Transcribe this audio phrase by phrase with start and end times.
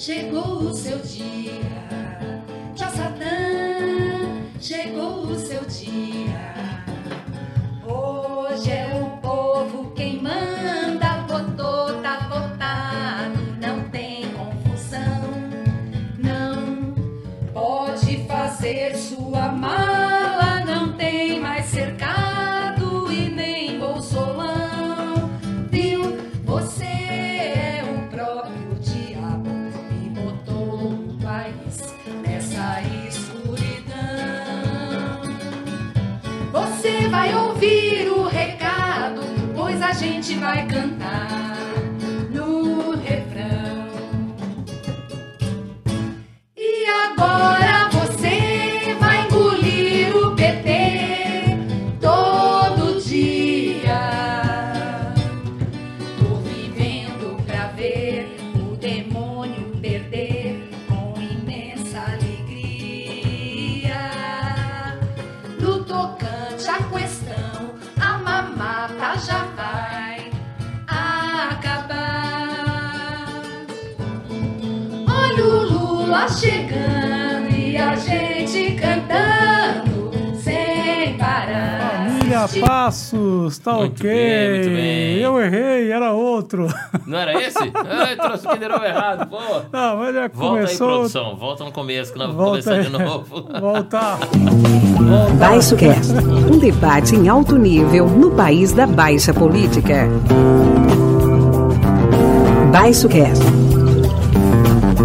[0.00, 1.89] chegou o seu dia.
[83.72, 84.10] Tá Muito ok.
[84.10, 85.16] bem, muito bem.
[85.18, 86.66] Eu errei, era outro.
[87.06, 87.58] Não era esse?
[87.58, 89.38] Ai, trouxe o Kinder Ovo errado, pô.
[89.72, 90.88] Não, mas já Volta aí, começou.
[90.88, 91.36] produção.
[91.36, 92.84] Volta no começo, que nós vamos Volta começar aí.
[92.84, 93.48] de novo.
[93.60, 94.18] Voltar.
[95.38, 96.12] Baixo Cast,
[96.52, 100.06] um debate em alto nível no país da baixa política.
[102.72, 103.44] Baixo Cast.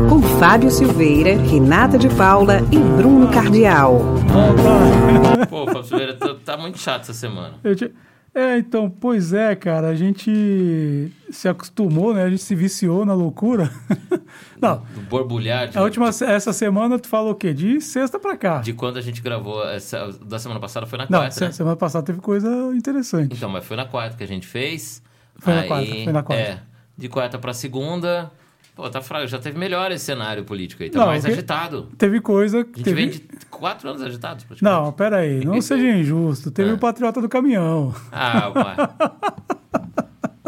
[0.09, 3.97] Com Fábio Silveira, Renata de Paula e Bruno Cardial.
[3.99, 5.47] Voltar.
[5.47, 7.53] Pô, Fábio Silveira, tá, tá muito chato essa semana.
[7.63, 7.91] Eu te-
[8.37, 12.23] É, então, pois é, cara, a gente se acostumou, né?
[12.23, 13.71] A gente se viciou na loucura.
[14.61, 17.53] Não, Do borbulhar de, a última, essa semana tu falou o quê?
[17.53, 18.59] De sexta pra cá.
[18.59, 19.63] de quando a gente gravou.
[19.69, 21.51] Essa, da semana passada foi na Não, quarta, se- né?
[21.53, 23.33] semana passada teve coisa interessante.
[23.37, 25.01] Então, mas foi na quarta que a gente fez.
[25.37, 26.43] Foi na quarta, foi na quarta.
[26.43, 26.59] É,
[26.97, 28.29] de quarta pra segunda.
[28.75, 29.25] Pô, tá fraco.
[29.27, 30.89] Já teve melhor esse cenário político aí.
[30.89, 31.89] Tá Não, mais que- agitado.
[31.97, 32.95] Teve coisa A que gente teve...
[32.95, 33.19] vem de
[33.49, 34.83] quatro anos agitados, praticamente.
[34.83, 36.51] Não, peraí, não seja injusto.
[36.51, 36.73] Teve É.
[36.73, 37.95] o Patriota do Caminhão.
[38.11, 38.75] Ah, pai.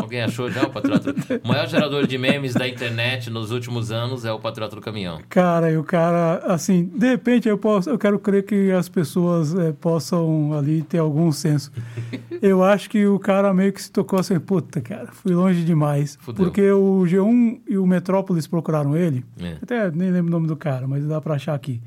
[0.07, 1.13] Alguém achou já o Patriota?
[1.43, 5.19] O maior gerador de memes da internet nos últimos anos é o Patriota do Caminhão.
[5.27, 9.53] Cara, e o cara, assim, de repente eu posso, eu quero crer que as pessoas
[9.53, 11.71] eh, possam ali ter algum senso.
[12.39, 16.19] Eu acho que o cara meio que se tocou assim, puta, cara, fui longe demais.
[16.21, 16.45] Fudeu.
[16.45, 19.25] Porque o G1 e o Metrópolis procuraram ele.
[19.41, 19.57] É.
[19.59, 21.81] Até nem lembro o nome do cara, mas dá pra achar aqui.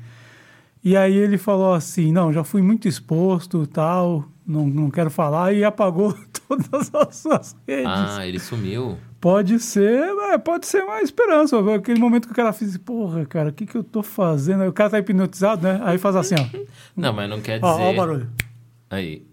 [0.83, 5.53] E aí ele falou assim, não, já fui muito exposto, tal, não, não quero falar,
[5.53, 6.13] e apagou
[6.57, 7.85] todas as suas redes.
[7.87, 8.97] Ah, ele sumiu.
[9.19, 11.57] Pode ser, é, pode ser uma esperança.
[11.75, 14.63] Aquele momento que o cara fez, porra, cara, o que, que eu tô fazendo?
[14.63, 15.79] Aí o cara tá hipnotizado, né?
[15.83, 16.59] Aí faz assim, ó.
[16.95, 17.83] Não, mas não quer Ó, dizer.
[17.83, 18.29] ó o barulho.
[18.89, 19.25] Aí.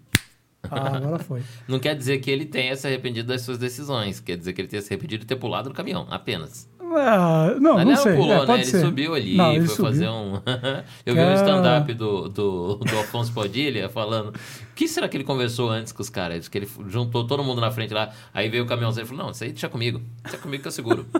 [0.69, 1.41] Ah, agora foi.
[1.67, 4.19] Não quer dizer que ele tenha se arrependido das suas decisões.
[4.19, 6.68] Quer dizer que ele tenha se arrependido de ter pulado do caminhão, apenas.
[6.95, 8.15] Ah, não, Mas não ele sei.
[8.15, 8.53] pulou, é, né?
[8.55, 8.81] Ele ser.
[8.81, 9.85] subiu ali, Não, foi subiu.
[9.85, 10.33] fazer um.
[11.05, 11.33] Eu vi um Cara.
[11.35, 14.29] stand-up do, do, do Afonso Padilha falando.
[14.29, 14.33] O
[14.75, 16.47] que será que ele conversou antes com os caras?
[16.47, 18.09] Que ele juntou todo mundo na frente lá.
[18.33, 20.01] Aí veio o caminhãozinho e falou: Não, isso aí deixa comigo.
[20.23, 21.05] Deixa comigo que eu seguro.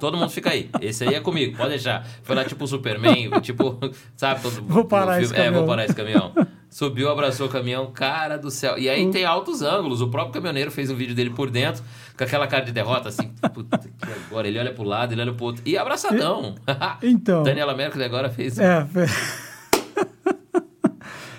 [0.00, 0.70] Todo mundo fica aí.
[0.80, 2.06] Esse aí é comigo, pode deixar.
[2.22, 3.76] Foi lá tipo o Superman, tipo,
[4.16, 4.40] sabe?
[4.42, 5.66] Todo, Vou parar esse É, vou caminhão.
[5.66, 6.32] parar esse caminhão.
[6.70, 8.78] Subiu, abraçou o caminhão, cara do céu.
[8.78, 10.00] E aí tem altos ângulos.
[10.02, 11.82] O próprio caminhoneiro fez um vídeo dele por dentro,
[12.16, 13.88] com aquela cara de derrota, assim, puta que
[14.28, 14.46] agora.
[14.46, 15.62] Ele olha pro lado, ele olha pro outro.
[15.64, 16.54] E abraçadão.
[17.02, 17.42] Então.
[17.44, 18.58] Daniela Mercury agora fez.
[18.58, 19.06] É, fe-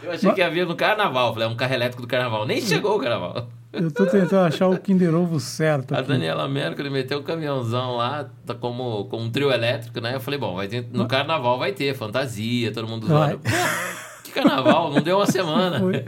[0.04, 1.34] Eu achei que havia no carnaval.
[1.34, 2.46] Falei, é um carro elétrico do carnaval.
[2.46, 3.48] Nem chegou o carnaval.
[3.72, 6.08] eu tô tentando achar o Kinder Ovo certo A aqui.
[6.08, 10.16] Daniela Mercury meteu o caminhãozão lá, tá como, como um trio elétrico, né?
[10.16, 13.38] Eu falei, bom, vai ter, no carnaval vai ter fantasia, todo mundo Vai.
[14.30, 14.92] Que carnaval?
[14.94, 15.80] Não deu uma semana.
[15.82, 16.06] Foi.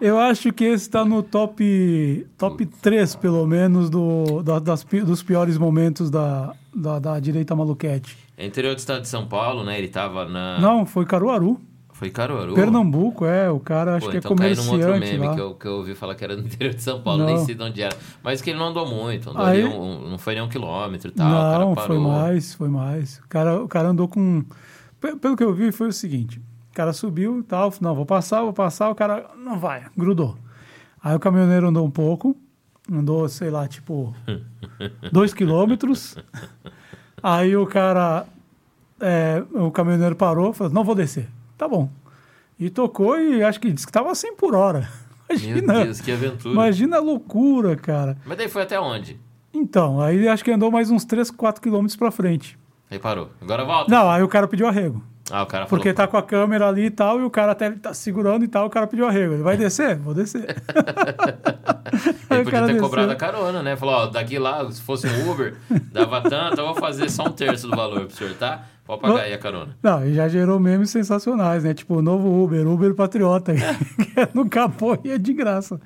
[0.00, 5.22] Eu acho que esse tá no top, top 3, pelo menos, do, da- das, dos
[5.22, 8.16] piores momentos da, da, da direita maluquete.
[8.36, 9.78] É interior do estado de São Paulo, né?
[9.78, 10.58] Ele tava na.
[10.60, 11.58] Não, foi Caruaru.
[11.94, 12.54] Foi Caruaru.
[12.54, 13.50] Pernambuco, é.
[13.50, 15.34] O cara acho Pô, que é então caiu num outro comerciante meme lá.
[15.34, 17.26] que eu, que eu ouvi falar que era no interior de São Paulo, Não.
[17.26, 17.96] nem sei de onde era.
[18.22, 21.12] Mas que ele não andou muito, andou Aí- um- não foi nem um quilômetro e
[21.12, 21.28] tal.
[21.60, 23.18] Não, foi mais, foi mais.
[23.24, 24.44] O cara, o cara andou com.
[25.00, 26.40] Pe- Pelo que eu vi, foi o seguinte:
[26.78, 30.38] cara subiu e tal, não, vou passar, vou passar, o cara não vai, grudou.
[31.02, 32.36] Aí o caminhoneiro andou um pouco,
[32.88, 34.14] andou, sei lá, tipo,
[35.10, 36.16] dois quilômetros.
[37.20, 38.26] Aí o cara,
[39.00, 41.28] é, o caminhoneiro parou, falou: não vou descer.
[41.56, 41.90] Tá bom.
[42.56, 44.88] E tocou e acho que disse que tava 100 por hora.
[45.28, 46.54] Meu Imagina, Deus, que aventura.
[46.54, 48.16] imagina a loucura, cara.
[48.24, 49.18] Mas daí foi até onde?
[49.52, 52.56] Então, aí acho que andou mais uns 3, 4 quilômetros pra frente.
[52.88, 53.30] Aí parou.
[53.40, 53.90] Agora volta.
[53.90, 55.02] Não, aí o cara pediu arrego.
[55.30, 55.68] Ah, o cara falou.
[55.68, 58.48] Porque tá com a câmera ali e tal, e o cara até tá segurando e
[58.48, 59.34] tal, o cara pediu arrego.
[59.34, 59.96] Ele vai descer?
[59.96, 60.56] Vou descer.
[62.30, 62.82] Ele podia ter desceu.
[62.82, 63.76] cobrado a carona, né?
[63.76, 65.56] Falou, ó, daqui lá, se fosse um Uber,
[65.92, 68.62] dava tanto, eu vou fazer só um terço do valor pro senhor, tá?
[68.86, 69.76] Pode pagar aí a carona.
[69.82, 71.74] Não, e já gerou memes sensacionais, né?
[71.74, 75.80] Tipo, o novo Uber, Uber Patriota, que é no capô e é de graça.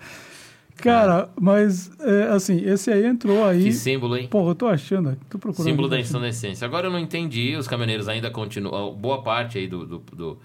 [0.82, 3.64] Cara, mas, é, assim, esse aí entrou aí...
[3.64, 4.28] Que símbolo, hein?
[4.28, 5.68] Porra, eu tô achando, tô procurando.
[5.68, 6.04] Símbolo da aqui.
[6.04, 6.64] insonestência.
[6.64, 8.94] Agora eu não entendi, os caminhoneiros ainda continuam.
[8.94, 10.38] Boa parte aí do, do, do,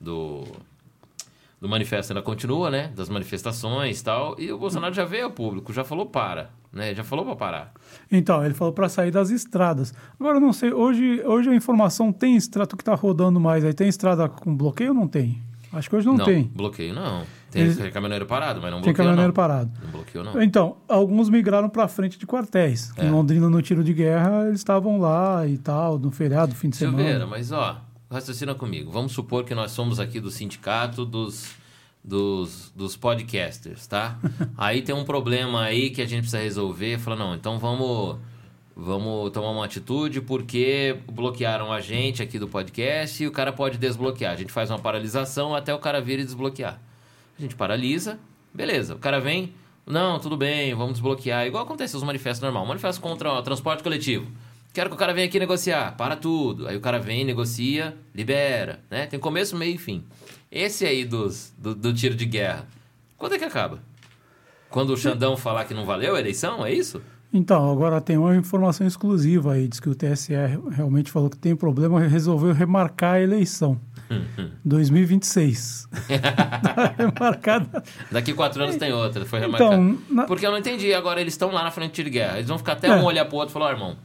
[0.00, 0.44] do,
[1.60, 2.92] do manifesto ainda continua, né?
[2.94, 4.36] Das manifestações e tal.
[4.38, 6.94] E o Bolsonaro já veio ao público, já falou para, né?
[6.94, 7.72] Já falou para parar.
[8.10, 9.94] Então, ele falou para sair das estradas.
[10.18, 13.72] Agora, eu não sei, hoje, hoje a informação tem estrada, que tá rodando mais aí,
[13.72, 15.40] tem estrada com bloqueio ou não tem?
[15.72, 16.44] Acho que hoje não, tem.
[16.44, 17.24] bloqueio não.
[17.54, 19.34] Tem Eles- caminhoneiro parado, mas não Tem bloqueou caminhoneiro não.
[19.34, 19.70] parado.
[19.84, 20.42] Não bloqueou não.
[20.42, 22.92] Então, alguns migraram para frente de quartéis.
[22.96, 23.06] É.
[23.06, 26.76] Em Londrina, no tiro de guerra, eles estavam lá e tal, no feriado, fim de
[26.76, 27.26] Silveira, semana.
[27.26, 27.80] mas ó,
[28.10, 28.90] raciocina comigo.
[28.90, 31.52] Vamos supor que nós somos aqui do sindicato dos,
[32.02, 34.18] dos, dos podcasters, tá?
[34.58, 36.98] aí tem um problema aí que a gente precisa resolver.
[36.98, 38.16] Fala, não, então vamos,
[38.76, 43.78] vamos tomar uma atitude porque bloquearam a gente aqui do podcast e o cara pode
[43.78, 44.32] desbloquear.
[44.32, 46.80] A gente faz uma paralisação até o cara vir e desbloquear.
[47.38, 48.18] A gente paralisa,
[48.52, 48.94] beleza.
[48.94, 49.52] O cara vem,
[49.86, 51.46] não, tudo bem, vamos desbloquear.
[51.46, 52.64] Igual acontece nos manifestos normal.
[52.66, 54.26] Manifesto contra o transporte coletivo.
[54.72, 56.66] Quero que o cara venha aqui negociar, para tudo.
[56.66, 59.06] Aí o cara vem, negocia, libera, né?
[59.06, 60.02] Tem começo, meio e fim.
[60.50, 62.66] Esse aí dos, do, do tiro de guerra,
[63.16, 63.78] quando é que acaba?
[64.70, 67.00] Quando o Xandão falar que não valeu a eleição, é isso?
[67.32, 69.68] Então, agora tem uma informação exclusiva aí.
[69.68, 70.32] Diz que o TSE
[70.70, 73.80] realmente falou que tem problema e resolveu remarcar a eleição.
[74.64, 75.88] 2026.
[76.08, 77.82] tá remarcada.
[78.10, 79.74] Daqui quatro anos tem outra, foi remarcado.
[79.74, 80.92] Então, na- Porque eu não entendi.
[80.94, 82.36] Agora eles estão lá na frente de guerra.
[82.36, 82.94] Eles vão ficar até É.
[82.94, 83.96] um olhar pro outro e falar, ó, irmão,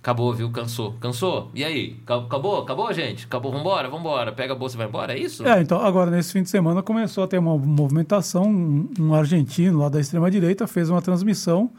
[0.00, 0.50] acabou, viu?
[0.50, 0.94] Cansou.
[1.00, 1.50] Cansou?
[1.54, 1.96] E aí?
[2.06, 2.60] Ca- Acabou?
[2.62, 3.24] Acabou, gente?
[3.26, 3.50] Acabou?
[3.52, 3.88] Vambora?
[3.88, 4.32] Vambora.
[4.32, 5.12] Pega a bolsa e vai embora?
[5.14, 5.46] É isso?
[5.46, 8.44] É, então, agora nesse fim de semana começou a ter uma movimentação.
[8.44, 11.70] Um, um argentino lá da extrema-direita fez uma transmissão.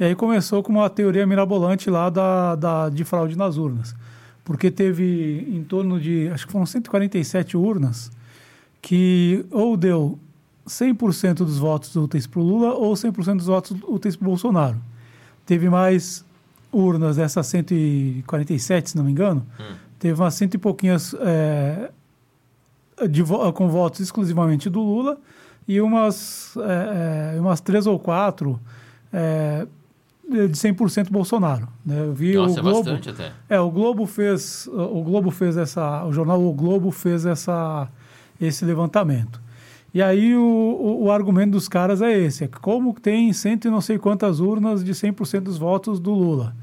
[0.00, 3.94] E aí começou com uma teoria mirabolante lá da, da, de fraude nas urnas.
[4.44, 8.10] Porque teve em torno de, acho que foram 147 urnas,
[8.80, 10.18] que ou deu
[10.66, 14.76] 100% dos votos úteis para o Lula ou 100% dos votos úteis para o Bolsonaro.
[15.46, 16.24] Teve mais
[16.72, 19.46] urnas dessas 147, se não me engano.
[19.98, 21.90] Teve umas cento e pouquinhas é,
[23.08, 23.22] de
[23.54, 25.18] com votos exclusivamente do Lula
[25.68, 28.58] e umas, é, umas três ou quatro
[29.12, 29.66] é,
[30.28, 31.68] de 100% Bolsonaro.
[31.84, 32.00] Né?
[32.00, 33.32] Eu vi Nossa, o é Globo, bastante até.
[33.48, 37.88] é, o Globo fez, o Globo fez essa, o jornal O Globo fez essa,
[38.40, 39.40] esse levantamento.
[39.94, 43.66] E aí o, o, o argumento dos caras é esse, é que como tem cento
[43.68, 46.54] e não sei quantas urnas de 100% dos votos do Lula.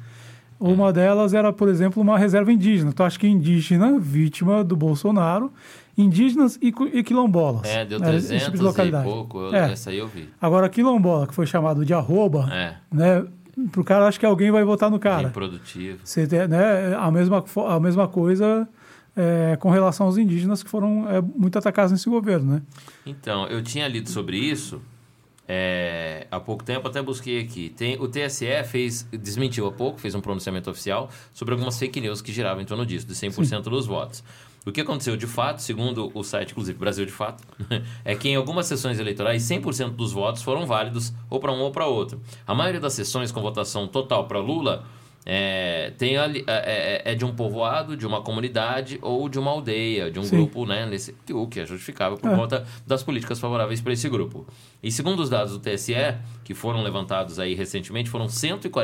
[0.60, 2.92] Uma delas era, por exemplo, uma reserva indígena.
[2.92, 5.54] Tu acha que indígena, vítima do Bolsonaro,
[5.98, 7.66] indígenas e, e quilombolas.
[7.70, 9.40] É, deu né, esse 300 tipo de e pouco.
[9.40, 9.72] eu- É.
[9.72, 10.28] Essa aí eu vi.
[10.42, 13.26] Agora, quilombola, que foi chamado de arroba, É, né?
[13.72, 15.28] Pro cara, acho que alguém vai votar no cara.
[15.28, 16.00] improdutivo.
[16.04, 18.68] Você né, a, mesma, a mesma coisa
[19.16, 22.62] é, com relação aos indígenas que foram é, muito atacados nesse governo, né?
[23.06, 24.82] Então, eu tinha lido sobre isso
[25.52, 27.70] é, há pouco tempo, até busquei aqui.
[27.70, 32.22] Tem, o TSE fez, desmentiu há pouco, fez um pronunciamento oficial sobre algumas fake news
[32.22, 34.24] que giravam em torno disso, de 100% dos votos.
[34.66, 37.44] O que aconteceu de fato, segundo o site, inclusive Brasil de Fato,
[38.06, 41.72] é que em algumas sessões eleitorais 100% dos votos foram válidos ou para um ou
[41.72, 42.22] para outro.
[42.46, 44.86] A maioria das sessões com votação total para Lula
[45.26, 49.52] é, tem ali- é, é- é de um povoado, de uma comunidade ou de uma
[49.52, 50.38] aldeia, de um Sim.
[50.38, 52.36] grupo, né, nesse, o que é justificável por É.
[52.36, 54.48] conta das políticas favoráveis para esse grupo.
[54.82, 55.94] E segundo os dados do TSE,
[56.44, 58.28] que foram levantados aí recentemente, foram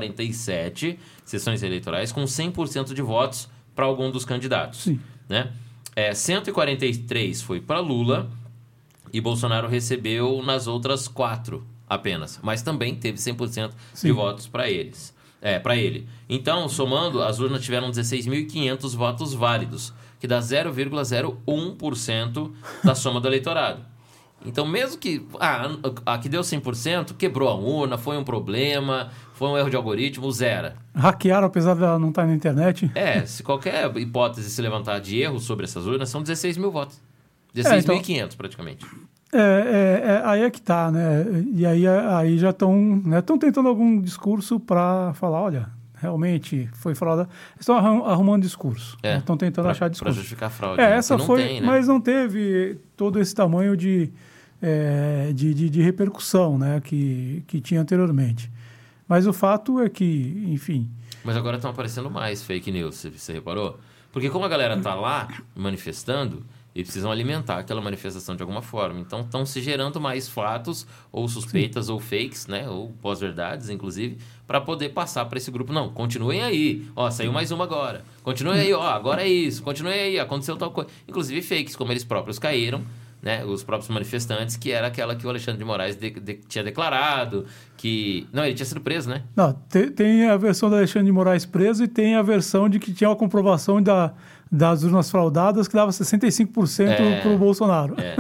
[0.10, 4.84] 147 sessões eleitorais com 100% de votos para algum dos candidatos.
[4.84, 5.00] Sim.
[5.28, 5.52] Né?
[5.96, 8.30] É, 143 foi para Lula
[9.14, 14.08] e Bolsonaro recebeu nas outras quatro apenas, mas também teve 100% Sim.
[14.08, 15.16] de votos para eles.
[15.42, 16.08] É, para ele.
[16.28, 22.52] Então, somando, as urnas tiveram 16.500 votos válidos, que dá 0,01%
[22.84, 23.86] da soma do eleitorado.
[24.48, 25.70] Então, mesmo que ah,
[26.06, 30.32] a que deu 100%, quebrou a urna, foi um problema, foi um erro de algoritmo,
[30.32, 30.76] zera.
[30.94, 32.90] Hackearam, apesar de ela não estar na internet.
[32.96, 37.02] É, se qualquer hipótese se levantar de erro sobre essas urnas, são 16 mil votos.
[37.56, 38.86] É, então- 16.500 praticamente.
[39.34, 41.26] É, é, é, aí é que tá, né?
[41.54, 46.96] E aí, aí já estão né, tão tentando algum discurso para falar, olha, realmente foi
[46.96, 47.28] fraudado.
[47.60, 48.98] Estão arrum- arrumando discurso.
[49.04, 50.14] É, Estão tentando pra- achar discurso.
[50.16, 50.80] justificar a fraude.
[50.82, 50.96] É, né?
[50.98, 51.68] essa foi, tem, né?
[51.68, 54.10] mas não teve todo esse tamanho de,
[54.68, 58.52] é, de, de, de repercussão né, que, que tinha anteriormente.
[59.08, 60.90] Mas o fato é que, enfim,
[61.24, 63.80] Mas agora estão aparecendo mais fake news, você, reparou?
[64.12, 66.44] Porque como a galera tá lá manifestando,
[66.74, 69.00] eles precisam alimentar aquela manifestação de alguma forma.
[69.00, 72.68] Então estão se gerando mais fatos, ou suspeitas, ou fakes, né?
[72.68, 74.18] Ou pós-verdades, inclusive,
[74.48, 75.72] para poder passar para esse grupo.
[75.72, 76.88] Não, continuem aí.
[76.96, 78.04] Ó, saiu mais uma agora.
[78.24, 79.62] Continuem aí, ó, agora é isso.
[79.62, 80.90] Continuem aí, aconteceu tal coisa.
[81.08, 82.84] Inclusive fakes, como eles próprios caíram.
[83.26, 86.64] Né, os próprios manifestantes, que era aquela que o Alexandre de Moraes de, de, tinha
[86.64, 88.28] declarado, que...
[88.32, 89.24] Não, ele tinha sido preso, né?
[89.36, 92.78] Não, tem, tem a versão do Alexandre de Moraes preso e tem a versão de
[92.78, 94.14] que tinha uma comprovação da,
[94.52, 97.22] das urnas fraudadas que dava 65% É.
[97.22, 97.96] para o Bolsonaro.
[98.00, 98.16] É.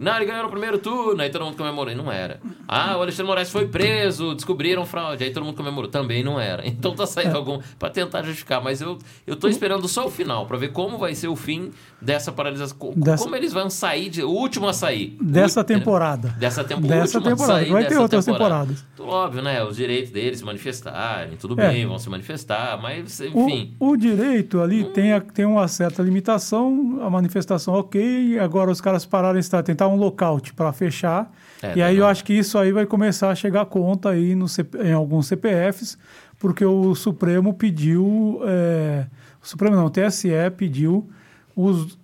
[0.00, 1.92] Não, ele ganhou no primeiro turno, aí todo mundo comemorou.
[1.92, 2.38] E não era.
[2.68, 5.90] Ah, o Alexandre Moraes foi preso, descobriram fraude, aí todo mundo comemorou.
[5.90, 6.62] Também não era.
[6.68, 7.58] Então tá saindo algum.
[7.78, 8.62] pra tentar justificar.
[8.62, 11.70] Mas eu, eu tô esperando só o final, pra ver como vai ser o fim
[12.00, 12.92] dessa paralisação.
[12.94, 15.16] Dessa- Como eles vão sair, de, o último a sair.
[15.20, 16.28] Dessa O- temporada.
[16.38, 18.66] Dessa, tempo, Dessa temporada, sair vai ter outras temporada.
[18.74, 18.84] temporadas.
[19.00, 19.64] Óbvio, né?
[19.64, 21.68] Os direitos deles se manifestarem, tudo É.
[21.70, 23.74] bem, vão se manifestar, mas O, enfim.
[23.80, 29.06] o direito ali tem, a- tem uma certa limitação, a manifestação ok, agora os caras
[29.06, 31.32] pararam de tentar um lockout para fechar.
[31.62, 32.02] É, e aí não.
[32.04, 34.46] eu acho que isso aí vai começar a chegar conta aí no
[34.84, 35.96] em alguns CPFs,
[36.38, 39.06] porque o Supremo pediu, é,
[39.42, 41.08] o Supremo não, o TSE pediu
[41.56, 41.98] os,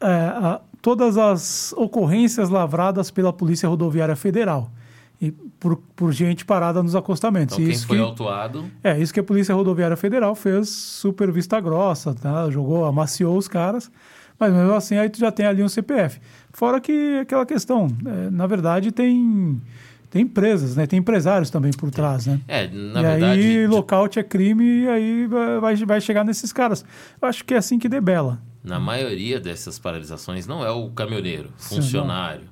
[0.00, 4.70] é, a- todas as ocorrências lavradas pela Polícia Rodoviária Federal.
[5.20, 7.56] E por, por gente parada nos acostamentos.
[7.56, 8.64] Então, E quem foi que- autuado.
[8.82, 12.50] é, isso que a Polícia Rodoviária Federal fez super vista grossa, tá?
[12.50, 13.90] Jogou, amaciou os caras,
[14.38, 16.20] mas mesmo assim aí tu já tem ali um CPF.
[16.52, 19.62] Fora que aquela questão, é, na verdade tem,
[20.14, 20.86] tem empresas, né?
[20.86, 22.40] Tem empresários também por trás, né?
[22.46, 23.24] É, na e verdade.
[23.24, 25.26] aí de- lockout é crime e aí
[25.60, 26.84] vai, vai- chegar nesses caras.
[27.20, 28.40] Eu acho que é assim que debela.
[28.62, 32.44] Na maioria dessas paralisações não é o caminhoneiro, Sim, funcionário.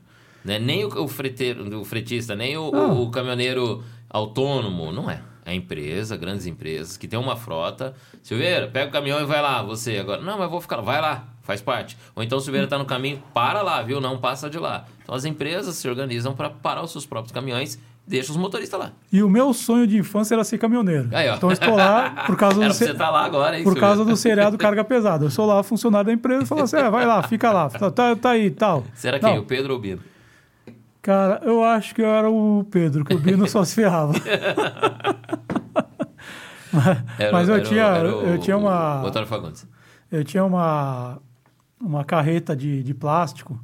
[0.44, 0.58] Né?
[0.58, 2.92] Nem o, o freteiro, o fretista, nem o, Ah.
[2.94, 5.20] o caminhoneiro autônomo, não é.
[5.44, 7.94] É empresa, grandes empresas, que tem uma frota.
[8.22, 10.20] Silveira, pega o caminhão e vai lá, você agora.
[10.20, 10.82] Não, mas vou ficar lá.
[10.82, 11.96] Vai lá, faz parte.
[12.14, 14.00] Ou então, Silveira está no caminho, para lá, viu?
[14.00, 14.84] Não passa de lá.
[15.02, 18.92] Então, as empresas se organizam para parar os seus próprios caminhões, deixa os motoristas lá.
[19.12, 21.08] E o meu sonho de infância era ser caminhoneiro.
[21.12, 21.28] Aí.
[21.28, 24.56] Então eu estou lá por causa do estar lá agora, hein, por causa do seriado
[24.58, 25.24] Carga Pesada.
[25.24, 27.90] Eu sou lá funcionário da empresa e falo assim: é, vai lá, fica lá, tá,
[27.90, 28.84] tá, tá aí tal.
[28.94, 29.38] Será quem?
[29.38, 30.00] O Pedro ou o Bino?
[31.00, 34.12] Cara, eu acho que eu era o Pedro, que o Bino só se ferrava.
[37.18, 39.66] Era- Mas eu era o- tinha, era o- eu tinha uma, O Fagundes.
[40.10, 41.18] eu tinha uma,
[41.82, 43.58] uma carreta de, de plástico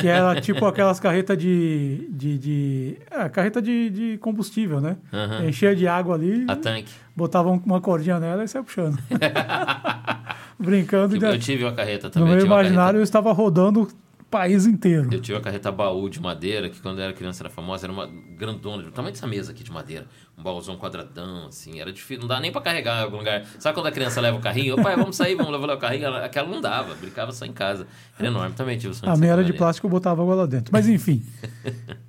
[0.00, 4.96] que era tipo aquelas carretas de, de, de é, carreta de, de combustível, né?
[5.12, 5.46] Aham.
[5.48, 6.92] Enchia de água ali, A tanque.
[7.16, 8.96] botava um- uma cordinha nela e saia puxando.
[10.58, 11.14] Brincando.
[11.14, 12.28] Tipo, e eu tive uma carreta no também.
[12.28, 13.88] meu eu tinha uma imaginário eu estava rodando o
[14.30, 15.08] país inteiro.
[15.12, 17.92] Eu tive uma carreta baú de madeira, que quando eu era criança era famosa, era
[17.92, 20.06] uma grandona, do tamanho dessa mesa aqui de madeira.
[20.38, 23.44] Um baúzão quadradão, assim, era difícil, não dá nem pra carregar em algum lugar.
[23.58, 24.74] Sabe quando a criança leva o carrinho?
[24.78, 26.04] Ô, pai, vamos sair, vamos levar o carrinho.
[26.04, 27.88] Ela- Aquela não dava, brincava só em casa.
[28.16, 30.46] Era enorme também, tive o sonho A minha era de plástico, eu botava água lá
[30.46, 30.70] dentro.
[30.72, 31.24] Mas enfim,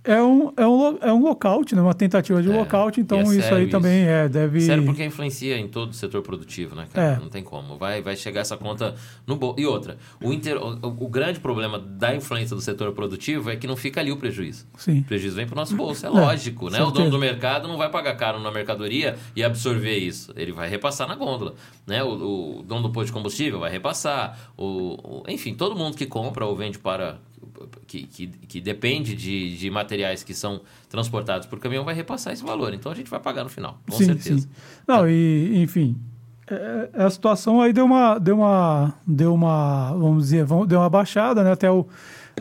[0.04, 1.82] é um, é um, é um lockout, né?
[1.82, 3.72] uma tentativa de É, lockout, então é isso sério aí isso.
[3.72, 4.62] também é, deve...
[4.62, 7.14] Sério, porque influencia em todo o setor produtivo, né, cara?
[7.16, 7.20] É.
[7.20, 7.78] Não tem como.
[7.78, 8.94] Vai, vai chegar essa conta
[9.26, 9.60] no bolso.
[9.60, 10.56] E outra, o, inter...
[10.58, 14.18] o, o grande problema da influência do setor produtivo é que não fica ali o
[14.18, 14.68] prejuízo.
[14.78, 15.00] Sim.
[15.00, 16.78] O prejuízo vem para o nosso bolso, é, lógico, né?
[16.80, 16.92] O certeza.
[16.94, 20.32] dono do mercado não vai pagar caro na mercadoria e absorver isso.
[20.36, 21.56] Ele vai repassar na gôndola,
[21.88, 22.04] né?
[22.04, 24.38] O, o dono do posto de combustível vai repassar.
[24.58, 24.66] O,
[25.04, 27.18] o- enfim, todo mundo que compra ou vende para...
[27.88, 32.44] Que, que, que depende de, de materiais que são transportados por caminhão vai repassar esse
[32.44, 32.74] valor.
[32.74, 34.42] Então a gente vai pagar no final, com sim, certeza.
[34.42, 34.48] sim.
[34.88, 35.98] Não, e enfim,
[36.50, 40.90] é- é a situação aí deu uma, deu uma, deu uma, vamos dizer, deu uma
[40.90, 41.52] baixada, né?
[41.52, 41.86] Até o,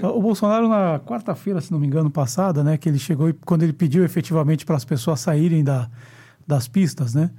[0.06, 2.76] o Bolsonaro na quarta-feira, se não me engano, passada, né?
[2.76, 5.88] Que ele chegou e quando ele pediu efetivamente para as pessoas saírem da,
[6.46, 7.30] das pistas, né?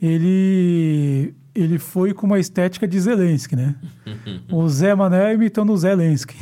[0.00, 3.74] Ele ele foi com uma estética de Zelensky, né?
[4.52, 6.36] o Zé Mané imitando o Zelensky.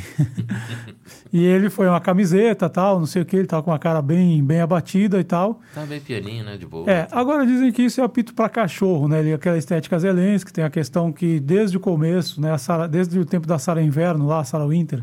[1.31, 4.01] e ele foi uma camiseta, tal, não sei o que, ele tava com uma cara
[4.01, 5.61] bem, bem abatida e tal.
[5.73, 6.57] Tá bem pianinho, né?
[6.57, 6.89] De boa.
[6.91, 9.21] É, agora dizem que isso é apito para cachorro, né?
[9.21, 12.51] Ele, aquela estética Zelensky, tem a questão que desde o começo, né?
[12.51, 15.01] a Sarah- desde o tempo da Sara Inverno lá, a Sarah Winter,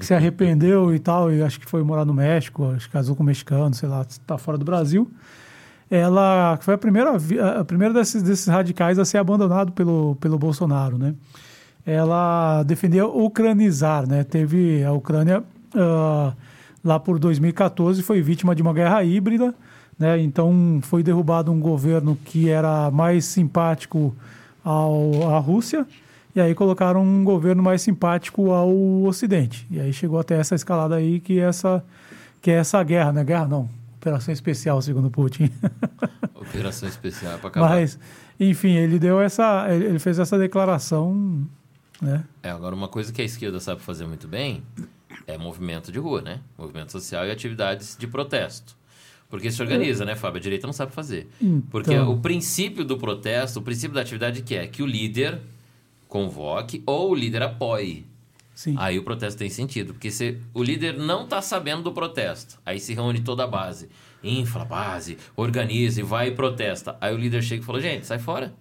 [0.00, 3.14] que se arrependeu e tal, e acho que foi morar no México, acho que casou
[3.14, 5.08] com um mexicano, sei lá, está fora do Brasil.
[5.90, 7.12] Ela foi a primeira,
[7.58, 11.14] a primeira desses, desses radicais a ser abandonado pelo, pelo Bolsonaro, né?
[11.84, 14.24] Ela defendia ucranizar, né?
[14.24, 16.32] Teve a Ucrânia ah,
[16.82, 19.54] lá por 2014 foi vítima de uma guerra híbrida,
[19.98, 20.18] né?
[20.20, 24.14] Então foi derrubado um governo que era mais simpático
[24.64, 25.86] ao, à Rússia
[26.34, 29.66] e aí colocaram um governo mais simpático ao Ocidente.
[29.70, 31.84] E aí chegou até essa escalada aí que essa
[32.40, 33.22] que é essa guerra, né?
[33.24, 35.50] Guerra não, operação especial, segundo Putin.
[36.34, 37.68] Operação especial para acabar.
[37.68, 37.98] Mas,
[38.38, 39.66] enfim, ele deu essa.
[39.72, 41.46] Ele fez essa declaração,
[42.00, 42.24] né?
[42.42, 44.62] É, agora uma coisa que a esquerda sabe fazer muito bem
[45.26, 46.40] é movimento de rua, né?
[46.58, 48.74] Movimento social e atividades de protesto.
[49.28, 50.38] Porque se organiza, né, Fábio?
[50.38, 51.28] A direita não sabe fazer.
[51.70, 52.10] Porque Então.
[52.10, 55.38] o princípio do protesto, o princípio da atividade que é que o líder
[56.10, 58.04] convoque ou o líder apoie.
[58.54, 58.74] Sim.
[58.76, 62.78] Aí o protesto tem sentido, porque se o líder não está sabendo do protesto, aí
[62.78, 63.88] se reúne toda a base,
[64.22, 66.94] infla a base, organiza e vai e protesta.
[67.00, 68.52] Aí o líder chega e fala: gente, sai fora.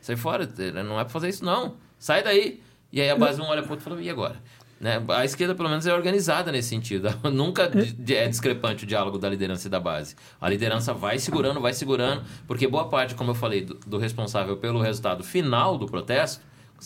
[0.00, 0.48] Sai fora,
[0.82, 1.74] não é para fazer isso não.
[1.98, 2.62] Sai daí.
[2.90, 4.36] E aí a base um olha para o outro e fala: e agora?
[4.80, 5.02] Né?
[5.08, 7.08] A esquerda, pelo menos, é organizada nesse sentido.
[7.30, 10.14] Nunca di- é discrepante o diálogo da liderança e da base.
[10.40, 14.56] A liderança vai segurando, vai segurando, porque boa parte, como eu falei, do, do responsável
[14.56, 16.42] pelo resultado final do protesto,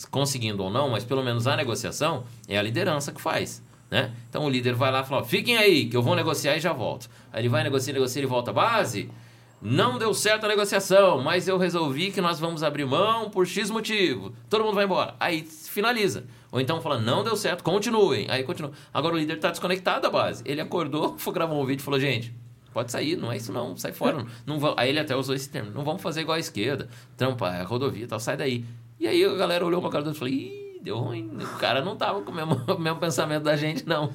[0.09, 3.63] conseguindo ou não, mas pelo menos a negociação, é a liderança que faz.
[3.89, 4.13] Né?
[4.29, 6.71] Então o líder vai lá e fala: fiquem aí, que eu vou negociar e já
[6.71, 7.09] volto.
[7.33, 9.09] Aí ele vai negociar, negocia e volta à base.
[9.61, 13.69] Não deu certo a negociação, mas eu resolvi que nós vamos abrir mão por X
[13.69, 14.31] motivo.
[14.49, 15.15] Todo mundo vai embora.
[15.19, 16.23] Aí finaliza.
[16.49, 18.25] Ou então fala, não deu certo, continuem.
[18.29, 18.71] Aí continua.
[18.93, 20.43] Agora o líder está desconectado da base.
[20.45, 22.33] Ele acordou, foi gravar um vídeo e falou, gente,
[22.73, 24.25] pode sair, não é isso não, sai fora.
[24.45, 24.73] Não vão...
[24.77, 26.87] Aí ele até usou esse termo, não vamos fazer igual a esquerda.
[27.17, 28.65] Trampa, é rodovia e tal, sai daí.
[28.99, 31.29] E aí a galera olhou pra cara do outro e falou, ih, deu ruim.
[31.55, 34.09] O cara não tava com o mesmo, o mesmo pensamento da gente, não.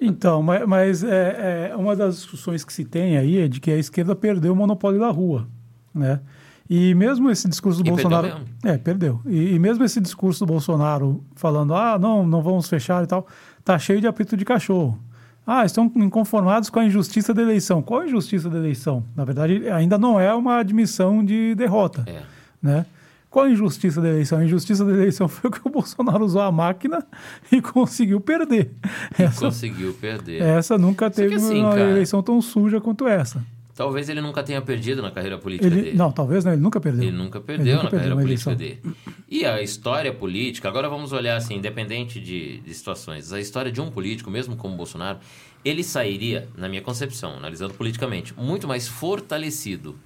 [0.00, 3.70] Então, mas, mas é, é, uma das discussões que se tem aí é de que
[3.70, 5.46] a esquerda perdeu o monopólio da rua,
[5.94, 6.20] né?
[6.68, 8.44] E mesmo esse discurso do E perdeu Bolsonaro...
[8.64, 9.20] É, perdeu.
[9.26, 13.26] E, e mesmo esse discurso do Bolsonaro falando, ah, não, não vamos fechar e tal,
[13.64, 14.96] tá cheio de apito de cachorro.
[15.44, 17.82] Ah, estão inconformados com a injustiça da eleição.
[17.82, 19.02] Qual a injustiça da eleição?
[19.16, 22.22] Na verdade, ainda não é uma admissão de derrota, É.
[22.62, 22.86] né?
[23.30, 24.38] Qual a injustiça da eleição?
[24.40, 27.06] A injustiça da eleição foi que o Bolsonaro usou a máquina
[27.52, 28.72] e conseguiu perder.
[29.16, 30.42] Essa, Conseguiu perder.
[30.42, 33.44] essa nunca teve assim, uma cara- eleição tão suja quanto essa.
[33.72, 35.96] Talvez ele nunca tenha perdido na carreira política Ele, dele.
[35.96, 37.02] não, talvez não, ele nunca perdeu.
[37.04, 38.82] Ele nunca perdeu nunca na perdeu carreira política eleição.
[38.84, 38.96] dele.
[39.26, 43.80] E a história política, agora vamos olhar assim, independente de, de situações, a história de
[43.80, 45.20] um político, mesmo como Bolsonaro,
[45.64, 49.96] ele sairia, na minha concepção, analisando politicamente, muito mais fortalecido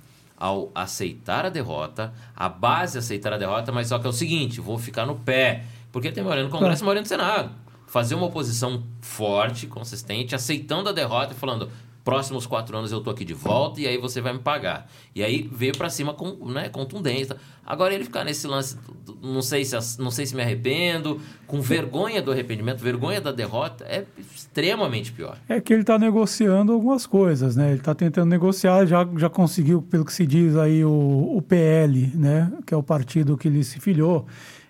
[0.44, 4.60] ao aceitar a derrota, a base aceitar a derrota, mas só que é o seguinte,
[4.60, 7.50] vou ficar no pé, porque tem maioria no Congresso e maioria no Senado.
[7.86, 11.70] Fazer uma oposição forte, consistente, aceitando a derrota e falando
[12.04, 14.86] próximos quatro anos eu tô aqui de volta e aí você vai me pagar.
[15.14, 17.36] E aí veio para cima com né, contundência.
[17.66, 18.76] Agora ele ficar nesse lance,
[19.22, 23.84] não sei, se, não sei se me arrependo, com vergonha do arrependimento, vergonha da derrota,
[23.88, 25.38] é extremamente pior.
[25.48, 27.70] É que ele está negociando algumas coisas, né?
[27.70, 32.12] Ele está tentando negociar, já, já conseguiu, pelo que se diz aí, o, o PL,
[32.14, 32.52] né?
[32.66, 34.26] Que é o partido que ele se filiou.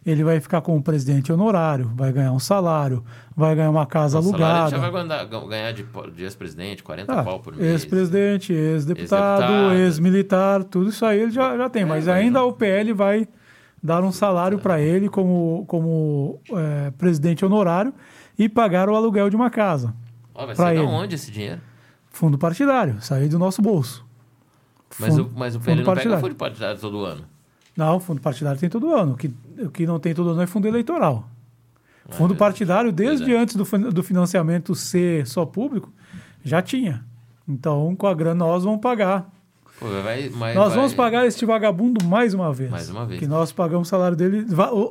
[0.06, 3.02] Ele vai ficar como presidente honorário, vai ganhar um salário,
[3.34, 4.70] vai ganhar uma casa salário alugada.
[4.70, 7.70] já vai ganhar, ganhar de, de ex-presidente, 40 Ah, pau por mês.
[7.70, 11.82] ex-presidente, ex-deputado, ex-militar, tudo isso aí ele já, já tem.
[11.82, 13.26] É, mas mas ainda não- o PL vai
[13.82, 17.92] dar um salário para ele como, como é, presidente honorário
[18.38, 19.94] e pagar o aluguel de uma casa.
[20.34, 20.86] Ó, vai pra sair ele.
[20.86, 21.60] onde esse dinheiro?
[22.10, 24.04] Fundo partidário, sair do nosso bolso.
[25.00, 26.20] Mas Fundo- o, mas o PL não pega partidário.
[26.24, 27.24] fundo partidário todo ano.
[27.76, 29.12] Não, fundo partidário tem todo ano.
[29.12, 31.28] O que, o que não tem todo ano é fundo eleitoral.
[32.10, 33.42] Fundo é, partidário, desde verdade.
[33.42, 35.92] antes do, do financiamento ser só público,
[36.44, 37.04] já tinha.
[37.48, 39.30] Então, com a grana, nós vamos pagar.
[39.80, 42.70] Pô, vai, mas nós vai- vamos pagar este vagabundo mais uma vez.
[42.70, 43.18] Mais uma vez.
[43.18, 44.46] Que nós pagamos o salário dele,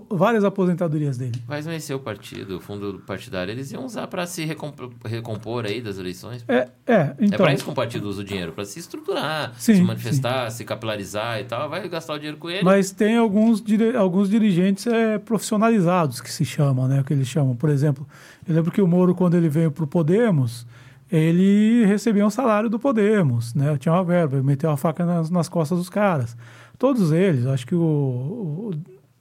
[0.09, 1.41] várias aposentadorias dele.
[1.47, 5.81] Vai vencer o partido, o fundo partidário, eles iam usar para se recompor, recompor aí
[5.81, 6.43] das eleições.
[6.49, 7.37] É, é é então.
[7.37, 10.65] para isso que o partido usa o dinheiro, para se estruturar, Sim, se manifestar, se
[10.65, 11.69] capilarizar e tal.
[11.69, 12.63] Vai gastar o dinheiro com ele.
[12.63, 17.03] Mas tem alguns, dire- alguns dirigentes é, profissionalizados que se chamam, né?
[17.07, 17.55] Que eles chamam.
[17.55, 18.05] Por exemplo,
[18.47, 20.67] eu lembro que o Moro, quando ele veio para o Podemos,
[21.15, 23.77] ele recebia um salário do Podemos, né?
[23.77, 26.35] Tinha uma verba, meteu a faca nas, nas costas dos caras.
[26.79, 28.71] Todos eles, acho que o, o-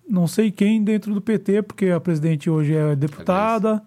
[0.08, 3.82] Não sei quem dentro do PT, porque a presidente hoje é deputada,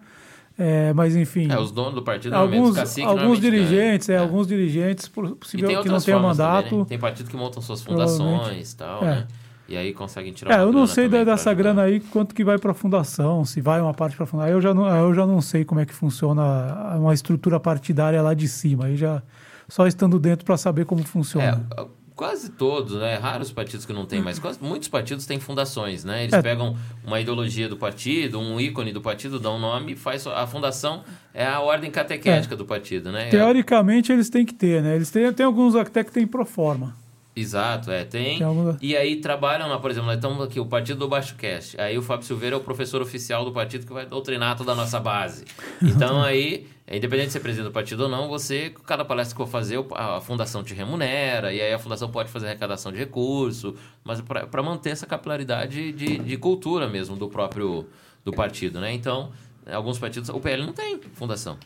[0.57, 1.51] é, mas enfim.
[1.51, 3.41] É, os donos do partido, alguns os caciques, alguns ganham.
[3.41, 4.17] dirigentes, é, É.
[4.19, 6.63] alguns dirigentes, por- possível que não tenham mandato.
[6.65, 6.85] também, né?
[6.87, 9.05] Tem partido que montam suas fundações e tal, É.
[9.07, 9.27] né?
[9.67, 11.53] E aí conseguem tirar É, eu não sei da- dessa ajudar.
[11.55, 14.51] grana aí quanto que vai para a fundação, se vai uma parte para a fundação.
[14.53, 18.33] Eu já não, eu já não sei como é que funciona uma estrutura partidária lá
[18.33, 18.85] de cima.
[18.85, 19.23] Aí já
[19.67, 21.65] só estando dentro para saber como funciona.
[21.75, 23.15] É, quase todos, né?
[23.15, 26.21] Raros partidos que não têm, mas quase, muitos partidos têm fundações, né?
[26.23, 26.41] Eles É.
[26.43, 30.45] pegam uma ideologia do partido, um ícone do partido, dão um nome e faz a
[30.45, 33.29] fundação é a ordem catequética do partido, né?
[33.29, 34.95] Teoricamente eles têm que ter, né?
[34.95, 36.93] Eles têm, tem alguns até que tem pro forma.
[37.35, 38.39] Exato, é, tem.
[38.81, 41.79] E aí trabalham lá, por exemplo, nós estamos aqui, o Partido do Baixo Cast.
[41.79, 44.75] Aí o Fábio Silveira é o professor oficial do partido que vai doutrinar toda a
[44.75, 45.43] nossa base.
[45.81, 49.41] Então aí, é, independente de ser presidente do partido ou não, você, cada palestra que
[49.41, 53.75] for fazer, a fundação te remunera, e aí a fundação pode fazer arrecadação de recurso,
[54.03, 57.85] mas para manter essa capilaridade de, de cultura mesmo do próprio
[58.23, 58.91] do partido, né?
[58.93, 59.31] Então,
[59.71, 61.57] alguns partidos, o PL não tem fundação.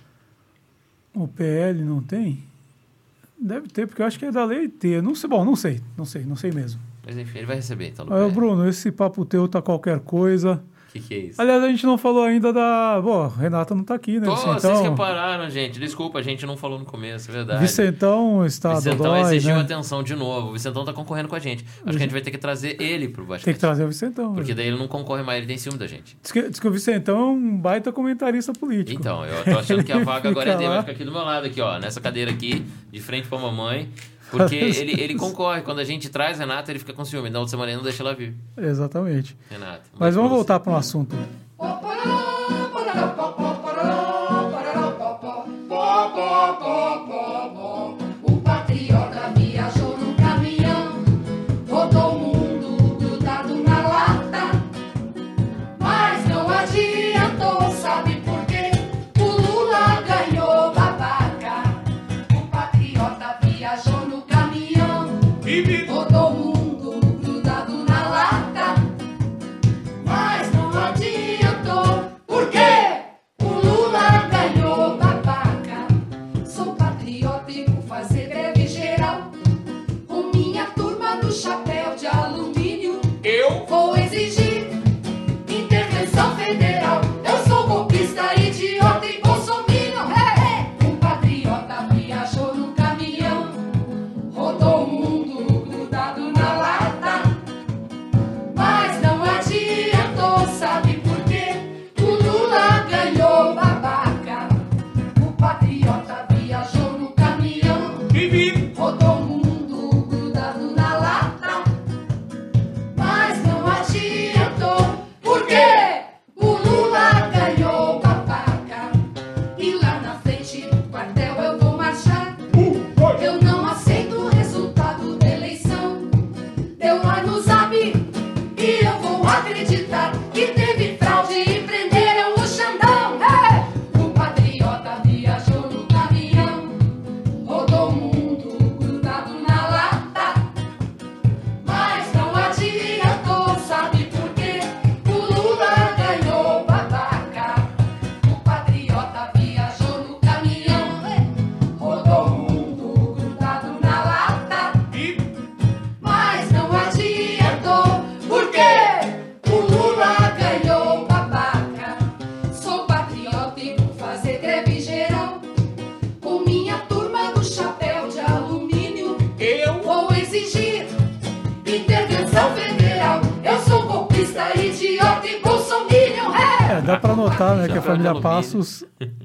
[1.13, 2.48] O PL não tem?
[3.39, 5.01] Deve ter, porque eu acho que é da lei ter.
[5.01, 6.81] Não sei, bom, não sei, não sei, não sei mesmo.
[7.05, 8.05] Mas enfim, ele vai receber então.
[8.31, 10.61] Bruno, esse papo teu tá qualquer coisa.
[10.89, 11.39] O que, que é isso?
[11.39, 12.99] Aliás, a gente não falou ainda da.
[12.99, 14.25] Bom, Renata não tá aqui, né?
[14.25, 15.79] Pô, Vicentão, vocês repararam, gente.
[15.79, 17.61] Desculpa, a gente não falou no começo, é verdade.
[17.61, 19.61] Vicentão está Vicentão dodói, exigiu né?
[19.61, 20.49] atenção de novo.
[20.49, 21.63] O Vicentão tá concorrendo com a gente.
[21.85, 23.45] Acho que a gente vai ter que trazer ele pro Basquete.
[23.45, 24.33] Tem que trazer o Vicentão.
[24.33, 24.55] Porque né?
[24.55, 26.17] daí ele não concorre mais, ele tem ciúme da gente.
[26.23, 28.99] Diz, que, diz que o Vicentão é um baita comentarista político.
[28.99, 30.69] Então, eu tô achando que a vaga agora é dele.
[30.69, 31.77] Vai ficar aqui do meu lado, aqui, ó.
[31.77, 33.89] Nessa cadeira aqui, de frente pra mamãe.
[34.31, 35.61] Porque ele, ele concorre.
[35.61, 37.29] Quando a gente traz Renata, ele fica com ciúme.
[37.29, 38.35] Na outra semana ele não deixa ela vir.
[38.57, 39.35] Exatamente.
[39.49, 39.83] Renata.
[39.97, 41.15] Mas vamos voltar para um assunto.
[41.57, 42.38] O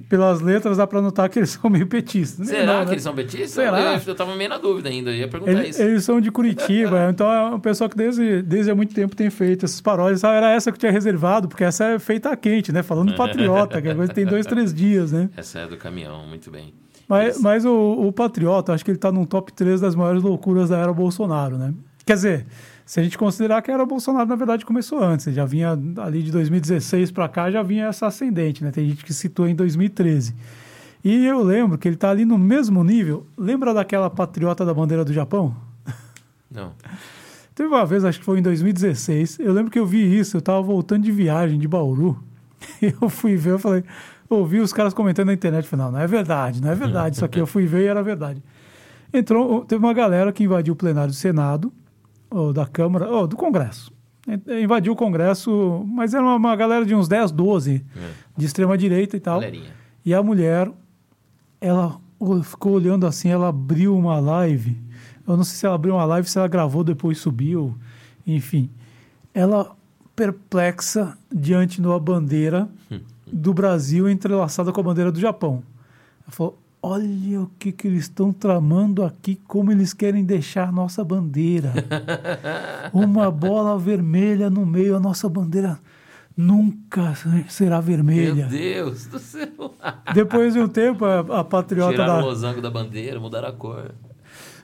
[0.09, 2.49] pelas letras, dá para notar que eles são meio petistas.
[2.49, 2.85] Será Não, né?
[2.87, 3.51] que eles são betistas?
[3.51, 3.95] Será?
[3.95, 5.11] Eu, eu tava meio na dúvida ainda.
[5.11, 5.83] Eu ia perguntar Ele- isso.
[5.83, 9.31] Eles são de Curitiba, então é uma pessoa que desde, desde há muito tempo tem
[9.31, 10.25] feito essas paródias.
[10.25, 12.83] Ah, era essa que eu tinha reservado, porque essa é feita a quente, né?
[12.83, 15.29] Falando do patriota, que a coisa tem dois, três dias, né?
[15.37, 16.73] Essa é do caminhão, muito bem.
[17.09, 20.71] Mas, mas o, o patriota, acho que ele tá num top 3 das maiores loucuras
[20.71, 21.75] da era Bolsonaro, né?
[22.07, 22.47] Quer dizer,
[22.85, 25.33] se a gente considerar que era Bolsonaro, na verdade, começou antes.
[25.35, 28.71] Já vinha ali de 2016 para cá, já vinha essa ascendente, né?
[28.71, 30.35] Tem gente que citou em 2013.
[31.03, 33.27] E eu lembro que ele tá ali no mesmo nível.
[33.37, 35.57] Lembra daquela patriota da bandeira do Japão?
[36.51, 36.73] Não.
[37.55, 40.41] Teve uma vez, acho que foi em 2016, eu lembro que eu vi isso, eu
[40.41, 42.21] tava voltando de viagem de Bauru,
[42.83, 43.85] eu fui ver, eu falei,
[44.29, 47.25] ouvi os caras comentando na internet, falei, não, não é verdade, não é verdade isso
[47.25, 48.43] aqui, eu fui ver e era verdade.
[49.13, 51.73] Entrou, teve uma galera que invadiu o plenário do Senado,
[52.35, 53.93] ou da Câmara, ou do Congresso,
[54.61, 57.85] invadiu o Congresso, mas era uma, uma galera de uns 10, 12,
[58.37, 59.71] de extrema direita e tal, Galerinha.
[60.05, 60.71] e a mulher,
[61.61, 62.01] ela
[62.43, 64.77] ficou olhando assim, ela abriu uma live.
[65.27, 67.77] Eu não sei se ela abriu uma live, se ela gravou, depois subiu.
[68.27, 68.69] Enfim,
[69.33, 69.75] ela
[70.17, 72.69] perplexa diante da bandeira
[73.27, 75.63] do Brasil entrelaçada com a bandeira do Japão.
[76.23, 80.73] Ela falou: Olha o que, que eles estão tramando aqui, como eles querem deixar a
[80.73, 81.73] nossa bandeira.
[82.93, 85.79] Uma bola vermelha no meio, a nossa bandeira
[86.37, 87.15] nunca
[87.49, 88.35] será vermelha.
[88.35, 89.49] Meu Deus do céu.
[90.13, 92.27] Depois de um tempo, a, a patriota Tiraram o da.
[92.27, 93.91] losango da bandeira, mudaram a cor.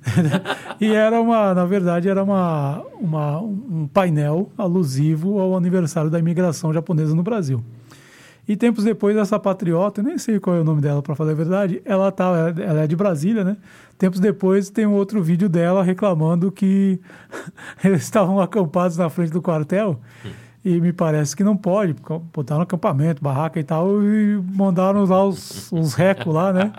[0.78, 6.70] e era uma, na verdade, era uma, uma, um painel alusivo ao aniversário da imigração
[6.70, 7.64] japonesa no Brasil.
[8.50, 11.34] E tempos depois, essa patriota, nem sei qual é o nome dela, para falar a
[11.34, 13.56] verdade, ela, tá, ela é de Brasília, né?
[13.96, 17.00] Tempos depois, tem um outro vídeo dela reclamando que
[17.84, 20.00] eles estavam acampados na frente do quartel.
[20.64, 25.24] E me parece que não pode, porque botaram acampamento, barraca e tal, e mandaram lá
[25.24, 26.72] os, os recos lá, né?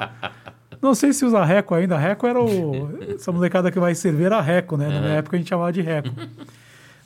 [0.81, 1.97] Não sei se usa reco ainda.
[1.97, 2.89] Reco era o.
[3.15, 4.89] Essa molecada que vai servir era reco, né?
[4.89, 6.09] Na minha época a gente chamava de reco.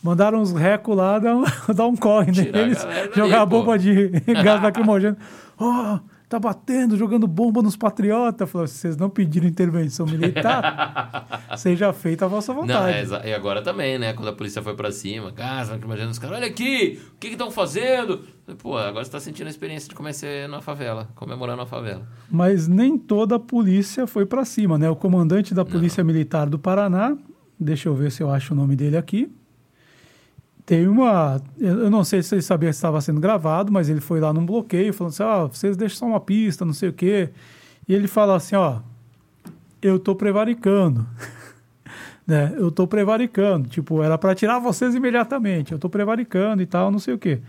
[0.06, 1.44] Mandaram uns reco lá, dar um,
[1.76, 3.60] dar um corre neles, dali, jogar a pô.
[3.60, 4.10] bomba de
[4.44, 5.18] gás lacrimogêneo.
[5.58, 5.98] Ó,
[6.30, 8.48] tá batendo, jogando bomba nos patriotas.
[8.50, 11.26] Falou, se vocês não pediram intervenção militar,
[11.58, 12.98] seja feita a vossa Não, vontade.
[12.98, 14.14] é, exa- e agora também, né?
[14.14, 17.50] Quando a polícia foi pra cima, casa, imagina os caras, olha aqui, o que estão
[17.50, 18.22] fazendo?
[18.62, 22.08] Pô, agora você tá sentindo a experiência de como é na favela, comemorando a favela.
[22.30, 24.88] Mas nem toda a polícia foi para cima, né?
[24.88, 27.18] O comandante da Polícia Militar do Paraná,
[27.60, 29.32] deixa eu ver se eu acho o nome dele aqui.
[30.66, 31.42] Tem uma.
[31.60, 34.46] Eu não sei se ele sabia que estava sendo gravado, mas ele foi lá num
[34.46, 37.30] bloqueio, falando assim: ó, vocês deixam só uma pista, não sei o quê.
[37.88, 38.80] E ele fala assim: ó,
[39.82, 41.06] eu tô prevaricando.
[42.26, 42.54] né?
[42.58, 43.70] Eu tô prevaricando.
[43.70, 45.72] Tipo, era para tirar vocês imediatamente.
[45.72, 47.42] Eu tô prevaricando e tal, não sei o quê.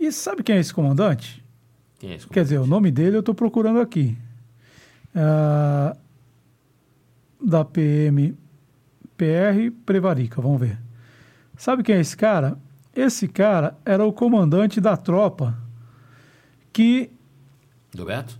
[0.00, 1.44] E sabe quem é esse comandante?
[1.98, 4.16] Quem é esse Quer dizer, o nome dele eu estou procurando aqui.
[5.14, 5.94] Ah,
[7.42, 8.34] da PM
[9.16, 10.83] PR Prevarica, vamos ver.
[11.56, 12.58] Sabe quem é esse cara?
[12.94, 15.56] Esse cara era o comandante da tropa
[16.72, 17.10] que
[17.92, 18.38] Do Beto?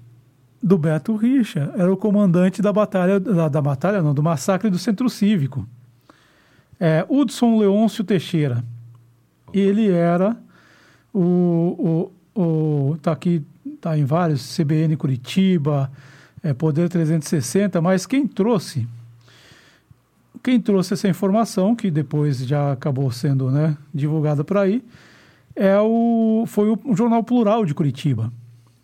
[0.63, 4.79] do Beto Richa, era o comandante da batalha da, da batalha não, do massacre do
[4.79, 5.69] Centro Cívico.
[6.81, 8.65] É, Hudson Leôncio Teixeira.
[9.53, 10.35] Ele era
[11.13, 13.45] o, o, o tá aqui
[13.79, 15.91] tá em vários CBN Curitiba,
[16.43, 18.89] é, Poder 360, mas quem trouxe
[20.45, 24.85] quem trouxe essa informação que depois já acabou sendo né, divulgada por aí
[25.57, 28.31] é o foi o Jornal Plural de Curitiba,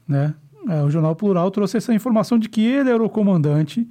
[0.08, 0.34] né?
[0.68, 3.86] É, o Jornal Plural trouxe essa informação de que ele era o comandante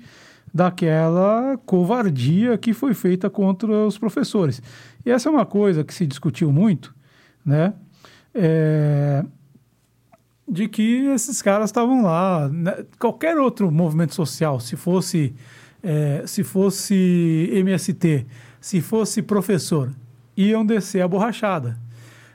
[0.51, 4.61] daquela covardia que foi feita contra os professores.
[5.05, 6.95] E essa é uma coisa que se discutiu muito,
[7.45, 7.73] né?
[8.33, 9.23] É,
[10.47, 12.47] de que esses caras estavam lá.
[12.49, 12.83] né?
[12.99, 15.35] Qualquer outro movimento social, se fosse,
[15.83, 18.25] é, se fosse MST,
[18.59, 19.91] se fosse professor,
[20.35, 21.77] iam descer a borrachada.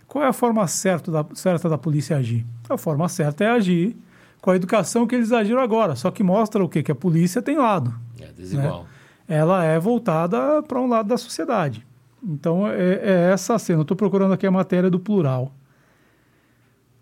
[0.06, 2.46] Qual é a forma certa da, certa da polícia agir?
[2.68, 3.96] A forma certa é agir
[4.40, 6.82] com a educação que eles agiram agora, só que mostra o quê?
[6.82, 8.86] Que a polícia tem lado É desigual.
[9.26, 11.86] ela é voltada para um lado da sociedade.
[12.22, 13.80] Então, é, é essa a cena.
[13.80, 15.52] Eu estou procurando aqui a matéria do plural.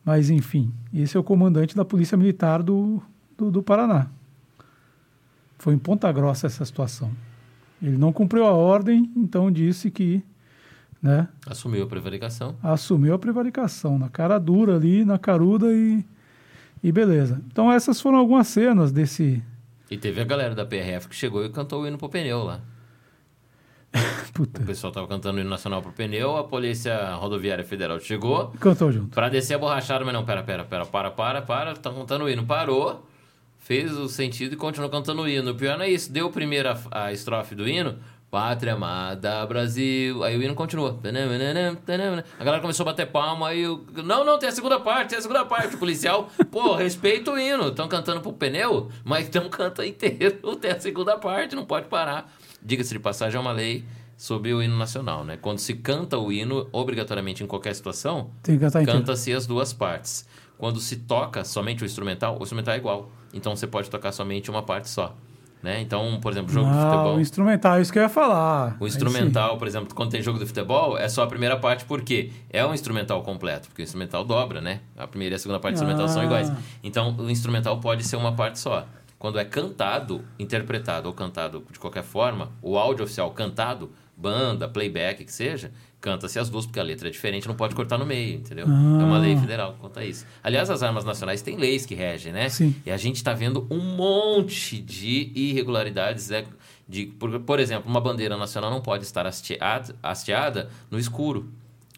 [0.04, 3.00] Mas, enfim, esse é o comandante da Polícia Militar do,
[3.38, 4.08] do, do Paraná.
[5.62, 7.12] Foi em Ponta Grossa essa situação.
[7.80, 10.20] Ele não cumpriu a ordem, então disse que
[11.00, 12.56] né, Assumiu a prevaricação.
[12.60, 16.04] assumiu a prevaricação na cara dura ali, na caruda e,
[16.82, 17.40] e beleza.
[17.46, 19.40] Então, essas foram algumas cenas desse.
[19.88, 22.60] E teve a galera da PRF que chegou e cantou o hino pro pneu lá.
[24.34, 28.48] Puta, O pessoal tava cantando o hino nacional pro pneu, a Polícia Rodoviária Federal chegou
[28.58, 29.10] cantou junto.
[29.14, 32.28] pra descer a borrachada, mas não, pera, pera, pera, para, para, para, tá cantando o
[32.28, 32.44] hino.
[32.44, 33.06] Parou,
[33.62, 35.52] fez o sentido e continuou cantando o hino.
[35.52, 37.98] O pior não é isso, deu primeiro a, a estrofe do hino,
[38.32, 40.24] Pátria amada, Brasil.
[40.24, 40.98] Aí o hino continua.
[42.40, 43.84] A galera começou a bater palma, aí o.
[44.02, 45.74] Não, não, tem a segunda parte, tem a segunda parte.
[45.74, 47.68] O policial, pô, respeita o hino.
[47.68, 52.32] Estão cantando pro pneu, mas então canta inteiro, tem a segunda parte, não pode parar.
[52.62, 53.84] Diga-se de passagem, é uma lei
[54.16, 55.36] sobre o hino nacional, né?
[55.36, 58.30] Quando se canta o hino, obrigatoriamente em qualquer situação,
[58.86, 60.26] canta-se as duas partes.
[60.56, 63.12] Quando se toca somente o instrumental, o instrumental é igual.
[63.32, 65.14] Então você pode tocar somente uma parte só.
[65.62, 65.80] Né?
[65.80, 67.16] Então, por exemplo, jogo de Ah, futebol.
[67.16, 68.76] o instrumental, isso que eu ia falar.
[68.80, 72.32] O instrumental, por exemplo, quando tem jogo de futebol, é só a primeira parte, porque
[72.50, 74.80] é um instrumental completo, porque o instrumental dobra, né?
[74.96, 76.24] A primeira e a segunda parte do instrumental são Ah.
[76.24, 76.52] iguais.
[76.82, 78.84] Então, o instrumental pode ser uma parte só.
[79.20, 85.24] Quando é cantado, interpretado ou cantado de qualquer forma, o áudio oficial cantado, banda, playback,
[85.24, 85.70] que seja,
[86.02, 88.66] canta-se as duas, porque a letra é diferente, não pode cortar no meio, entendeu?
[88.66, 88.68] É
[89.04, 90.26] uma lei federal que conta isso.
[90.42, 92.48] Aliás, as armas nacionais têm leis que regem, né?
[92.48, 92.74] Sim.
[92.84, 96.28] E a gente está vendo um monte de irregularidades.
[96.28, 96.44] né?
[96.88, 101.48] De, por, por exemplo, uma bandeira nacional não pode estar hasteada, hasteada no escuro.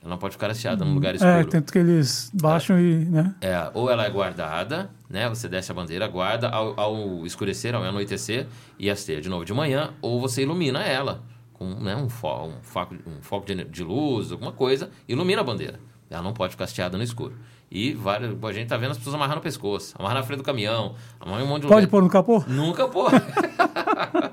[0.02, 1.32] Ela não pode ficar hasteada num lugar escuro.
[1.32, 3.34] É, tanto que eles baixam e, né?
[3.40, 5.26] É, ou ela é guardada, né?
[5.30, 8.46] Você desce a bandeira, guarda ao, ao escurecer, ao anoitecer,
[8.78, 11.22] e hasteia de novo de manhã, ou você ilumina ela
[11.54, 15.44] com né, um, fo um, foco, um foco de, de luz, alguma coisa, ilumina a
[15.44, 15.80] bandeira.
[16.10, 17.34] Ela não pode ficar hasteada no escuro.
[17.70, 20.44] E várias, a gente tá vendo as pessoas amarrando o pescoço, amarrar na frente do
[20.44, 21.90] caminhão, amarrar um monte de Pode lugar.
[21.90, 22.44] pôr no capô?
[22.46, 23.06] Nunca pô.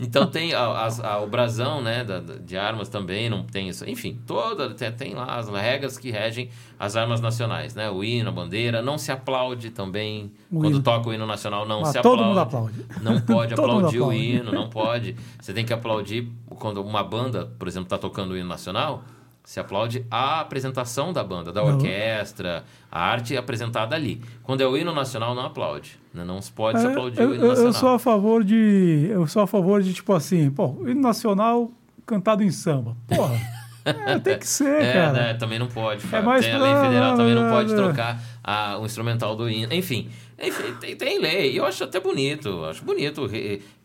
[0.00, 3.88] Então tem a- a- o brasão, né, da- de armas também, não tem isso.
[3.88, 7.90] Enfim, toda tem, tem lá as regras que regem as armas nacionais, né?
[7.90, 10.32] O hino, a bandeira, não se aplaude também.
[10.50, 10.82] O Quando hino.
[10.82, 12.28] toca o hino nacional, não Mas se todo aplaude.
[12.28, 12.86] mundo aplaude.
[13.02, 14.24] Não pode Todo aplaudir o aplaude.
[14.24, 15.16] hino, não pode.
[15.40, 19.04] Você tem que aplaudir quando uma banda, por exemplo, está tocando o hino nacional.
[19.44, 24.22] Se aplaude a apresentação da banda, da orquestra, a arte apresentada ali.
[24.44, 25.98] Quando é o hino nacional, não aplaude.
[26.14, 26.24] né?
[26.24, 27.66] Não se pode se É, aplaudir eu, o hino nacional.
[27.66, 29.08] eu sou a favor de.
[29.10, 31.70] Eu sou a favor de, tipo assim, pô, hino nacional
[32.06, 32.96] cantado em samba.
[33.08, 33.34] Porra.
[33.84, 35.12] é, tem que ser, É, cara.
[35.12, 35.34] né?
[35.34, 36.02] Também não pode.
[36.02, 36.26] Fábio.
[36.26, 37.76] mais tem a lei federal, também não pode é.
[37.76, 39.72] trocar a- o instrumental do hino.
[39.72, 41.52] Enfim, enfim tem, tem lei.
[41.52, 42.64] E eu acho até bonito.
[42.66, 43.28] Acho bonito.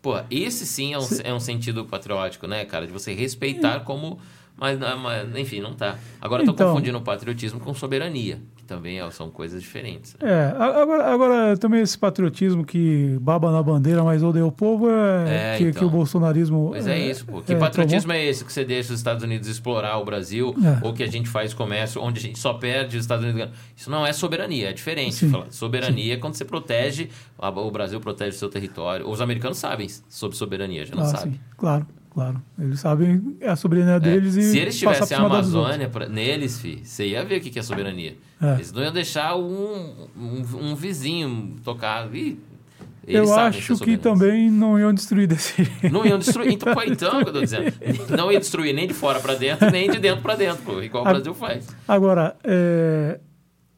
[0.01, 2.85] Pô, esse sim é um, é um sentido patriótico, né, cara?
[2.85, 4.19] De você respeitar como...
[4.57, 5.97] Mas, mas, enfim, não tá.
[6.21, 6.53] Agora Então.
[6.69, 8.39] confundindo patriotismo com soberania.
[8.55, 10.15] Que também é- são coisas diferentes.
[10.21, 14.89] É, a- agora, agora também esse patriotismo que baba na bandeira, mas odeia o povo,
[14.89, 15.79] é, É, que, então.
[15.81, 16.69] que o bolsonarismo.
[16.69, 17.41] Pois é isso, pô.
[17.41, 20.85] Que é, patriotismo é esse que você deixa os Estados Unidos explorar o Brasil, É.
[20.85, 23.51] ou que a gente faz comércio onde a gente só perde os Estados Unidos?
[23.75, 25.15] Isso não é soberania, é diferente.
[25.15, 29.07] Sim, Soberania é quando você protege, o Brasil protege o seu território.
[29.09, 31.33] Os americanos sabem sobre soberania, já não Ah, sabem.
[31.33, 32.41] sim, claro, claro.
[32.57, 34.41] Eles sabem a soberania É, deles e.
[34.51, 35.19] Se eles tivessem a.
[35.21, 38.15] Amazônia pra- neles, fi, você ia ver o que que é soberania.
[38.41, 38.53] É.
[38.55, 42.07] Eles não iam deixar um, um, um vizinho tocar.
[42.15, 42.39] Ih,
[43.07, 44.01] Eu acho que soberanos.
[44.03, 45.93] também não iam destruir desse jeito.
[45.93, 46.51] Não iam destruir.
[46.53, 47.71] Então, pô, então, que eu tô dizendo.
[48.17, 51.03] Não ia destruir nem de fora pra dentro, nem de dentro pra dentro, pô, igual
[51.03, 51.67] o A- Brasil faz.
[51.87, 53.19] Agora, é,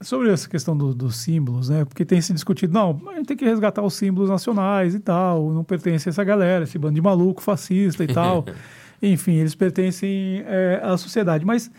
[0.02, 1.84] sobre essa questão do- dos símbolos, né?
[1.86, 5.52] Porque tem se discutido, não, a gente tem que resgatar os símbolos nacionais e tal,
[5.52, 8.46] não pertence a essa galera, esse bando de maluco fascista e tal.
[9.02, 11.46] Enfim, eles pertencem é, à sociedade.
[11.46, 11.70] Mas,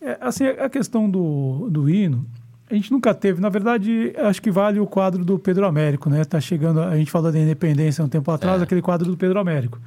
[0.00, 2.24] é, assim, a questão do, do hino,
[2.70, 6.24] a gente nunca teve, na verdade, acho que vale o quadro do Pedro Américo, né?
[6.24, 8.64] Tá chegando, a gente falou da independência um tempo atrás, É.
[8.64, 9.78] aquele quadro do Pedro Américo,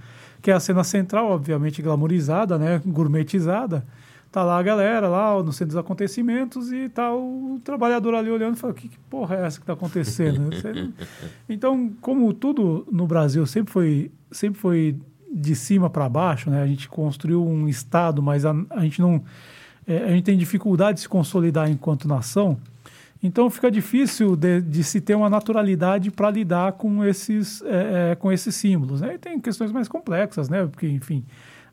[0.42, 2.82] que é a cena central, obviamente glamorizada, né?
[2.86, 3.86] Gourmetizada.
[4.32, 8.56] Tá lá a galera, lá no centro dos acontecimentos, e tá o trabalhador ali olhando
[8.56, 10.50] e fala, que, que porra é essa que tá acontecendo?
[11.50, 15.00] Então, como tudo no Brasil sempre foi, sempre foi
[15.32, 16.62] de cima para baixo, né?
[16.62, 19.24] A gente construiu um Estado, mas a, a gente não...
[19.88, 22.58] é, a gente tem dificuldade de se consolidar enquanto nação,
[23.22, 28.16] então fica difícil de, de se ter uma naturalidade para lidar com esses, é, é,
[28.16, 29.02] com esses símbolos.
[29.02, 29.16] Né?
[29.16, 30.66] E tem questões mais complexas, né?
[30.66, 31.26] Porque, enfim,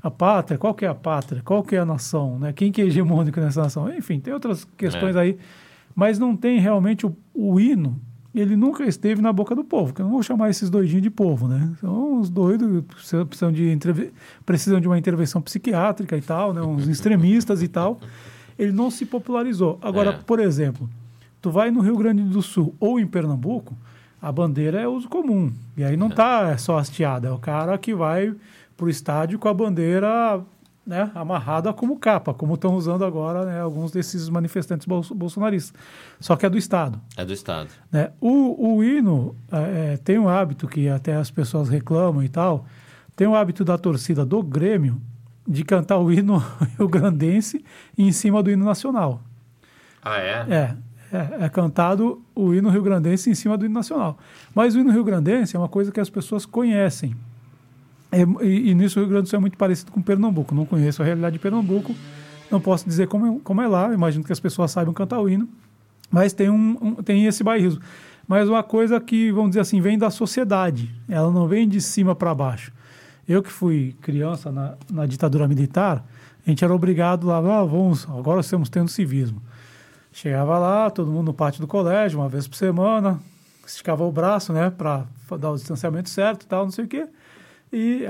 [0.05, 1.41] a pátria, qual que é a pátria?
[1.43, 2.39] Qual que é a nação?
[2.39, 2.53] Né?
[2.53, 3.89] Quem que é hegemônico nessa nação?
[3.93, 5.21] Enfim, tem outras questões É.
[5.21, 5.39] aí,
[5.97, 7.99] mas não tem realmente o, o hino.
[8.35, 11.09] Ele nunca esteve na boca do povo, que eu não vou chamar esses doidinhos de
[11.11, 11.71] povo, né?
[11.81, 13.79] São uns doidos que precisam- de,
[14.45, 16.61] precisam de uma intervenção psiquiátrica e tal, né?
[16.61, 17.99] Uns extremistas e tal.
[18.59, 19.79] Ele não se popularizou.
[19.81, 20.19] Agora, É.
[20.27, 20.89] por exemplo,
[21.41, 23.73] tu vai no Rio Grande do Sul ou em Pernambuco,
[24.21, 25.53] a bandeira é uso comum.
[25.77, 28.35] E aí não tá só hasteada, é o cara que vai
[28.77, 30.43] pro estádio com a bandeira
[30.87, 35.73] né, amarrada como capa, como estão usando agora né, alguns desses manifestantes bolso- bolsonaristas.
[36.21, 37.01] Só que é do Estado.
[37.17, 37.71] É do Estado.
[37.91, 38.11] Né?
[38.21, 42.67] O, o hino é, tem um hábito que até as pessoas reclamam e tal,
[43.17, 45.01] tem o hábito da torcida do Grêmio
[45.47, 46.43] de cantar o hino
[46.77, 47.65] rio-grandense
[47.97, 49.21] em cima do hino nacional.
[50.03, 50.47] Ah, é?
[50.51, 50.77] É,
[51.17, 54.19] é, é cantado o hino rio-grandense em cima do hino nacional.
[54.55, 57.15] Mas o hino rio-grandense é uma coisa que as pessoas conhecem.
[58.21, 60.55] É, e, e nisso o Rio Grande do Sul é muito parecido com Pernambuco.
[60.55, 61.95] Não conheço a realidade de Pernambuco,
[62.51, 63.93] não posso dizer como é, como é lá.
[63.93, 65.49] Imagino que as pessoas saibam cantar o hino,
[66.11, 67.81] mas tem, um, um- tem esse bairrismo.
[68.27, 72.15] Mas uma coisa que, vamos dizer assim, vem da sociedade, ela não vem de cima
[72.15, 72.73] para baixo.
[73.29, 76.05] Eu que fui criança na, na ditadura militar,
[76.47, 79.43] a gente era obrigado lá, ah, vamos, agora estamos tendo civismo.
[80.13, 83.19] Chegava lá, todo mundo no pátio do colégio, uma vez por semana,
[83.67, 85.05] esticava o braço, né, para
[85.39, 87.07] dar o distanciamento certo e tal, não sei o quê.
[87.73, 88.05] E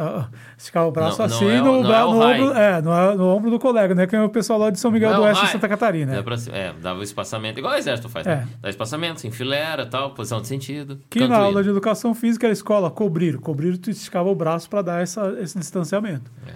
[0.59, 2.40] esticava o braço Não- não assim é o- no, não bra- é no high.
[2.43, 4.90] ombro, é, no, no ombro do colega, né, que é o pessoal lá de São
[4.90, 6.17] Miguel Não, do Oeste, em Santa Catarina.
[6.17, 8.37] Dá pra- é, dava o espaçamento, igual o exército faz, É.
[8.37, 8.49] né?
[8.61, 11.01] Dá espaçamento, se enfileira, tal, posição de sentido.
[11.09, 13.38] Que na aula de educação física, a escola cobrir.
[13.38, 16.31] Cobrir, tu esticava o braço para dar essa, esse distanciamento.
[16.47, 16.53] É.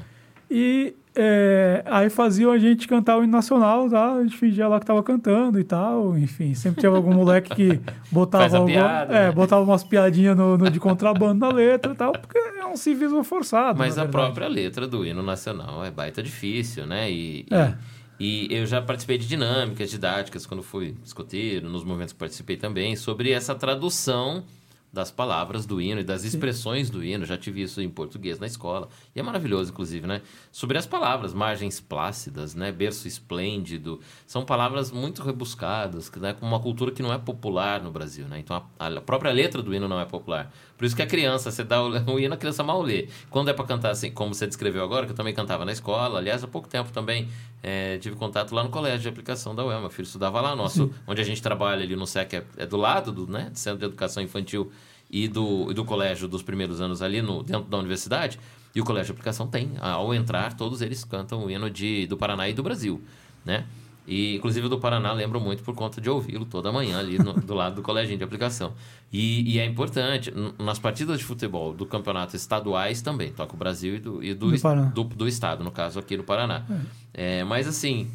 [0.51, 4.15] E é, aí faziam a gente cantar o hino nacional, tá?
[4.15, 6.17] a gente fingia lá que estava cantando e tal.
[6.17, 7.81] Enfim, sempre tinha algum moleque que
[8.13, 9.33] botava, alguma- piada, é, né?
[9.33, 13.25] botava umas piadinhas no, no- de contrabando na letra e tal, porque é um civismo
[13.25, 13.79] forçado.
[13.79, 14.13] Mas a verdade.
[14.25, 17.11] própria letra do hino nacional é baita difícil, né?
[17.11, 17.75] E, e- É.
[18.21, 22.95] e eu já participei de dinâmicas didáticas quando fui escoteiro, nos movimentos que participei também,
[22.95, 24.45] sobre essa tradução
[24.93, 27.25] das palavras do hino e das expressões do hino.
[27.25, 28.89] Já tive isso em português na escola.
[29.15, 30.23] E é maravilhoso, inclusive, né?
[30.51, 32.73] Sobre as palavras, margens plácidas, né?
[32.73, 34.01] Berço esplêndido.
[34.27, 36.33] São palavras muito rebuscadas, né?
[36.33, 38.39] com uma cultura que não é popular no Brasil, né?
[38.39, 40.53] Então a, a própria letra do hino não é popular.
[40.77, 43.09] Por isso que a criança, você dá o, o hino, a criança mal lê.
[43.31, 46.19] Quando é para cantar assim, como você descreveu agora, que eu também cantava na escola,
[46.19, 47.29] aliás, há pouco tempo também
[47.63, 49.81] é, tive contato lá no colégio de aplicação da UEL.
[49.81, 52.77] Meu filho estudava lá, nosso, onde a gente trabalha ali no SEC é, é do
[52.77, 54.71] lado do né, do Centro de Educação Infantil
[55.11, 58.39] e do, do colégio dos primeiros anos ali no, dentro da universidade.
[58.75, 59.73] E o colégio de aplicação tem.
[59.81, 63.03] Ao entrar, todos eles cantam o hino de, do Paraná e do Brasil,
[63.45, 63.65] né?
[64.09, 67.35] E, inclusive, o do Paraná lembro muito por conta de ouvi-lo toda manhã ali no,
[67.35, 68.73] do lado do colégio de aplicação.
[69.13, 73.97] E, e, é importante, nas partidas de futebol do campeonato estaduais também, toca o Brasil
[73.97, 76.65] e do, e do, do, do, do estado, no caso aqui no Paraná.
[77.13, 77.41] É.
[77.41, 78.11] É, mas, assim,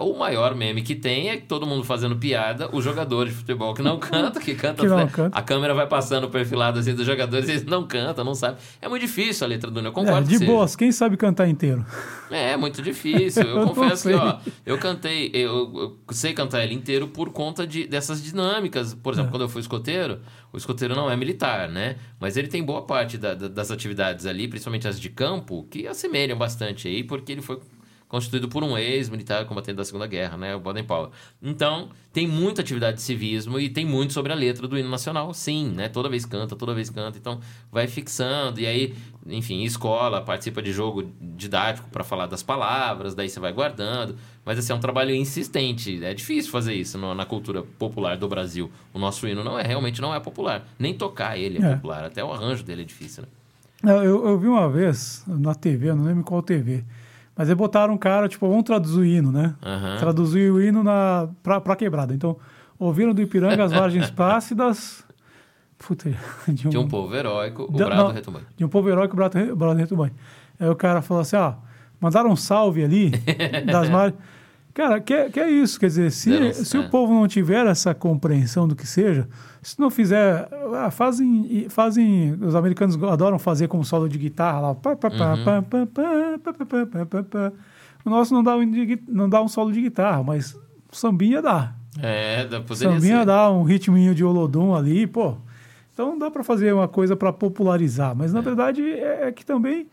[0.00, 3.82] o maior meme que tem é todo mundo fazendo piada, o jogador de futebol que
[3.82, 5.36] não canta, que canta, que não canta.
[5.36, 8.56] a câmera vai passando perfilado assim dos jogadores, eles não cantam, não sabem.
[8.80, 10.32] É muito difícil a letra do Neo, concordo.
[10.32, 11.84] É, de boas, quem sabe cantar inteiro?
[12.30, 13.42] É, é muito difícil.
[13.42, 17.66] Eu, eu confesso que, ó, eu cantei, eu, eu, sei cantar ele inteiro por conta
[17.66, 18.94] de, dessas dinâmicas.
[18.94, 19.32] Por exemplo, é.
[19.32, 20.20] quando eu fui escoteiro,
[20.52, 21.96] o escoteiro não é militar, né?
[22.18, 25.86] Mas ele tem boa parte da, da, das atividades ali, principalmente as de campo, que
[25.86, 27.60] assemelham bastante aí, porque ele foi
[28.08, 31.10] constituído por um ex-militar combatente da Segunda Guerra, né, o Baden-Powell.
[31.42, 35.34] Então, tem muita atividade de civismo e tem muito sobre a letra do hino nacional,
[35.34, 35.88] sim, né?
[35.88, 37.40] Toda vez canta, toda vez canta, então
[37.72, 38.94] vai fixando e aí,
[39.26, 44.58] enfim, escola, participa de jogo didático para falar das palavras, daí você vai guardando, mas
[44.58, 48.70] assim, é um trabalho insistente, é difícil fazer isso no, na cultura popular do Brasil.
[48.92, 51.74] O nosso hino não é, realmente não é popular, nem tocar ele é, é.
[51.74, 53.28] popular, até o arranjo dele é difícil, né?
[53.92, 56.84] Eu, eu vi uma vez na TV, não lembro qual TV,
[57.36, 59.54] mas aí botaram um cara, tipo, vamos traduzir o hino, né?
[59.64, 59.98] Uhum.
[59.98, 62.14] Traduzir o hino na, pra, pra quebrada.
[62.14, 62.36] Então,
[62.78, 65.04] ouviram do Ipiranga as margens plácidas.
[65.78, 66.08] Puta,
[66.48, 68.46] de um, de um povo heróico, o de, brado retumbante.
[68.56, 70.14] De um povo heróico, o brado, brado retumbante.
[70.58, 71.54] Aí o cara falou assim: ó,
[72.00, 73.10] mandaram um salve ali
[73.66, 74.20] das margens.
[74.74, 75.78] Cara, que, que é isso?
[75.78, 79.28] Quer dizer, se, se o povo não tiver essa compreensão do que seja,
[79.62, 84.76] se não fizer, ah, fazem, fazem, os americanos adoram fazer como solo de guitarra lá.
[88.04, 88.64] O nosso não dá, um,
[89.08, 90.58] não dá um solo de guitarra, mas
[90.90, 91.72] sambinha dá.
[92.02, 93.26] É, dá poderia Sambinha ser.
[93.26, 95.36] dá um ritminho de Olodum ali, pô.
[95.92, 98.42] Então dá para fazer uma coisa para popularizar, mas na é.
[98.42, 99.86] verdade é, é, que também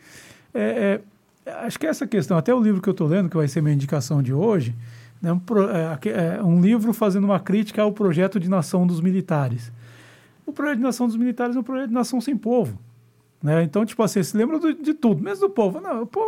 [0.53, 0.99] é,
[1.45, 3.73] acho que essa questão, até o livro que eu estou lendo, que vai ser minha
[3.73, 4.75] indicação de hoje,
[5.21, 9.71] né, um, é, é, um livro fazendo uma crítica ao projeto de nação dos militares.
[10.45, 12.77] O projeto de nação dos militares é um projeto de nação sem povo.
[13.41, 13.63] Né?
[13.63, 15.81] Então, tipo assim, se lembra do, de tudo, mesmo do povo.
[15.81, 16.27] Não, o povo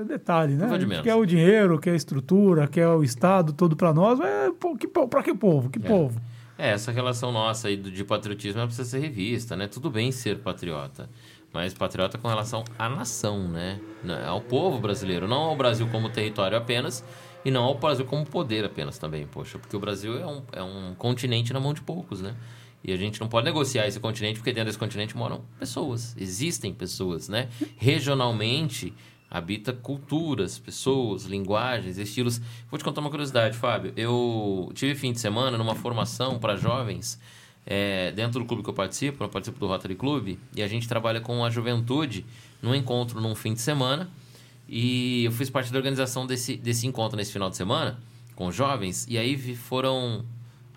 [0.00, 0.66] é detalhe, né?
[0.78, 4.18] Que quer o dinheiro, quer a estrutura, quer o Estado todo para nós.
[4.18, 5.70] É, que, para que povo?
[5.70, 5.82] Que é.
[5.82, 6.20] povo?
[6.58, 9.68] É, essa relação nossa aí de patriotismo precisa ser revista, né?
[9.68, 11.08] Tudo bem ser patriota
[11.54, 13.80] mas patriota com relação à nação, né?
[14.26, 17.04] Ao povo brasileiro, não ao Brasil como território apenas
[17.44, 20.62] e não ao Brasil como poder apenas também, poxa, porque o Brasil é um, é
[20.62, 22.34] um continente na mão de poucos, né?
[22.82, 26.74] E a gente não pode negociar esse continente porque dentro desse continente moram pessoas, existem
[26.74, 27.48] pessoas, né?
[27.78, 28.92] Regionalmente
[29.30, 32.40] habita culturas, pessoas, linguagens, estilos.
[32.68, 33.92] Vou te contar uma curiosidade, Fábio.
[33.96, 37.18] Eu tive fim de semana numa formação para jovens
[37.66, 40.86] é, dentro do clube que eu participo, eu participo do Rotary Club, e a gente
[40.86, 42.24] trabalha com a juventude
[42.62, 44.08] num encontro num fim de semana.
[44.68, 47.98] E eu fiz parte da organização desse, desse encontro nesse final de semana
[48.34, 50.24] com jovens, e aí foram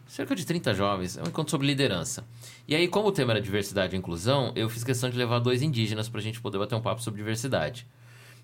[0.05, 2.23] cerca de 30 jovens, é um encontro sobre liderança.
[2.67, 5.61] E aí, como o tema era diversidade e inclusão, eu fiz questão de levar dois
[5.61, 7.87] indígenas para a gente poder bater um papo sobre diversidade.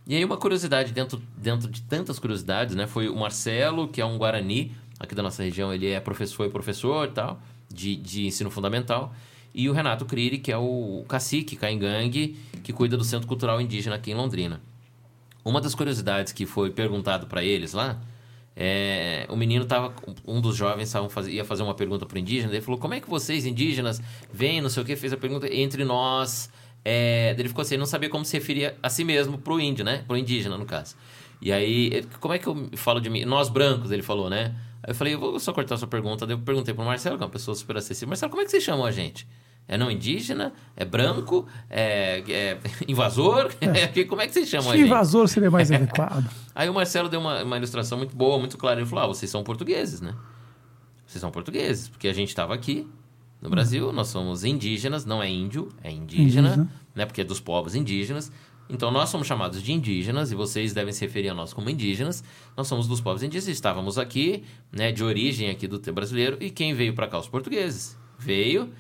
[0.07, 2.87] E aí, uma curiosidade dentro, dentro de tantas curiosidades, né?
[2.87, 6.49] Foi o Marcelo, que é um Guarani, aqui da nossa região, ele é professor, foi
[6.49, 7.39] professor e tal
[7.73, 9.13] de, de ensino fundamental,
[9.53, 13.95] e o Renato Criri, que é o cacique Caingangue, que cuida do Centro Cultural Indígena
[13.95, 14.61] aqui em Londrina.
[15.45, 17.99] Uma das curiosidades que foi perguntado para eles lá,
[18.55, 19.93] é, o menino tava,
[20.25, 20.93] um dos jovens
[21.27, 24.01] ia fazer uma pergunta para o indígena, ele falou: Como é que vocês indígenas
[24.31, 26.49] veem, não sei o que, fez a pergunta entre nós.
[26.85, 30.03] É, ele ficou assim, não sabia como se referia a si mesmo pro índio, né?
[30.05, 30.95] Pro indígena, no caso.
[31.41, 33.23] E aí, como é que eu falo de mim?
[33.23, 34.53] Nós brancos, ele falou, né?
[34.83, 36.27] Aí eu falei, eu vou só cortar a sua pergunta.
[36.27, 38.09] Daí eu perguntei pro Marcelo, que é uma pessoa super acessível.
[38.09, 39.25] Marcelo, como é que vocês chamam a gente?
[39.65, 40.51] É não indígena?
[40.75, 41.47] É branco?
[41.69, 43.49] É, é invasor?
[43.61, 43.87] É.
[44.03, 44.87] como é que vocês chamam a gente?
[44.87, 46.29] Invasor seria mais adequado.
[46.53, 48.81] Aí o Marcelo deu uma, uma ilustração muito boa, muito clara.
[48.81, 50.13] Ele falou, ah, vocês são portugueses, né?
[51.07, 52.85] Vocês são portugueses, porque a gente estava aqui
[53.41, 57.05] no Brasil, nós somos indígenas, não é índio, é indígena, indígena, né?
[57.05, 58.31] Porque é dos povos indígenas.
[58.69, 62.23] Então nós somos chamados de indígenas e vocês devem se referir a nós como indígenas.
[62.55, 66.73] Nós somos dos povos indígenas, estávamos aqui, né, de origem aqui do brasileiro e quem
[66.73, 67.97] veio para cá os portugueses.
[68.17, 68.71] Veio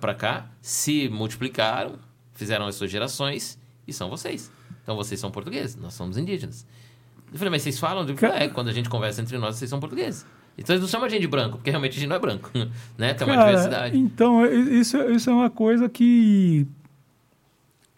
[0.00, 1.98] para cá, se multiplicaram,
[2.34, 3.58] fizeram as suas gerações
[3.88, 4.52] e são vocês.
[4.82, 6.66] Então vocês são portugueses, nós somos indígenas.
[7.32, 8.06] Eu falei, mas vocês falam?
[8.06, 10.26] Eu falei, é, quando a gente conversa entre nós, vocês são portugueses.
[10.56, 12.50] Então eles não chamam a gente de branco, porque realmente a gente não é branco,
[12.96, 13.14] né?
[13.14, 13.98] Tem uma Cara, diversidade.
[13.98, 16.66] Então, isso, isso é uma coisa que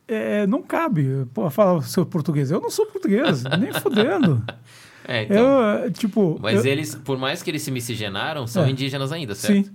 [0.08, 1.26] é, não cabe.
[1.34, 2.50] Pô, falar seu português.
[2.50, 4.42] Eu não sou português, nem fudendo.
[5.06, 5.60] É, então.
[5.84, 6.38] Eu, tipo.
[6.42, 8.70] Mas eu- eles, por mais que eles se miscigenaram, são É.
[8.70, 9.66] indígenas ainda, certo?
[9.68, 9.72] Sim.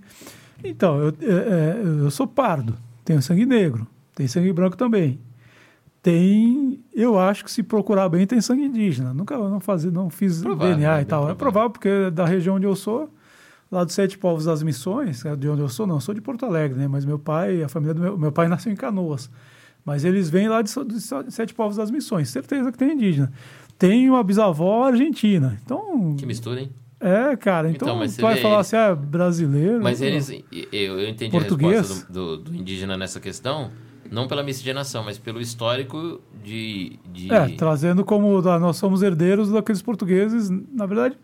[0.63, 5.19] Então, eu, é, é, eu sou pardo, tenho sangue negro, tem sangue branco também.
[6.03, 9.13] Tem, eu acho que se procurar bem, tem sangue indígena.
[9.13, 11.29] Nunca não fazia, não fiz Provável, DNA é e bem tal.
[11.29, 11.35] É provável.
[11.35, 13.07] provável, porque da região onde eu sou,
[13.71, 16.21] lá dos Sete Povos das Missões, é de onde eu sou, não, eu sou de
[16.21, 16.87] Porto Alegre, né?
[16.87, 19.29] Mas meu pai, a família do meu, meu pai nasceu em Canoas.
[19.85, 20.71] Mas eles vêm lá de,
[21.25, 23.31] de Sete Povos das Missões, certeza que tem indígena.
[23.79, 25.59] Tem uma bisavó argentina.
[25.65, 26.69] Então, Que mistura, hein?
[26.99, 29.81] é, cara, então, Então, mas tu você vai falar assim, ah, brasileiro.
[29.81, 30.07] Mas não.
[30.07, 31.73] eles, eu, eu entendi Português?
[31.73, 33.71] a resposta do, do- do indígena nessa questão,
[34.11, 36.99] não pela miscigenação, mas pelo histórico de...
[37.11, 37.33] de...
[37.33, 41.17] É, trazendo como nós somos herdeiros daqueles portugueses, na verdade,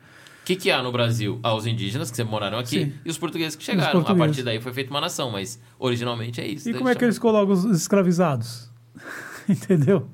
[0.47, 1.41] que, que há no Brasil?
[1.43, 2.93] Há os indígenas que sempre moraram aqui Sim.
[3.03, 3.89] e os portugueses que chegaram.
[3.89, 4.27] A portugueses.
[4.27, 6.69] partir daí foi feita uma nação, mas originalmente é isso.
[6.69, 8.71] e como é que eles colocam os escravizados?
[9.49, 10.07] Entendeu?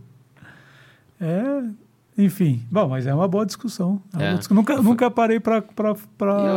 [1.22, 1.64] É,
[2.18, 4.02] enfim, bom, mas é uma boa discussão.
[4.14, 4.28] É uma É.
[4.30, 4.56] boa discussão.
[4.56, 5.64] Nunca, nunca parei para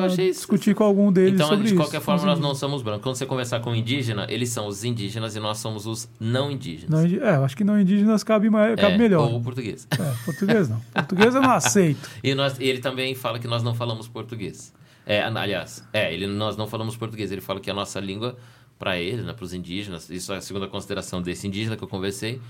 [0.06, 1.76] isso- discutir com algum deles Então, sobre de isso.
[1.82, 3.02] qualquer forma, Os nós não somos brancos.
[3.02, 6.50] Quando você conversar com um indígena, eles são os indígenas e nós somos os não
[6.50, 6.90] indígenas.
[6.90, 9.32] Não é, eu acho que não indígenas cabe, mais, cabe É, melhor.
[9.32, 9.86] Ou português.
[9.90, 10.80] É, português não.
[10.92, 12.08] Português eu não aceito.
[12.22, 14.72] E, nós, ele também fala que nós não falamos português.
[15.06, 17.30] É, aliás, é, ele, nós não falamos português.
[17.30, 18.36] Ele fala que a nossa língua,
[18.78, 21.88] para ele, né, para os indígenas, isso é a segunda consideração desse indígena que eu
[21.88, 22.40] conversei,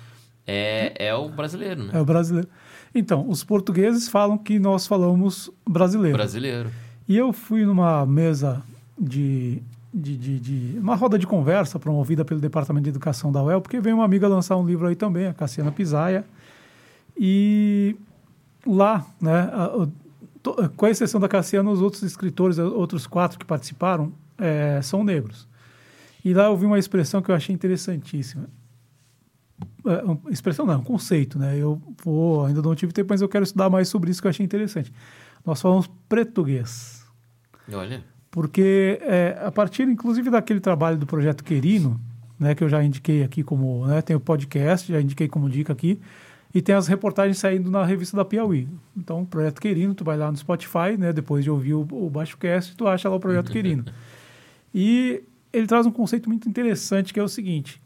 [0.46, 1.90] é, é o brasileiro, né?
[1.92, 2.48] É o brasileiro.
[2.99, 6.16] Então, os portugueses falam que nós falamos brasileiro.
[6.16, 6.70] Brasileiro.
[7.09, 8.62] E eu fui numa mesa
[8.99, 13.61] de, de, de, de- uma roda de conversa promovida pelo Departamento de Educação da UEL,
[13.61, 16.24] porque veio uma amiga lançar um livro aí também, a Cassiana Pisaia.
[17.18, 17.97] E
[18.66, 19.51] lá, né,
[20.76, 25.47] com a exceção da Cassiana, os outros escritores, outros quatro que participaram, eh, são negros.
[26.24, 28.49] E lá eu vi uma expressão que eu achei interessantíssima.
[29.86, 31.57] É, expressão não, um conceito, né?
[31.57, 34.30] Eu vou, ainda não tive tempo, mas eu quero estudar mais sobre isso que eu
[34.30, 34.92] achei interessante.
[35.44, 37.07] Nós falamos português,
[37.72, 42.00] Olha, porque é, a partir, inclusive, daquele trabalho do projeto Querino,
[42.38, 45.72] né, que eu já indiquei aqui como, né, tem o podcast, já indiquei como dica
[45.72, 46.00] aqui,
[46.54, 48.68] e tem as reportagens saindo na revista da Piauí.
[48.96, 52.11] Então, o projeto Querino, tu vai lá no Spotify, né, depois de ouvir o, o
[52.11, 53.84] BaixoCast, tu acha lá o projeto Querino.
[54.78, 57.80] E ele traz um conceito muito interessante que é o seguinte: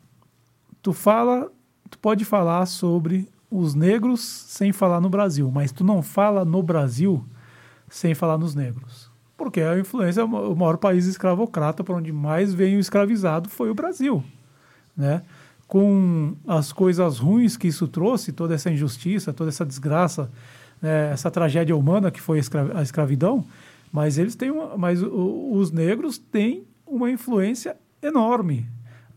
[0.83, 1.49] tu fala,
[1.91, 6.63] tu pode falar sobre os negros sem falar no Brasil, mas tu não fala no
[6.63, 7.25] Brasil
[7.89, 9.11] sem falar nos negros.
[9.37, 14.23] Porque a influência, o maior país escravocrata, para onde mais veio escravizado, foi o Brasil.
[14.97, 15.23] Né?
[15.67, 20.31] Com as coisas ruins que isso trouxe, toda essa injustiça, toda essa desgraça,
[20.81, 23.45] né, essa tragédia humana que foi a escra- a escravidão,
[23.93, 28.67] mas eles têm uma, mas os negros têm uma influência enorme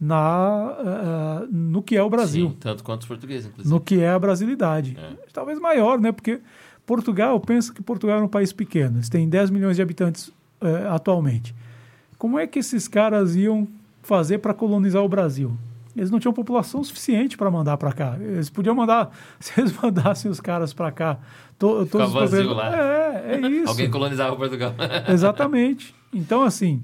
[0.03, 3.73] na, ah, no que é o Brasil sim, tanto quanto os portugueses, inclusive.
[3.73, 4.97] no que é a brasilidade.
[4.99, 5.13] É.
[5.31, 6.11] Talvez maior, né?
[6.11, 6.41] Porque
[6.85, 8.97] Portugal, pensa que Portugal é um país pequeno.
[8.97, 10.29] Eles têm 10 milhões de habitantes
[10.59, 11.55] eh, atualmente.
[12.17, 13.65] Como é que esses caras iam
[14.01, 15.57] fazer para colonizar o Brasil?
[15.95, 18.17] Eles não tinham população suficiente para mandar para cá.
[18.19, 21.17] Eles podiam mandar, se eles mandassem os caras para cá,
[21.57, 22.75] to, todos os lá.
[22.75, 23.69] É, é isso.
[23.69, 24.73] Alguém colonizava Portugal.
[25.07, 25.95] Exatamente.
[26.13, 26.83] Então, assim.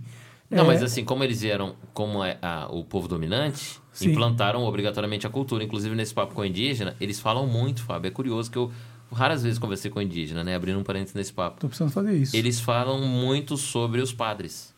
[0.50, 4.12] Não, é, mas assim, como eles vieram como é a- o povo dominante, Sim.
[4.12, 5.64] implantaram obrigatoriamente a cultura.
[5.64, 8.08] Inclusive, nesse papo com o indígena, eles falam muito, Fábio.
[8.08, 8.72] É curioso que eu
[9.12, 10.56] raras vezes conversei com o indígena, né?
[10.56, 11.60] Abrindo um parênteses nesse papo.
[11.60, 12.36] Tô precisando fazer isso.
[12.36, 14.74] Eles falam muito sobre os padres.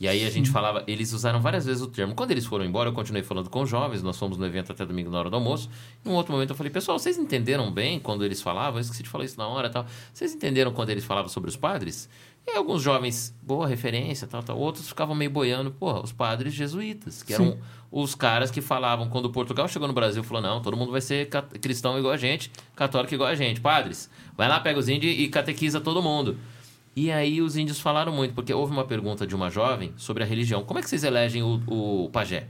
[0.00, 2.14] E aí a gente falava, eles usaram várias vezes o termo.
[2.14, 4.86] Quando eles foram embora, eu continuei falando com os jovens, nós fomos no evento até
[4.86, 5.68] domingo na hora do almoço.
[6.06, 8.78] Em um outro momento eu falei, pessoal, vocês entenderam bem quando eles falavam?
[8.78, 9.84] Eu esqueci de falar isso na hora e tal.
[10.14, 12.08] Vocês entenderam quando eles falavam sobre os padres?
[12.50, 14.58] E alguns jovens, boa referência, tal, tal.
[14.58, 17.58] Outros ficavam meio boiando, porra, os padres jesuítas, que eram Sim.
[17.92, 21.28] os caras que falavam, quando Portugal chegou no Brasil, falou, não, todo mundo vai ser
[21.60, 23.60] cristão igual a gente, católico igual a gente.
[23.60, 26.38] Padres, vai lá, pega os índios e catequiza todo mundo.
[26.96, 30.26] E aí os índios falaram muito, porque houve uma pergunta de uma jovem sobre a
[30.26, 30.64] religião.
[30.64, 32.48] Como é que vocês elegem o, o pajé?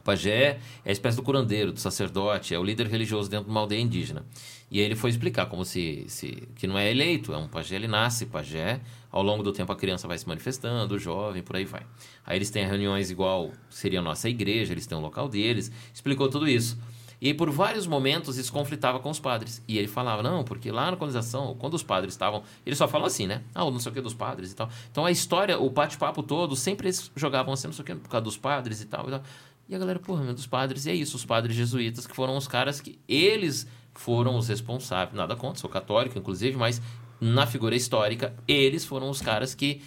[0.00, 3.50] O pajé é a espécie do curandeiro, do sacerdote, é o líder religioso dentro de
[3.50, 4.24] uma aldeia indígena.
[4.70, 7.76] E aí ele foi explicar como se, se que não é eleito, é um pajé,
[7.76, 8.80] ele nasce pajé,
[9.10, 11.86] ao longo do tempo a criança vai se manifestando, o jovem, por aí vai.
[12.24, 16.28] Aí eles têm reuniões igual seria a nossa igreja, eles têm um local deles, explicou
[16.28, 16.78] tudo isso.
[17.20, 19.62] E por vários momentos isso conflitava com os padres.
[19.66, 22.44] E ele falava, não, porque lá na colonização, quando os padres estavam.
[22.64, 23.42] Eles só falam assim, né?
[23.54, 24.68] Ah, o não sei o que dos padres e tal.
[24.90, 28.08] Então a história, o bate-papo todo, sempre eles jogavam assim, não sei o que, por
[28.08, 29.08] causa dos padres e tal.
[29.08, 29.22] E, tal.
[29.68, 32.36] e a galera, porra, meu, dos padres, e é isso, os padres jesuítas, que foram
[32.36, 32.98] os caras que.
[33.08, 36.80] Eles foram os responsáveis, nada contra, sou católico, inclusive, mas
[37.20, 39.80] na figura histórica, eles foram os caras que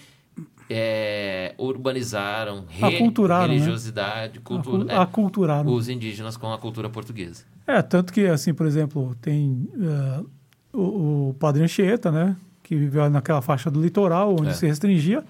[0.70, 3.42] é, urbanizaram, re- né?
[3.48, 7.44] religiosidade, cultura, Acu- é, os indígenas com a cultura portuguesa.
[7.68, 10.24] É, tanto que, assim, por exemplo, tem eh,
[10.74, 12.36] o, o Padre Anchieta, né?
[12.64, 14.54] Que viveu naquela faixa do litoral, onde É.
[14.54, 15.24] se restringia.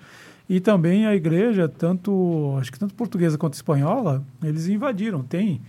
[0.50, 5.24] E também a igreja, tanto, acho que tanto portuguesa quanto espanhola, eles invadiram.
[5.24, 5.62] Tem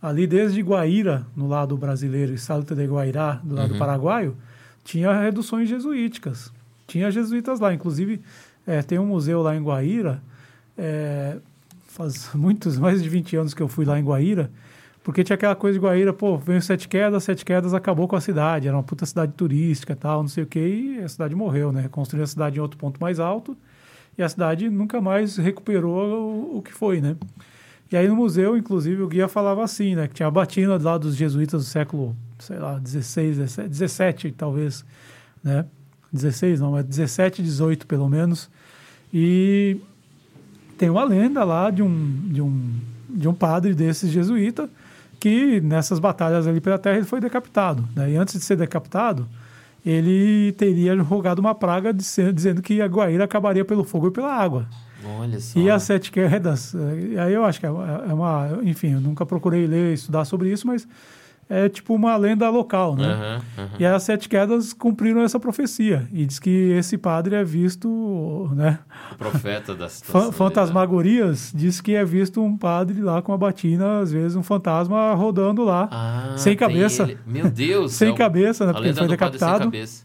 [0.00, 4.36] ali desde Guaíra, no lado brasileiro, e Salto de Guairá, do lado paraguaio,
[4.84, 6.52] tinha reduções jesuíticas.
[6.86, 7.72] Tinha jesuítas lá.
[7.72, 8.20] Inclusive,
[8.66, 10.22] eh, tem um museu lá em Guaíra,
[10.76, 11.38] eh,
[11.86, 14.50] faz muitos, mais de 20 anos que eu fui lá em Guaíra,
[15.02, 18.20] porque tinha aquela coisa de Guaíra, pô, veio Sete Quedas, Sete Quedas acabou com a
[18.20, 21.72] cidade, era uma puta cidade turística tal, não sei o que, e a cidade morreu,
[21.72, 21.88] né?
[21.90, 23.56] Construíram a cidade em outro ponto mais alto,
[24.16, 27.16] e a cidade nunca mais recuperou o, o que foi, né?
[27.90, 30.06] E aí no museu, inclusive, o guia falava assim, né?
[30.06, 34.84] Que tinha a batina lá dos jesuítas do século, sei lá, 16, 17, 17 talvez,
[35.42, 35.64] né?
[36.12, 38.50] 16 não, mas 17, 18 pelo menos.
[39.12, 39.76] E
[40.76, 42.72] tem uma lenda lá de um, de um,
[43.08, 44.68] de um padre desses jesuíta
[45.18, 47.86] que nessas batalhas ali pela terra ele foi decapitado.
[47.94, 48.12] Né?
[48.12, 49.28] E antes de ser decapitado,
[49.84, 54.32] ele teria rogado uma praga dize- dizendo que a Guaíra acabaria pelo fogo e pela
[54.34, 54.66] água.
[55.18, 55.58] Olha só.
[55.58, 59.66] E as sete quedas, aí eu acho que é é uma, enfim, eu nunca procurei
[59.66, 60.86] ler, estudar sobre isso, mas
[61.52, 63.06] é tipo uma lenda local, né?
[63.12, 63.68] Aham, aham.
[63.80, 66.06] E as sete quedas cumpriram essa profecia.
[66.12, 68.78] E diz que esse padre é visto, né?
[69.12, 70.12] O profeta da situação.
[70.12, 70.32] Fa- ali, né?
[70.38, 75.12] Fantasmagorias diz que é visto um padre lá com a batina, às vezes um fantasma
[75.14, 77.02] rodando lá, Ah, sem cabeça.
[77.02, 77.18] ele.
[77.26, 77.92] Meu Deus.
[77.94, 78.72] sem é cabeça, né?
[78.72, 79.64] Porque ele foi decapitado.
[79.64, 80.04] cabeça.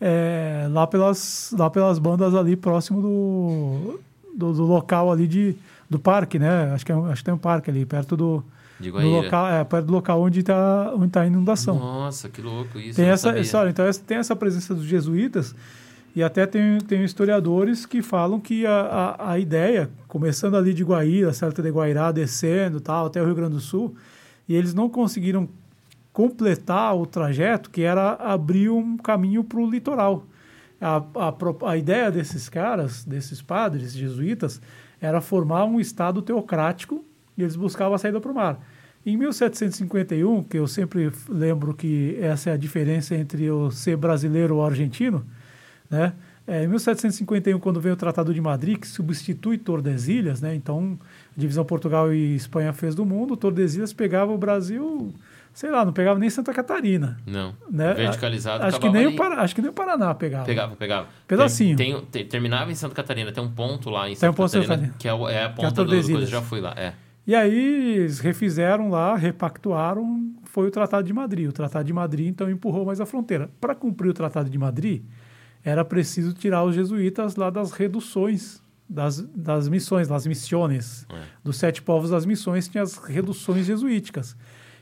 [0.00, 4.00] É, lá, pelas, lá pelas bandas ali próximo do,
[4.34, 5.54] do, do local ali de,
[5.90, 6.72] do parque, né?
[6.72, 8.42] Acho que, é acho que tem um parque ali, perto do,
[8.80, 9.22] De do Guaíra.
[9.22, 11.78] local, é, perto do local onde está onde tá a inundação.
[11.78, 12.96] Nossa, que louco isso.
[12.96, 15.54] Tem essa história, então essa- tem essa presença dos jesuítas
[16.16, 18.80] e até tem, tem historiadores que falam que a,
[19.18, 23.34] a, a ideia, começando ali de Guaíra, Certa de Guairá, descendo tal, até o Rio
[23.34, 23.94] Grande do Sul,
[24.48, 25.48] e eles não conseguiram
[26.12, 30.24] completar o trajeto, que era abrir um caminho para o litoral.
[30.80, 34.60] A, a, a ideia desses caras, desses padres jesuítas,
[35.00, 37.04] era formar um estado teocrático
[37.40, 38.58] e eles buscavam a saída para o mar.
[39.04, 44.56] Em 1751, que eu sempre lembro que essa é a diferença entre o ser brasileiro
[44.56, 45.24] ou argentino,
[45.88, 46.12] né?
[46.46, 50.54] É, em 1751, quando veio o Tratado de Madrid, que substitui Tordesilhas, né?
[50.54, 50.98] Então,
[51.36, 55.14] a divisão Portugal e Espanha fez do mundo, Tordesilhas pegava o Brasil,
[55.54, 57.54] sei lá, não pegava nem Santa Catarina, Não.
[57.70, 57.94] né?
[57.94, 58.64] Verticalizado.
[58.64, 59.16] acho que, nem o ali.
[59.16, 60.44] Pará, acho que nem o Paraná pegava.
[60.44, 61.06] Pegava, pegava.
[61.28, 61.76] Pedacinho.
[61.76, 63.30] Tem, tem- tem- terminava em Santa Catarina.
[63.30, 64.98] Tem um ponto lá em Tem Santa um ponto em Santa Catarina, Catarina.
[64.98, 66.26] que é, o- é a ponta do, do coisa.
[66.26, 66.74] Já fui lá.
[66.76, 66.94] É.
[67.26, 71.48] E aí eles refizeram lá, repactuaram, foi o Tratado de Madrid.
[71.48, 73.50] O Tratado de Madrid, então, empurrou mais a fronteira.
[73.60, 75.02] Para cumprir o Tratado de Madrid,
[75.62, 81.22] era preciso tirar os jesuítas lá das reduções das, das missões, das missões, É.
[81.44, 84.34] dos sete povos das missões, tinha as reduções jesuíticas.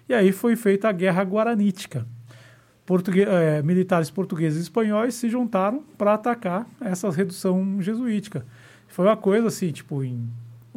[0.08, 2.06] E aí foi feita a Guerra Guaranítica.
[2.86, 8.46] Portugue- eh, militares portugueses e espanhóis se juntaram para atacar essa redução jesuítica.
[8.86, 10.26] Foi uma coisa assim, tipo, em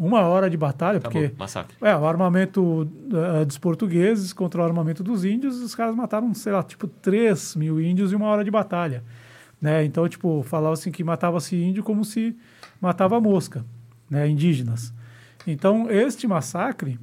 [0.05, 1.21] uma hora de batalha, Acabou.
[1.21, 1.75] porque Massacre.
[1.79, 6.51] é, o armamento eh, dos portugueses contra o armamento dos índios, os caras mataram, sei
[6.51, 9.03] lá, tipo 3 mil índios em uma hora de batalha.
[9.61, 9.85] Né?
[9.85, 12.35] Então, tipo, falava assim que matava-se índio como se
[12.81, 13.63] matava mosca,
[14.09, 14.27] né?
[14.27, 14.91] indígenas.
[15.45, 16.99] Então, este massacre,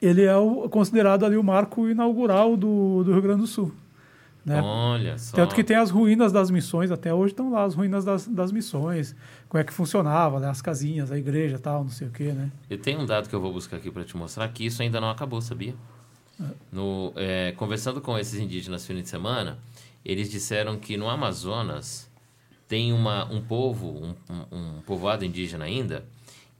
[0.00, 3.72] ele é o, considerado ali o marco inaugural do, do Rio Grande do Sul.
[4.44, 4.60] Né?
[4.60, 5.34] Olha só.
[5.36, 8.52] Tanto que tem as ruínas das missões, até hoje estão lá as ruínas das, das
[8.52, 9.16] missões,
[9.48, 10.50] como é que funcionava, né?
[10.50, 12.50] as casinhas, a igreja tal, não sei o quê, né?
[12.68, 15.00] Eu tenho um dado que eu vou buscar aqui para te mostrar que isso ainda
[15.00, 15.74] não acabou, sabia?
[16.72, 19.58] No, é, conversando com esses indígenas fim de semana,
[20.04, 22.10] eles disseram que no Amazonas
[22.66, 26.04] tem uma, um povo, um, um- um povoado indígena ainda,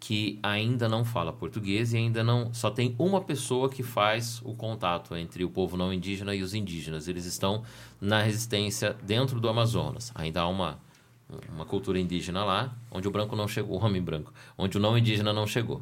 [0.07, 2.53] que ainda não fala português e ainda não.
[2.53, 6.53] Só tem uma pessoa que faz o contato entre o povo não indígena e os
[6.53, 7.09] indígenas.
[7.09, 7.63] Eles estão
[7.99, 10.13] na resistência dentro do Amazonas.
[10.15, 10.79] Ainda há uma,
[11.49, 14.99] uma cultura indígena lá, onde o branco não chegou, o homem branco, onde o não
[14.99, 15.81] indígena não chegou.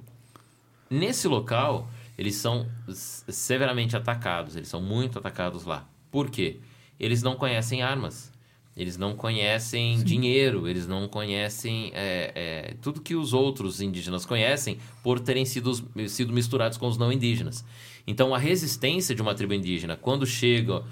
[0.88, 5.84] Nesse local, eles são severamente atacados, eles são muito atacados lá.
[6.12, 6.60] Por quê?
[7.00, 8.31] Eles não conhecem armas.
[8.76, 14.78] Eles não conhecem dinheiro, eles não conhecem é, é, tudo que os outros indígenas conhecem
[15.02, 15.74] por terem sido,
[16.08, 17.64] sido misturados com os não indígenas.
[18.06, 20.82] Então, a resistência de uma tribo indígena, quando chega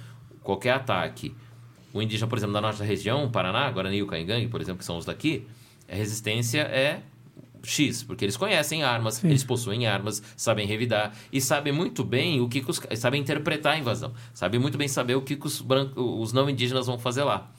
[0.42, 1.34] qualquer ataque,
[1.92, 4.84] o indígena, por exemplo, da nossa região, Paraná, Guarani e o Caingangue, por exemplo, que
[4.84, 5.46] são os daqui,
[5.88, 7.00] a resistência é
[7.62, 9.28] X, porque eles conhecem armas, Sim.
[9.28, 13.74] eles possuem armas, sabem revidar e sabem muito bem o que, que os, sabem interpretar
[13.74, 16.98] a invasão, sabem muito bem saber o que, que os, brancos, os não indígenas vão
[16.98, 17.50] fazer lá.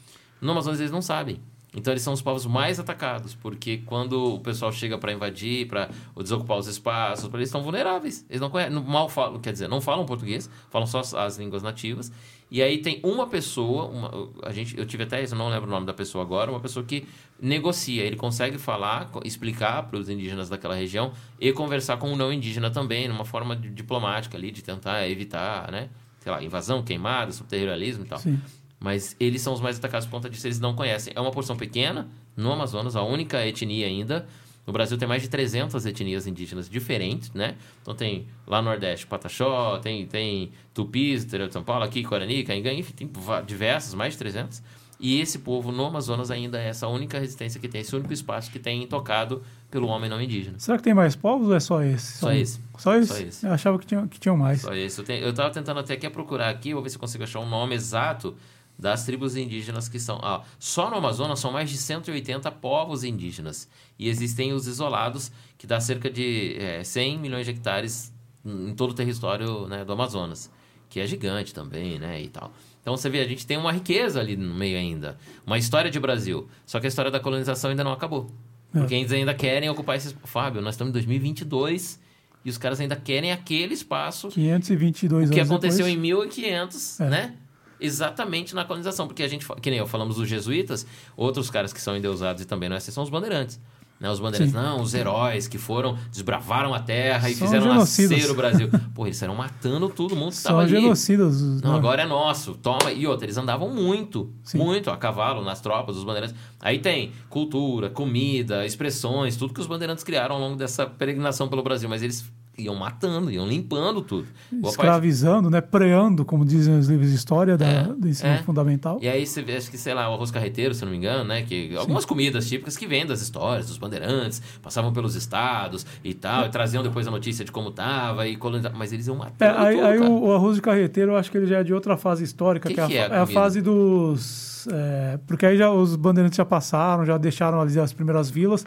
[0.41, 1.39] No Amazonas eles não sabem.
[1.73, 5.89] Então eles são os povos mais atacados, porque quando o pessoal chega para invadir, para
[6.17, 8.25] desocupar os espaços, eles estão vulneráveis.
[8.29, 11.63] Eles não conhecem, mal falam, quer dizer, não falam português, falam só as, as línguas
[11.63, 12.11] nativas.
[12.49, 15.71] E aí tem uma pessoa, uma, a gente, eu tive até isso, não lembro o
[15.71, 17.07] nome da pessoa agora, uma pessoa que
[17.39, 22.33] negocia, ele consegue falar, explicar para os indígenas daquela região e conversar com o não
[22.33, 25.89] indígena também, numa forma diplomática ali, de tentar evitar, né,
[26.19, 28.19] sei lá, invasão, queimada, subterritorialismo e tal.
[28.19, 28.37] Sim.
[28.83, 31.13] Mas eles são os mais atacados por conta disso, eles não conhecem.
[31.15, 34.25] É uma porção pequena no Amazonas, a única etnia ainda.
[34.65, 37.55] No Brasil tem mais de 300 etnias indígenas diferentes, né?
[37.81, 42.43] Então tem lá no Nordeste Pataxó, tem, tem Tupis, interior de São Paulo, aqui Guarani,
[42.43, 43.09] Caingangue, enfim, tem
[43.45, 44.61] diversas, mais de 300.
[44.99, 48.51] E esse povo no Amazonas ainda é essa única resistência que tem, esse único espaço
[48.51, 50.59] que tem tocado pelo homem não indígena.
[50.59, 52.17] Será que tem mais povos ou é só esse?
[52.19, 52.59] Só esse.
[52.77, 53.07] Só esse?
[53.07, 53.45] Só esse.
[53.47, 54.61] Eu achava que, tinha, que tinham mais.
[54.61, 55.01] Só isso.
[55.01, 57.39] Eu, tenho- eu tava tentando até aqui procurar aqui, vou ver se eu consigo achar
[57.39, 58.35] o nome exato
[58.81, 60.19] das tribos indígenas que são.
[60.23, 63.69] Ah, só no Amazonas são mais de 180 povos indígenas.
[63.99, 68.11] E existem os isolados, que dá cerca de eh, 100 milhões de hectares
[68.43, 70.49] em todo o território né, do Amazonas.
[70.89, 72.19] Que é gigante também, né?
[72.21, 72.51] E tal.
[72.81, 75.15] Então você vê, a gente tem uma riqueza ali no meio ainda.
[75.45, 76.49] Uma história de Brasil.
[76.65, 78.31] Só que a história da colonização ainda não acabou.
[78.73, 78.79] É.
[78.79, 80.15] Porque eles ainda querem ocupar esse.
[80.23, 81.99] Fábio, nós estamos em 2022
[82.43, 85.93] e os caras ainda querem aquele espaço 522 o que anos aconteceu depois.
[85.95, 87.09] em 1500, É.
[87.09, 87.35] né?
[87.81, 90.85] Exatamente na colonização, porque a gente, que nem eu falamos dos jesuítas,
[91.17, 93.59] outros caras que são endeusados e também não é assim, são os bandeirantes.
[93.99, 94.09] Né?
[94.09, 94.59] Os bandeirantes, Sim.
[94.59, 98.67] não, os heróis que foram, desbravaram a terra e São fizeram nascer o Brasil.
[98.95, 100.71] Pô, eles saíram matando todo mundo que estava ali.
[100.71, 101.39] genocidas.
[101.39, 101.77] os- Não, né?
[101.77, 102.55] agora é nosso.
[102.55, 102.91] Toma.
[102.91, 104.57] E outra, eles andavam muito, Sim.
[104.57, 106.35] muito a cavalo, nas tropas, os bandeirantes.
[106.59, 111.61] Aí tem cultura, comida, expressões, tudo que os bandeirantes criaram ao longo dessa peregrinação pelo
[111.61, 111.87] Brasil.
[111.87, 112.27] Mas eles
[112.57, 114.27] iam matando, iam limpando tudo.
[114.51, 115.61] Boa parte Escravizando, né?
[115.61, 118.37] Preando, como dizem os livros de história da, É, do ensino é.
[118.43, 118.99] fundamental.
[119.01, 121.23] E aí você vê, acho que, sei lá, o arroz carreteiro, se não me engano,
[121.23, 121.41] né?
[121.43, 126.45] Que algumas comidas típicas que vêm das histórias, dos bandeirantes, passavam pelos estados e tal,
[126.45, 128.69] e traziam depois a notícia de como tava, e coloniza...
[128.75, 131.37] mas eles iam É, matando aí tudo, aí o, arroz de carreteiro, eu acho que
[131.37, 133.05] ele já é de outra fase histórica, Que que, é, a, que é a é
[133.05, 133.27] a comida?
[133.27, 134.67] fase dos.
[134.71, 138.65] é, porque aí já os bandeirantes já passaram, já deixaram ali as primeiras vilas.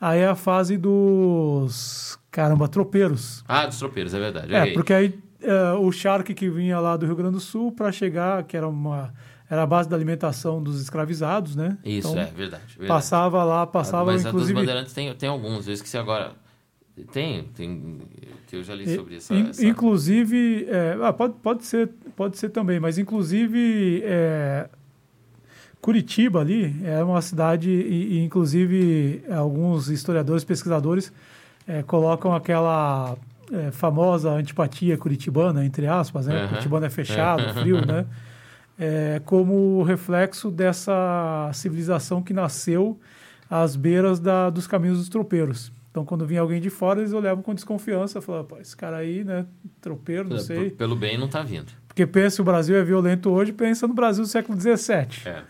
[0.00, 2.18] Aí é a fase dos.
[2.32, 3.44] Caramba, tropeiros.
[3.46, 4.52] Ah, dos tropeiros, é verdade.
[4.54, 7.92] É, porque aí é, o charque que vinha lá do Rio Grande do Sul para
[7.92, 9.12] chegar, que era uma.
[9.50, 11.76] Era a base da alimentação dos escravizados, né?
[11.84, 12.62] Isso, Então, é verdade.
[12.68, 12.88] verdade.
[12.88, 14.58] Passava lá, passava Mas a dos inclusive.
[14.58, 16.32] bandeirantes tem, tem alguns, eu esqueci agora.
[17.12, 17.98] Tem, tem,
[18.46, 22.48] que eu já li sobre in- essa- Inclusive, é, ah, pode, pode, ser, pode ser
[22.48, 24.68] também, mas inclusive é,
[25.80, 31.12] Curitiba ali é uma cidade, e, e inclusive alguns historiadores, pesquisadores
[31.72, 33.16] é, colocam aquela
[33.50, 36.36] é, famosa antipatia curitibana, entre aspas, né?
[36.36, 36.48] Aham.
[36.48, 38.04] Curitibano é fechado, frio, né?
[38.78, 42.98] É, como reflexo dessa civilização que nasceu
[43.48, 45.70] às beiras da, dos caminhos dos tropeiros.
[45.90, 49.22] Então, quando vinha alguém de fora, eles olhavam com desconfiança, falavam, pô, esse cara aí,
[49.22, 49.44] né,
[49.80, 50.70] tropeiro, não É, sei.
[50.70, 51.70] Pelo bem não tá vindo.
[51.92, 54.78] Porque pensa que o Brasil é violento hoje, pensa no Brasil do século XVII.
[55.26, 55.42] É.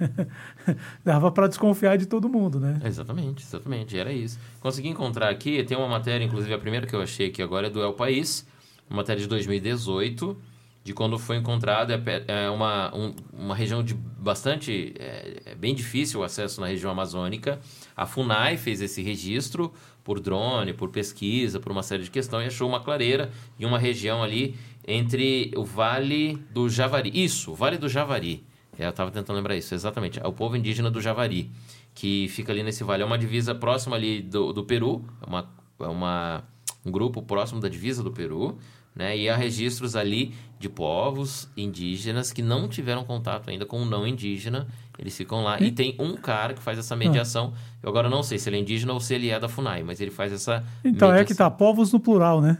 [1.04, 2.80] Dava para desconfiar de todo mundo, né?
[2.84, 4.40] Exatamente, exatamente, era isso.
[4.58, 7.70] Consegui encontrar aqui, tem uma matéria, inclusive a primeira que eu achei aqui agora é
[7.70, 8.44] do El País,
[8.90, 10.36] uma matéria de 2018,
[10.82, 15.76] de quando foi encontrado, é, é uma, um- uma região de bastante, é, é bem
[15.76, 17.60] difícil o acesso na região amazônica.
[17.96, 19.72] A FUNAI fez esse registro
[20.02, 23.30] por drone, por pesquisa, por uma série de questões, e achou uma clareira
[23.60, 24.56] em uma região ali
[24.86, 27.10] entre o Vale do Javari.
[27.14, 28.44] Isso, o Vale do Javari.
[28.78, 30.18] É, eu estava tentando lembrar isso, exatamente.
[30.18, 31.50] É o povo indígena do Javari,
[31.94, 33.02] que fica ali nesse vale.
[33.02, 36.42] É uma divisa próxima ali do, do Peru, é, uma, é uma,
[36.84, 38.56] um grupo próximo da divisa do Peru,
[38.94, 39.16] né?
[39.16, 44.06] E há registros ali de povos indígenas que não tiveram contato ainda com o não
[44.06, 44.66] indígena.
[44.98, 45.60] Eles ficam lá.
[45.60, 47.52] E tem um cara que faz essa mediação.
[47.82, 50.00] Eu agora não sei se ele é indígena ou se ele é da FUNAI, mas
[50.00, 51.50] ele faz essa Então, é que mediação.
[51.50, 52.58] tá, povos no plural, né?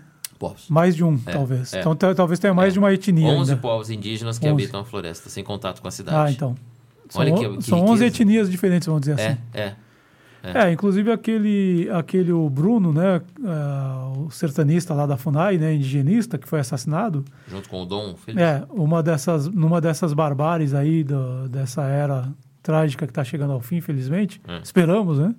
[0.49, 0.69] Povos.
[0.69, 1.73] Mais de um, talvez.
[1.73, 1.81] é.
[1.81, 3.63] Então, ta- talvez tenha mais de uma etnia 11 ainda.
[3.63, 4.53] povos indígenas que 11.
[4.65, 6.17] habitam a floresta, sem contato com a cidade.
[6.17, 6.55] Ah, então.
[7.09, 8.23] São, Olha o- que- que são 11 riqueza.
[8.23, 9.39] etnias diferentes, vamos dizer assim.
[9.55, 9.75] É, é.
[10.45, 16.37] É, inclusive aquele, aquele o Bruno, né, ah, o sertanista lá da FUNAI, né, indigenista,
[16.37, 18.43] que foi assassinado, Junto com o Dom Felipe.
[18.43, 22.29] é, uma dessas, numa dessas barbáries aí do, dessa era
[22.61, 24.59] trágica que está chegando ao fim, infelizmente, É.
[24.65, 25.33] esperamos, né?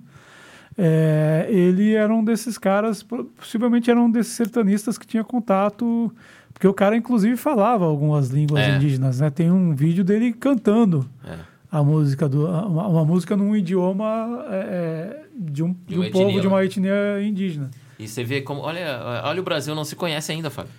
[0.76, 6.12] É, ele era um desses caras, po- possivelmente era um desses sertanistas que tinha contato,
[6.52, 8.76] porque o cara inclusive falava algumas línguas É.
[8.76, 9.30] indígenas, né?
[9.30, 11.36] Tem um vídeo dele cantando É.
[11.70, 16.24] a música do uma, uma música num idioma é, é, de um, de um povo
[16.28, 16.64] etnia, de uma né?
[16.64, 17.70] etnia indígena.
[17.98, 18.60] E você vê como.
[18.60, 20.72] Olha, olha, o Brasil não se conhece ainda, Fábio.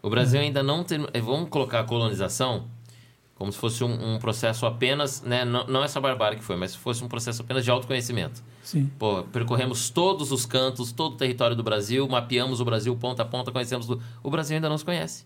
[0.00, 1.04] O Brasil ainda não tem.
[1.12, 2.64] eh, Vamos colocar a colonização
[3.34, 5.22] como se fosse um, um processo apenas.
[5.22, 8.40] Né, não, não essa barbárie que foi, mas se fosse um processo apenas de autoconhecimento.
[8.62, 8.90] Sim.
[8.98, 13.24] Pô, percorremos todos os cantos, todo o território do Brasil, mapeamos o Brasil ponta a
[13.24, 13.86] ponta, conhecemos.
[13.86, 14.00] Do...
[14.22, 15.24] O Brasil ainda não se conhece.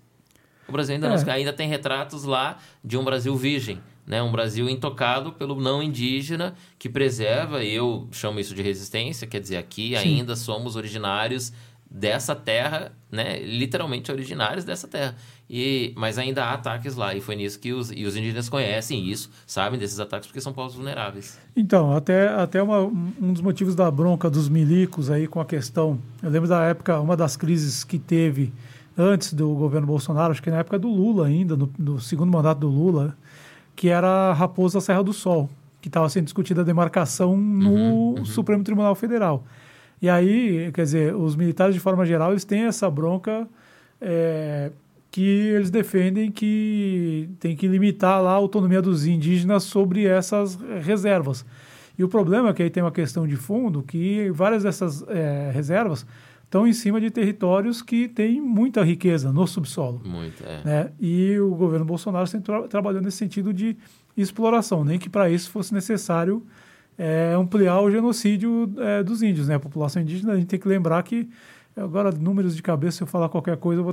[0.68, 1.18] O Brasil ainda, não É.
[1.18, 1.30] se...
[1.30, 4.22] ainda tem retratos lá de um Brasil virgem, né?
[4.22, 9.40] um Brasil intocado pelo não indígena que preserva, e eu chamo isso de resistência, quer
[9.40, 11.52] dizer, aqui ainda somos originários
[11.90, 13.40] dessa terra, né?
[13.40, 15.16] literalmente originários dessa terra.
[15.48, 19.06] E, mas ainda há ataques lá, e foi nisso que os, e os indígenas conhecem
[19.06, 21.38] isso, sabem desses ataques, porque são povos vulneráveis.
[21.54, 25.98] Então, até, até uma- um dos motivos da bronca dos milicos aí com a questão.
[26.22, 28.52] Eu lembro da época, uma das crises que teve
[28.96, 32.60] antes do governo Bolsonaro, acho que na época do Lula ainda, no, no segundo mandato
[32.60, 33.14] do Lula,
[33.76, 35.50] que era a Raposa Serra do Sol,
[35.82, 39.44] que estava sendo discutida a demarcação no Supremo Tribunal Federal.
[40.00, 43.46] E aí, quer dizer, os militares de forma geral, eles têm essa bronca
[44.00, 44.70] é,
[45.14, 51.46] que eles defendem que tem que limitar lá a autonomia dos indígenas sobre essas reservas.
[51.96, 55.52] E o problema é que aí tem uma questão de fundo que várias dessas é,
[55.54, 56.04] reservas
[56.42, 60.02] estão em cima de territórios que têm muita riqueza no subsolo.
[60.04, 60.64] Muito, é.
[60.64, 60.90] Né?
[60.98, 63.76] E o governo Bolsonaro sempre tra trabalhou nesse sentido de
[64.16, 66.44] exploração, nem que para isso fosse necessário
[66.98, 69.46] é, ampliar o genocídio é, dos índios.
[69.46, 69.54] Né?
[69.54, 71.28] A população indígena, a gente tem que lembrar que,
[71.76, 73.84] agora, números de cabeça, se eu falar qualquer coisa, eu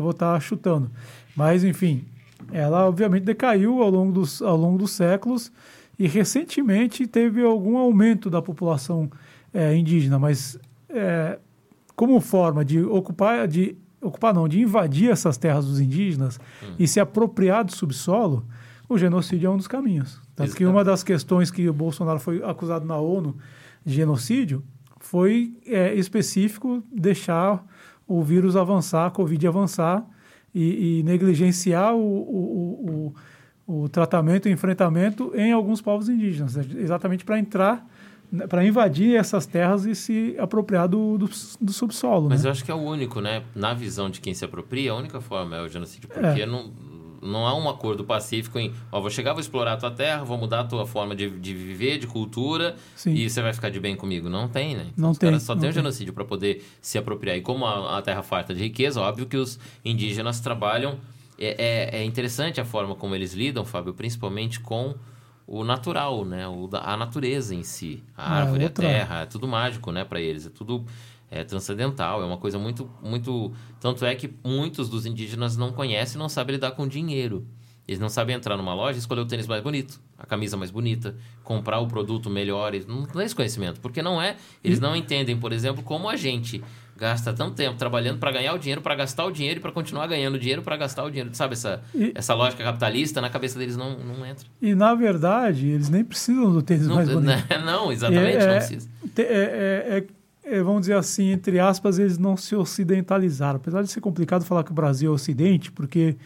[0.00, 0.90] vou estar tá chutando.
[1.34, 2.04] Mas, enfim,
[2.50, 5.52] ela obviamente decaiu ao longo dos, ao longo dos séculos
[5.98, 9.10] e recentemente teve algum aumento da população
[9.52, 10.58] é, indígena, mas
[10.88, 11.38] é,
[11.94, 16.40] como forma de ocupar, de ocupar não, de invadir essas terras dos indígenas
[16.78, 18.44] e se apropriar do subsolo,
[18.88, 20.20] o genocídio é um dos caminhos.
[20.34, 23.36] Tanto que uma das questões que o Bolsonaro foi acusado na ONU
[23.84, 24.62] de genocídio
[25.02, 27.64] foi é, específico deixar
[28.06, 30.06] o vírus avançar, a Covid avançar
[30.54, 33.12] e, e negligenciar o, o,
[33.66, 36.64] o, o tratamento e enfrentamento em alguns povos indígenas, né?
[36.76, 37.86] exatamente para entrar,
[38.48, 41.28] para invadir essas terras e se apropriar do, do,
[41.60, 42.28] do subsolo.
[42.28, 42.48] Mas né?
[42.48, 43.42] eu acho que é o único, né?
[43.54, 46.08] Na visão de quem se apropria, a única forma é o genocídio.
[46.08, 46.70] Porque não,
[47.22, 50.36] não há um acordo pacífico em, ó, vou chegar, vou explorar a tua terra, vou
[50.36, 53.14] mudar a tua forma de, de viver, de cultura, Sim.
[53.14, 54.28] e você vai ficar de bem comigo.
[54.28, 54.86] Não tem, né?
[54.96, 55.80] Não os tem, só não tem o tem.
[55.82, 57.36] genocídio para poder se apropriar.
[57.36, 60.98] E como a, a terra farta de riqueza, óbvio que os indígenas trabalham.
[61.38, 64.94] É, é, é interessante a forma como eles lidam, Fábio, principalmente com
[65.46, 66.46] o natural, né?
[66.46, 68.02] O, a natureza em si.
[68.16, 70.46] A Ah, árvore, outra- a terra, é tudo mágico, né, para eles.
[70.46, 70.84] É tudo
[71.32, 73.52] é, transcendental, é uma coisa muito, muito...
[73.80, 77.46] Tanto é que muitos dos indígenas não conhecem, não sabem lidar com dinheiro.
[77.88, 80.70] Eles não sabem entrar numa loja e escolher o tênis mais bonito, a camisa mais
[80.70, 82.74] bonita, comprar o produto melhor.
[82.74, 84.36] Eles não têm esse conhecimento, porque não é...
[84.62, 86.62] Eles não entendem, por exemplo, como a gente
[86.96, 90.06] gasta tanto tempo trabalhando para ganhar o dinheiro, para gastar o dinheiro e para continuar
[90.06, 91.30] ganhando dinheiro para gastar o dinheiro.
[91.32, 94.46] Sabe essa, E- essa lógica capitalista na cabeça deles não, não entra.
[94.60, 97.32] E, na verdade, eles nem precisam do tênis Não, mais bonito.
[97.66, 98.88] não exatamente, É, não é, precisa.
[99.16, 100.06] é- é- é-
[100.60, 103.56] vamos dizer assim, entre aspas, eles não se ocidentalizaram.
[103.58, 106.16] Apesar de ser complicado falar que o Brasil é ocidente, porque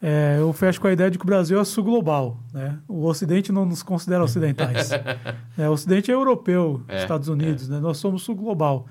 [0.00, 2.38] é, eu fecho com a ideia de que o Brasil é sul global.
[2.52, 2.78] Né?
[2.86, 4.90] O ocidente não nos considera ocidentais.
[5.58, 7.78] É, o ocidente é europeu, É, Estados Unidos, né?
[7.80, 8.86] nós somos sul global,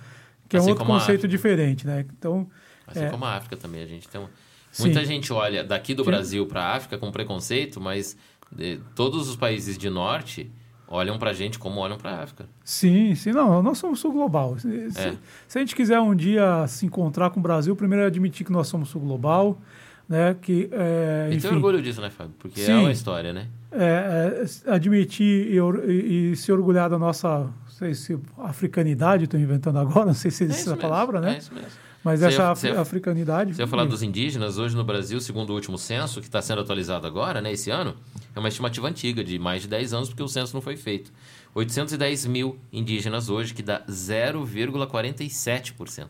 [0.49, 1.85] que é Assim um outro como a conceito diferente.
[1.87, 2.05] Né?
[2.17, 2.47] Então,
[2.87, 3.09] Assim É.
[3.09, 3.81] como a África também.
[3.81, 4.27] A gente tem um...
[4.71, 4.83] Sim.
[4.83, 6.09] Muita gente olha daqui do Sim.
[6.09, 8.17] Brasil para a África com preconceito, mas
[8.51, 10.51] de- todos os países de norte
[10.93, 12.45] olham para a gente como olham para a África.
[12.63, 14.57] Sim, sim, não, nós somos sul global.
[14.59, 15.13] Se, se- É.
[15.47, 18.51] se a gente quiser um dia se encontrar com o Brasil, primeiro é admitir que
[18.51, 19.59] nós somos sul global,
[20.07, 20.35] né?
[20.41, 22.33] Que, é, E enfim, tem orgulho disso, né, Fábio?
[22.37, 22.73] Porque é Sim.
[22.79, 23.47] uma história, né?
[23.71, 25.57] é, é, admitir e,
[25.91, 30.29] e- e se orgulhar da nossa, não sei se africanidade, estou inventando agora, não sei
[30.29, 31.37] se É existe isso essa mesmo, palavra, É né?
[31.39, 31.69] isso mesmo.
[32.03, 33.53] Mas Você essa ia- africanidade.
[33.55, 36.59] Você ia falar dos indígenas, hoje no Brasil, segundo o último censo, que está sendo
[36.61, 37.95] atualizado agora, né, esse ano,
[38.35, 41.13] é uma estimativa antiga, de mais de 10 anos, porque o censo não foi feito.
[41.55, 46.07] 810 mil indígenas hoje, que dá 0,47%.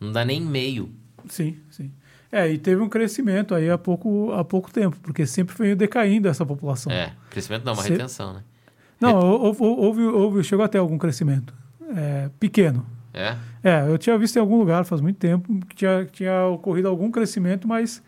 [0.00, 0.90] Não dá nem meio.
[1.28, 1.90] Sim, sim.
[2.30, 6.28] É, e teve um crescimento aí há pouco, há pouco tempo, porque sempre veio decaindo
[6.28, 6.92] essa população.
[6.92, 8.42] É, crescimento não, uma retenção, né?
[9.00, 11.54] Não, houve, houve, houve- chegou até algum crescimento.
[11.96, 12.84] É, pequeno.
[13.14, 16.46] É, É, eu tinha visto em algum lugar faz muito tempo que tinha, que tinha
[16.46, 18.02] ocorrido algum crescimento, mas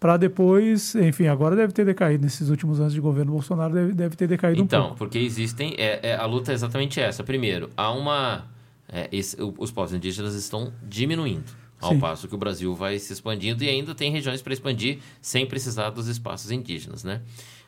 [0.00, 4.14] para depois, enfim, agora deve ter decaído nesses últimos anos de governo Bolsonaro, deve, deve
[4.16, 4.96] ter decaído um Então, pouco.
[4.98, 5.74] porque existem.
[5.76, 7.24] É, é, a luta é exatamente essa.
[7.24, 8.44] Primeiro, há uma.
[8.88, 11.50] é, esse- os povos indígenas estão diminuindo.
[11.80, 12.00] Ao Sim.
[12.00, 15.90] passo que o Brasil vai se expandindo e ainda tem regiões para expandir sem precisar
[15.90, 17.20] dos espaços indígenas, né?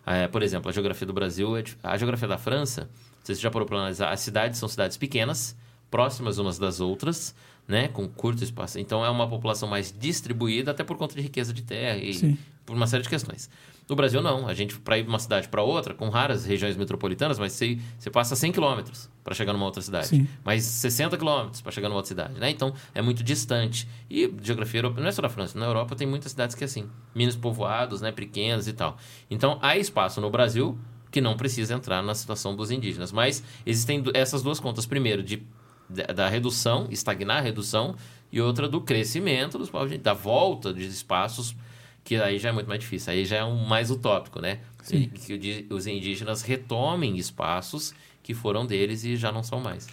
[0.06, 2.88] É, por exemplo, a geografia do Brasil, é a geografia da França,
[3.22, 5.54] você já parou para analisar, as cidades são cidades pequenas,
[5.90, 7.34] próximas umas das outras,
[7.66, 7.88] né?
[7.88, 8.78] Com curto espaço.
[8.78, 12.38] Então é uma população mais distribuída, até por conta de riqueza de terra e Sim.
[12.64, 13.50] por uma série de questões.
[13.90, 14.46] No Brasil, não.
[14.46, 17.76] A gente, para ir de uma cidade para outra, com raras regiões metropolitanas, mas você,
[17.98, 20.06] você passa 100 quilômetros para chegar numa outra cidade.
[20.06, 20.28] Sim.
[20.44, 22.50] Mais 60 quilômetros para chegar numa outra cidade, né?
[22.50, 23.88] Então, é muito distante.
[24.08, 26.88] E geografia não é só da França, na Europa tem muitas cidades que é assim.
[27.12, 28.12] Menos povoados, né?
[28.12, 28.96] Pequenas e tal.
[29.28, 30.78] Então, há espaço no Brasil
[31.10, 33.10] que não precisa entrar na situação dos indígenas.
[33.10, 34.86] Mas existem essas duas contas.
[34.86, 35.42] Primeiro, de,
[36.14, 37.96] da, redução, estagnar a redução,
[38.32, 41.56] e outra do crescimento dos povos, da volta de espaços
[42.04, 44.60] que aí já é muito mais difícil, aí já é um mais utópico, né?
[44.82, 45.08] Sim.
[45.08, 49.86] Que os indígenas retomem espaços que foram deles e já não são mais.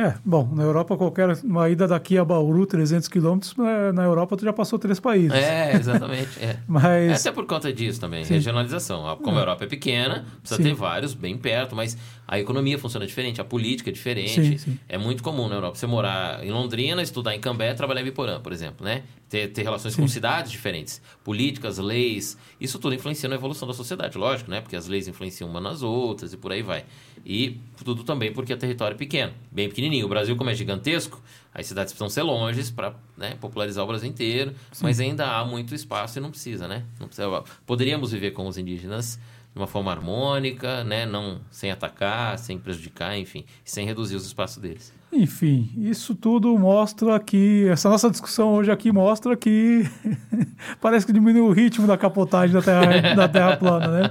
[0.00, 3.54] É, bom, na Europa, qualquer uma ida daqui a Bauru, 300 quilômetros,
[3.92, 5.34] na Europa tu já passou três países.
[5.34, 6.42] É, exatamente.
[6.42, 6.56] É.
[6.66, 8.32] Mas, Até por conta disso também, Sim.
[8.32, 9.14] regionalização.
[9.18, 10.70] Como a Europa é pequena, precisa Sim.
[10.70, 14.58] ter vários bem perto, mas a economia funciona diferente, a política é diferente.
[14.58, 14.78] Sim.
[14.88, 18.40] É muito comum na Europa você morar em Londrina, estudar em Cambé, trabalhar em Biporã,
[18.40, 19.02] por exemplo, né?
[19.28, 24.16] Ter, ter relações com cidades diferentes, políticas, leis, isso tudo influencia na evolução da sociedade,
[24.16, 24.60] lógico, né?
[24.60, 26.84] Porque as leis influenciam uma nas outras e por aí vai.
[27.24, 30.06] E tudo também porque o território é pequeno, bem pequenininho.
[30.06, 31.22] O Brasil, como é gigantesco,
[31.54, 32.94] as cidades precisam ser longes para
[33.40, 36.84] popularizar o Brasil inteiro, mas ainda há muito espaço e não precisa, né?
[36.98, 39.18] Não precisa, poderíamos viver com os indígenas
[39.52, 41.04] de uma forma harmônica, né?
[41.04, 44.92] Não sem atacar, sem prejudicar, enfim, sem reduzir os espaços deles.
[45.12, 49.84] enfim, isso tudo mostra que, essa nossa discussão hoje aqui mostra que
[50.80, 54.10] parece que diminuiu o ritmo da capotagem da Terra, da terra plana, né?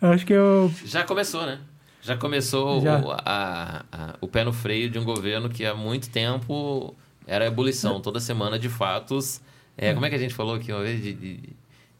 [0.00, 1.58] Eu Acho que eu, Já começou, né?
[2.02, 2.98] Já começou Já.
[3.00, 6.94] O, a- a- o pé no freio de um governo que há muito tempo
[7.26, 9.40] era ebulição, toda semana de fatos.
[9.78, 11.00] É, como é que a gente falou aqui uma vez?
[11.02, 11.40] De, de-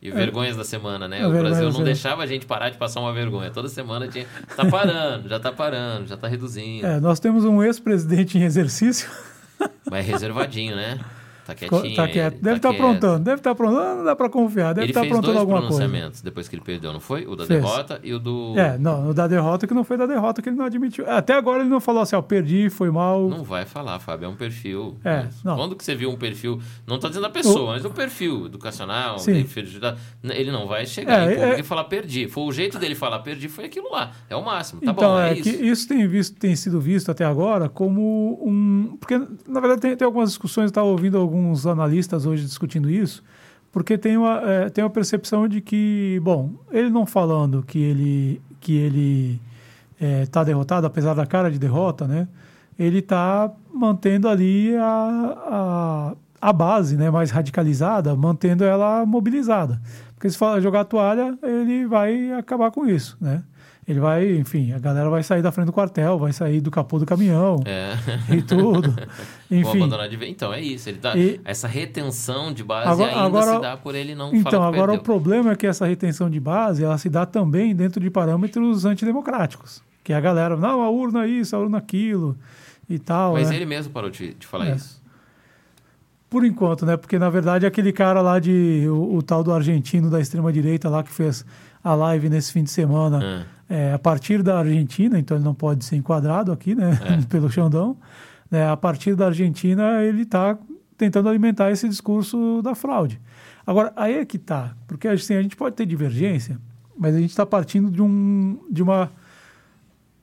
[0.03, 1.21] de vergonhas da semana, né?
[1.21, 3.53] É O Brasil não deixava a gente parar de passar uma vergonha.
[3.53, 4.27] Toda semana tinha.
[4.57, 6.85] Tá parando, já tá parando, já tá reduzindo.
[6.85, 9.09] é, nós temos um ex-presidente em exercício,
[9.89, 10.99] Mas reservadinho, né?
[11.47, 11.97] Tá co- quietinho.
[11.97, 12.81] tá quieto, ele, deve estar quieto.
[12.81, 16.13] aprontando, deve estar aprontando, não dá para confiar, deve estar fez aprontando alguma coisa.
[16.23, 17.27] depois que ele perdeu, não foi?
[17.27, 17.61] O da Fez.
[17.61, 18.55] derrota e o do.
[18.57, 21.05] É, não, o da derrota que não foi da derrota que ele não admitiu.
[21.11, 23.29] Até agora ele não falou assim, ó, perdi, foi mal.
[23.29, 24.97] Não vai falar, Fábio, é um perfil.
[25.05, 25.57] É, não.
[25.57, 29.19] Quando que você viu um perfil, não tô dizendo a pessoa, mas um perfil educacional,
[29.19, 29.43] Sim.
[29.43, 29.49] de-
[30.33, 32.29] ele não vai chegar É, em público é- e falar perdi.
[32.29, 34.13] Foi o jeito dele falar perdi, foi aquilo lá.
[34.31, 34.81] É o máximo.
[34.81, 35.43] Tá então, bom, é, é, isso.
[35.43, 38.97] que isso tem, visto, tem sido visto até agora como um.
[39.01, 39.19] Porque,
[39.49, 41.32] na verdade, tem, tem algumas discussões, eu estava ouvindo alguns
[41.67, 43.23] analistas hoje discutindo isso,
[43.71, 48.43] porque tem uma, é, tem uma percepção de que, bom, ele não falando que ele
[48.61, 49.41] que ele
[50.23, 52.29] está derrotado, apesar da cara de derrota, né?
[52.79, 59.81] Ele está mantendo ali a, a, a base né, mais radicalizada, mantendo ela mobilizada.
[60.15, 63.43] Porque se fala jogar a toalha, ele vai acabar com isso, né?
[63.87, 67.01] Ele vai, enfim, a galera vai sair da frente do quartel, vai sair do capô
[67.01, 67.95] do caminhão É.
[68.33, 68.93] e tudo.
[69.51, 70.31] Vou Enfim, abandonar de vez.
[70.31, 70.89] Então, é isso.
[70.89, 74.33] Ele tá, E- Essa retenção de base Agora- ainda agora- se dá por ele não
[74.33, 75.03] então agora o perdeu.
[75.03, 79.83] problema é que essa retenção de base, ela se dá também dentro de parâmetros antidemocráticos.
[80.05, 82.37] Que a galera, não, a urna isso, a urna aquilo
[82.89, 83.33] e tal.
[83.33, 83.57] Mas né?
[83.57, 84.77] ele mesmo parou de, de falar É.
[84.77, 85.02] isso.
[86.33, 86.97] Por enquanto, né?
[86.97, 88.87] Porque na verdade aquele cara lá de.
[88.89, 91.45] O, o tal do argentino da extrema-direita lá que fez
[91.85, 93.45] a live nesse fim de semana Ah.
[93.69, 96.99] é, a partir da Argentina, então ele não pode ser enquadrado aqui, né?
[97.05, 97.21] É.
[97.29, 97.99] Pelo Xandão.
[98.51, 100.57] né, a partir da Argentina, ele está
[100.97, 103.21] tentando alimentar esse discurso da fraude.
[103.67, 104.75] Agora, aí é que tá.
[104.87, 106.59] Porque assim, a gente pode ter divergência,
[106.99, 109.11] mas a gente está partindo de, um, de, uma,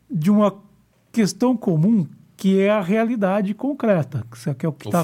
[0.09, 0.55] de uma
[1.11, 2.07] questão comum
[2.37, 4.23] que é a realidade concreta.
[4.57, 5.03] Que é o que tá-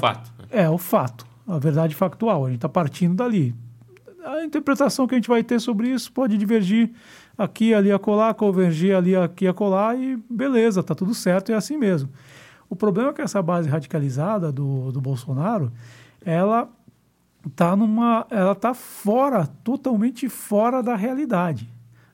[0.50, 2.44] É, o fato, a verdade factual.
[2.44, 3.54] A gente está partindo dali.
[4.24, 6.90] A interpretação que a gente vai ter sobre isso pode divergir
[7.38, 12.08] aqui, ali, acolá, convergir ali, aqui, acolá, e beleza, tá tudo certo, é assim mesmo.
[12.68, 15.70] O problema é que essa base radicalizada do, do Bolsonaro,
[16.24, 16.68] ela
[17.54, 21.68] tá numa, ela tá fora, totalmente fora da realidade.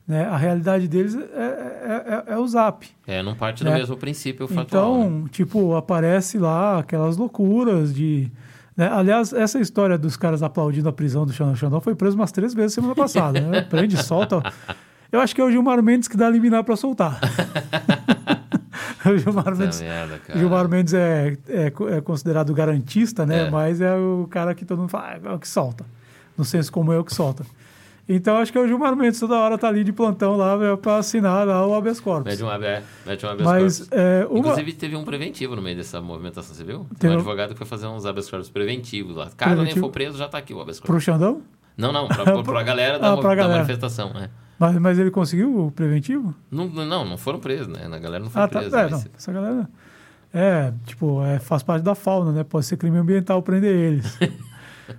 [0.07, 0.25] Né?
[0.25, 2.85] A realidade deles é, é, é- é o Zap.
[3.07, 3.73] É, não parte do É.
[3.75, 4.97] mesmo princípio factual.
[4.97, 5.05] né?
[5.05, 8.29] Então, tipo, aparece lá aquelas loucuras de.
[8.75, 8.89] né?
[8.91, 11.55] Aliás, essa história dos caras aplaudindo a prisão do Xandão.
[11.55, 13.39] Xandão foi preso umas três vezes semana passada.
[13.39, 13.61] Né?
[13.69, 14.43] Prende, solta.
[15.09, 17.19] Eu acho que é o Gilmar Mendes que dá liminar para soltar.
[19.05, 20.19] o Gilmar Mendes, merda.
[20.35, 21.65] Gilmar Mendes é, é,
[21.97, 23.47] é considerado garantista, né?
[23.47, 23.49] É.
[23.49, 25.85] Mas é o cara que todo mundo fala, ah, é o que solta.
[26.37, 27.45] no senso como eu que solta.
[28.07, 30.97] Então acho que é o Gilmar Mendes toda hora tá ali de plantão lá para
[30.97, 32.25] assinar lá o habeas corpus.
[32.31, 33.97] Mete um habeas, mete um habeas Mas corpus.
[33.97, 34.39] é, uma...
[34.39, 36.79] Inclusive, teve um preventivo no meio dessa movimentação, você viu?
[36.89, 39.25] Tem Tem um advogado que foi fazer uns habeas corpus preventivos lá.
[39.37, 39.85] Caso alguém Preventivo?
[39.85, 40.93] for preso, já tá aqui o habeas corpus.
[40.95, 41.41] pro Xandão?
[41.77, 43.55] Não, não, pra, pra, pra galera da, Ah, pra da galera.
[43.59, 44.11] manifestação.
[44.15, 44.29] É.
[44.59, 46.35] Mas, mas ele conseguiu o preventivo?
[46.51, 47.85] Não, não, não foram presos, né?
[47.85, 48.59] A galera não foi Ah, tá.
[48.59, 48.79] presa.
[48.79, 49.11] É, mas- não.
[49.17, 49.69] Essa galera.
[50.33, 52.43] É, tipo, é, faz parte da fauna, né?
[52.43, 54.17] Pode ser crime ambiental prender eles.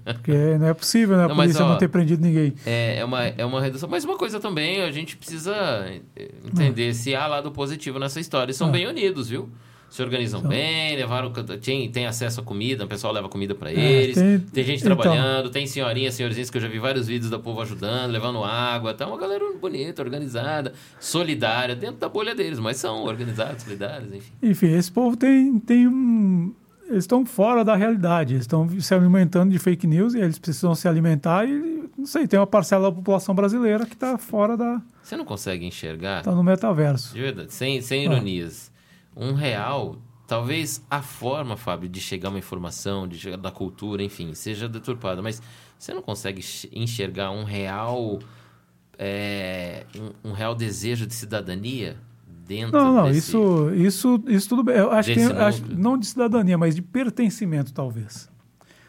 [0.04, 1.24] Porque não é possível, né?
[1.24, 2.54] A Não, mas, polícia ó, não ter prendido ninguém.
[2.64, 3.88] É, é, uma, é uma redução.
[3.88, 5.54] Mas uma coisa também, a gente precisa
[6.44, 8.46] entender se há lado positivo nessa história.
[8.46, 8.72] Eles são Ah.
[8.72, 9.48] bem unidos, viu?
[9.90, 10.48] Se organizam São.
[10.50, 11.30] bem, levaram.
[11.62, 14.16] Tem, tem acesso a comida, o pessoal leva comida para É, eles.
[14.16, 14.96] tem- tem, gente então.
[14.96, 18.92] trabalhando, tem senhorinhas, senhorzinhos que eu já vi vários vídeos da povo ajudando, levando água.
[18.92, 24.32] Tá uma galera bonita, organizada, solidária, dentro da bolha deles, mas são organizados, solidários, enfim.
[24.42, 26.52] Enfim, esse povo tem, tem um.
[26.94, 30.74] Eles estão fora da realidade, eles estão se alimentando de fake news e eles precisam
[30.76, 34.80] se alimentar e, não sei, tem uma parcela da população brasileira que está fora da.
[35.02, 36.20] Você não consegue enxergar?
[36.20, 37.12] está no metaverso.
[37.12, 38.12] De verdade, sem, sem Ah.
[38.12, 38.70] ironias.
[39.16, 44.32] Um real, talvez a forma, Fábio, de chegar uma informação, de chegar da cultura, enfim,
[44.34, 45.42] seja deturpada, mas
[45.76, 46.42] você não consegue
[46.72, 48.20] enxergar um real,
[48.96, 49.84] é,
[50.24, 51.96] um, um real desejo de cidadania
[52.46, 53.18] dentro Não, não, desse...
[53.30, 54.76] isso, isso, isso tudo bem.
[54.76, 58.28] Eu acho que acho- não de cidadania, mas de pertencimento, talvez.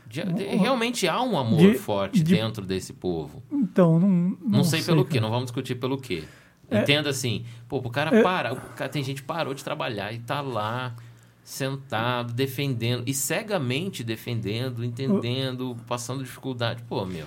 [0.07, 3.43] De- de- realmente há um amor de- forte de- dentro desse povo.
[3.51, 4.07] Então, não.
[4.09, 5.13] Não, Não, sei, pelo cara.
[5.13, 6.23] quê, não vamos discutir pelo quê.
[6.69, 6.79] É.
[6.81, 8.23] Entenda assim, pô, o cara É.
[8.23, 10.95] para, o cara, tem gente que parou de trabalhar e tá lá
[11.43, 16.81] sentado, defendendo, e cegamente defendendo, entendendo, passando dificuldade.
[16.89, 17.25] Pô, meu,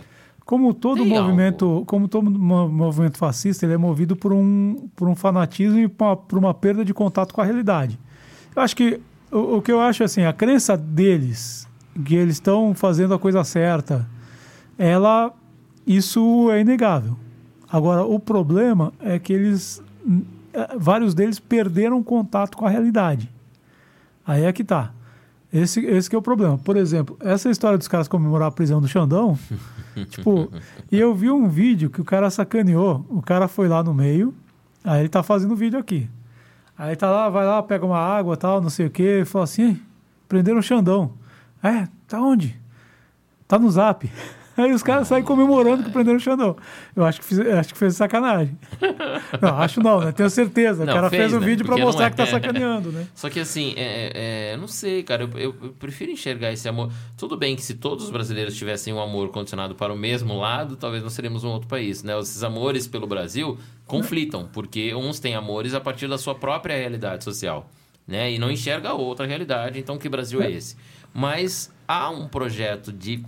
[0.48, 5.06] Como todo Tem movimento, como todo mo- movimento fascista, ele é movido por um, por
[5.06, 8.00] um fanatismo e por uma, perda de contato com a realidade.
[8.56, 8.98] Eu acho que
[9.30, 11.68] o, o que eu acho assim, a crença deles
[12.02, 14.08] que eles estão fazendo a coisa certa,
[14.78, 15.34] ela
[15.86, 17.14] isso é inegável.
[17.70, 19.82] Agora, o problema é que eles
[20.54, 23.30] eh, vários deles perderam contato com a realidade.
[24.26, 24.94] Aí é que tá.
[25.52, 26.56] Esse, esse que é o problema.
[26.56, 29.38] Por exemplo, essa história dos caras comemorar a prisão do Xandão,
[30.04, 30.50] tipo,
[30.90, 34.34] e eu vi um vídeo que o cara sacaneou, o cara foi lá no meio,
[34.84, 36.08] aí ele tá fazendo o vídeo aqui.
[36.76, 39.44] Aí tá lá, vai lá, pega uma água tal, não sei o quê, e fala
[39.44, 39.82] assim, "Ih,
[40.28, 41.12] prenderam o Xandão.
[41.62, 42.58] É, tá onde?
[43.48, 44.08] Tá no zap.
[44.58, 46.56] Aí os caras saem comemorando que prenderam o Xandão.
[46.96, 48.58] Eu acho que, fiz, acho que fez sacanagem.
[49.40, 50.10] Não, acho não, né?
[50.12, 50.84] Tenho certeza.
[50.84, 51.46] Não, o cara fez, fez, o né?
[51.46, 52.10] vídeo não mostrar é.
[52.10, 53.06] que tá sacaneando, né?
[53.14, 54.10] Só que assim, é,
[54.50, 56.90] é, eu não sei, cara, eu, eu- eu prefiro enxergar esse amor.
[57.16, 60.76] Tudo bem que se todos os brasileiros tivessem um amor condicionado para o mesmo lado,
[60.76, 62.18] talvez nós seríamos um outro país, né?
[62.18, 63.56] Esses amores pelo Brasil
[63.86, 67.70] conflitam, porque uns têm amores a partir da sua própria realidade social,
[68.06, 68.32] né?
[68.32, 70.76] E não enxerga a outra realidade, então que Brasil é esse?
[71.14, 73.24] Mas há um projeto de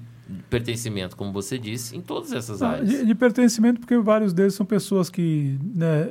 [0.49, 2.89] pertencimento, como você disse, em todas essas áreas.
[2.89, 6.09] De, de pertencimento, porque vários deles são pessoas que né,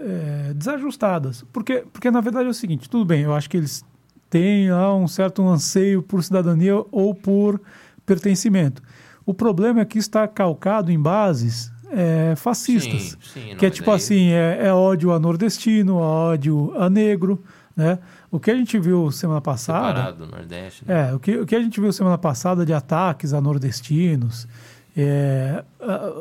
[0.49, 1.45] é, desajustadas.
[1.51, 3.84] Porque, porque, na verdade, é o seguinte: tudo bem, eu acho que eles
[4.30, 7.61] têm lá um certo anseio por cidadania ou por
[8.05, 8.82] pertencimento.
[9.26, 13.17] O problema é que está calcado em bases é, fascistas.
[13.34, 17.43] Sim, sim, que é tipo aí- assim: é, é ódio a nordestino, ódio a negro.
[17.76, 17.97] Né?
[18.32, 19.88] O que a gente viu semana passada.
[19.88, 20.84] Separado do Nordeste.
[20.88, 21.09] né?
[21.09, 24.47] É, o que, o que a gente viu semana passada de ataques a nordestinos,
[24.95, 25.63] é,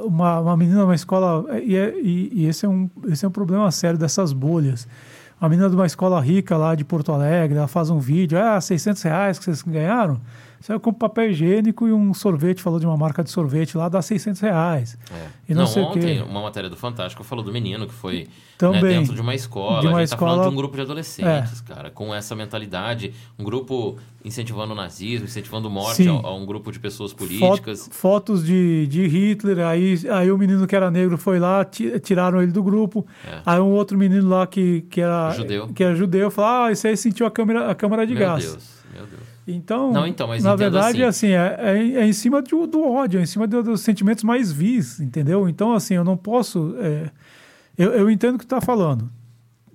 [0.04, 3.30] uma, uma menina numa escola, e, é- e- e esse, é um, esse é um
[3.30, 4.86] problema sério dessas bolhas.
[5.40, 8.60] Uma menina de uma escola rica lá de Porto Alegre, ela faz um vídeo, ah,
[8.60, 10.20] 600 reais que vocês ganharam,
[10.60, 14.02] saiu com papel higiênico e um sorvete, falou de uma marca de sorvete lá, dá
[14.02, 14.98] 600 reais.
[15.12, 15.26] É.
[15.48, 18.26] E não sei o ontem, uma matéria do Fantástico falou do menino que foi
[18.58, 18.82] Também.
[18.82, 19.80] né, dentro de uma escola.
[19.80, 20.34] De uma a gente tá escola- É.
[20.36, 23.12] falando de um grupo de adolescentes, cara, com essa mentalidade.
[23.38, 27.86] Um grupo incentivando o nazismo, incentivando morte a, a um grupo de pessoas políticas.
[27.86, 31.98] Fo- fotos de, de Hitler, aí, aí o menino que era negro foi lá, ti-
[32.00, 33.06] tiraram ele do grupo.
[33.26, 33.38] É.
[33.46, 35.68] Aí um outro menino lá que, que, era, Judeu.
[35.68, 38.44] que era judeu falou: Ah, esse aí sentiu a câmera, a câmara de Meu gás.
[38.44, 39.27] Deus, meu Deus.
[39.50, 41.32] Então, Não, então, mas na verdade, assim.
[41.32, 44.22] assim, é, é, é em cima do, do ódio, é em cima do- dos sentimentos
[44.22, 45.48] mais vis, entendeu?
[45.48, 46.74] Então, assim, eu não posso.
[46.78, 47.10] é,
[47.78, 49.10] eu, eu entendo o que está falando.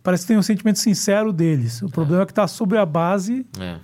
[0.04, 1.82] Parece que tem um sentimento sincero deles.
[1.82, 3.78] O problema é que está sobre a base, É,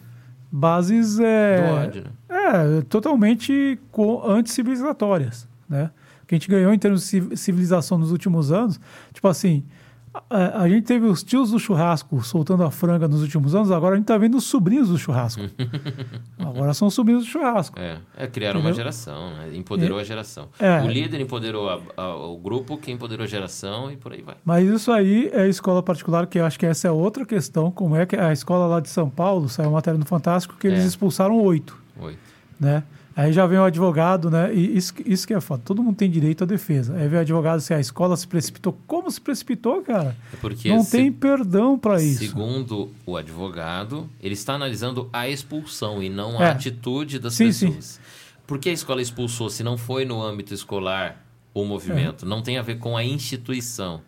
[0.52, 1.16] bases.
[1.18, 2.10] do É, ódio, né?
[2.30, 3.80] é, totalmente
[4.28, 5.90] anticivilizatórias, né?
[6.24, 8.80] O que a gente ganhou em termos de ci- civilização nos últimos anos,
[9.14, 9.64] tipo assim,
[10.30, 13.94] a, a gente teve os tios do churrasco soltando a franga nos últimos anos, agora
[13.96, 15.42] a gente tá vendo os sobrinhos do churrasco.
[16.38, 17.80] agora são os sobrinhos do churrasco.
[17.80, 18.76] É, é criaram uma Entendeu?
[18.78, 19.52] geração, né?
[19.56, 20.50] empoderou a geração.
[20.60, 20.82] É.
[20.82, 24.36] O líder empoderou a- a- o grupo, que empoderou a geração e por aí vai.
[24.44, 27.96] Mas isso aí é escola particular, que eu acho que essa é outra questão, como
[27.96, 30.84] é que a escola lá de São Paulo, saiu uma matéria no Fantástico, que eles
[30.84, 30.88] É.
[30.88, 31.78] expulsaram oito.
[32.02, 32.18] Oi.
[32.60, 32.84] né?
[33.20, 34.54] Aí já vem o advogado, né?
[34.54, 35.62] E isso, que- isso que é foda.
[35.66, 36.96] Todo mundo tem direito à defesa.
[36.96, 38.78] Aí vem o advogado se a escola se precipitou.
[38.88, 40.16] Como se precipitou, cara?
[40.34, 42.20] É porque Não se- tem perdão para isso.
[42.20, 46.52] Segundo o advogado, ele está analisando a expulsão e não a É.
[46.52, 47.68] atitude das Sim, sim.
[47.68, 48.00] pessoas.
[48.48, 51.24] Por que a escola expulsou se não foi no âmbito escolar
[51.54, 52.26] o movimento?
[52.26, 52.28] É.
[52.28, 54.02] Não tem a ver com a instituição.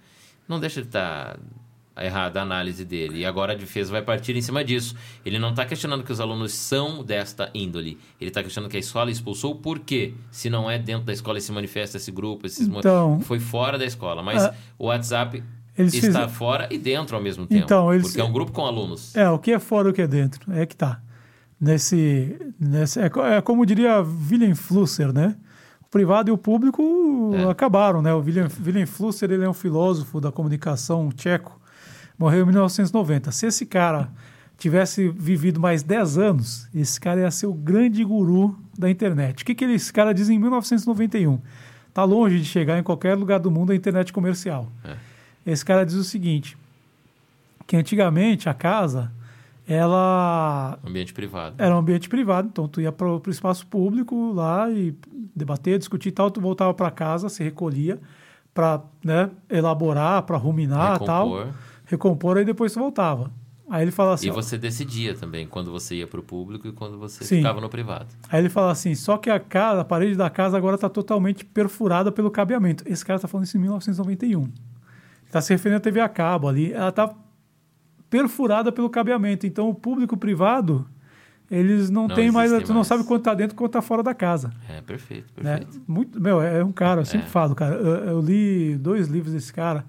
[0.48, 1.38] Não deixa de estar
[1.98, 3.20] errada a análise dele.
[3.20, 4.96] E agora a defesa vai partir em cima disso.
[5.26, 7.98] Ele não está questionando que os alunos são desta índole.
[8.20, 10.14] Ele está questionando que a escola expulsou por quê?
[10.32, 13.40] Se não é dentro da escola e se manifesta esse grupo, esses mo- Então- foi
[13.40, 14.22] fora da escola.
[14.24, 14.54] Mas Ah.
[14.80, 15.44] o WhatsApp
[15.78, 17.64] Eles está fizeram- fora e dentro ao mesmo tempo.
[17.66, 19.16] Então, eles- Porque é um grupo com alunos.
[19.16, 20.52] É, o que é fora e o que é dentro.
[20.54, 21.02] É que tá.
[21.60, 22.38] Nesse.
[22.60, 23.06] nesse é,
[23.38, 25.36] é como diria William Flusser, né?
[25.80, 27.44] O privado e o público É.
[27.52, 28.12] acabaram, né?
[28.14, 31.61] O William, William Flusser ele é um filósofo da comunicação tcheco,
[32.22, 33.31] morreu em 1990.
[33.31, 34.11] Se esse cara
[34.56, 39.41] tivesse vivido mais 10 anos, esse cara ia ser o grande guru da internet.
[39.41, 41.39] O que, que esse cara diz em 1991?
[41.91, 44.72] Tá longe de chegar em qualquer lugar do mundo a internet comercial.
[45.45, 46.56] Esse cara diz o seguinte:
[47.65, 49.11] que antigamente a casa
[49.68, 51.56] ela Ambiente privado.
[51.57, 54.95] era um ambiente privado, então tu ia para o espaço público lá e
[55.35, 57.99] debater, discutir e tal, tu voltava para casa, se recolhia
[58.53, 61.48] para né, elaborar, para ruminar e tal,
[61.92, 62.38] Recompor.
[62.38, 63.32] e depois voltava.
[63.70, 66.68] Aí ele fala assim, E ó, você decidia também quando você ia para o público
[66.68, 67.38] e quando você Sim.
[67.38, 68.08] ficava no privado.
[68.30, 71.46] aí ele fala assim, só que a casa, a parede da casa agora está totalmente
[71.46, 72.84] perfurada pelo cabeamento.
[72.86, 74.50] Esse cara está falando isso em 1991.
[75.26, 77.14] Está se referindo à TV a cabo ali, ela está
[78.10, 79.48] perfurada pelo cabeamento.
[79.48, 80.86] Então o público e o privado
[81.50, 82.88] eles não, Não têm mais, tu não mais.
[82.88, 84.52] sabe quanto está dentro, quanto está fora da casa.
[84.70, 85.58] É, perfeito, né?
[85.60, 85.82] perfeito.
[85.86, 87.30] Muito, meu, é um cara, eu sempre É.
[87.30, 87.76] falo, cara.
[87.76, 89.86] Eu, eu li dois livros desse cara.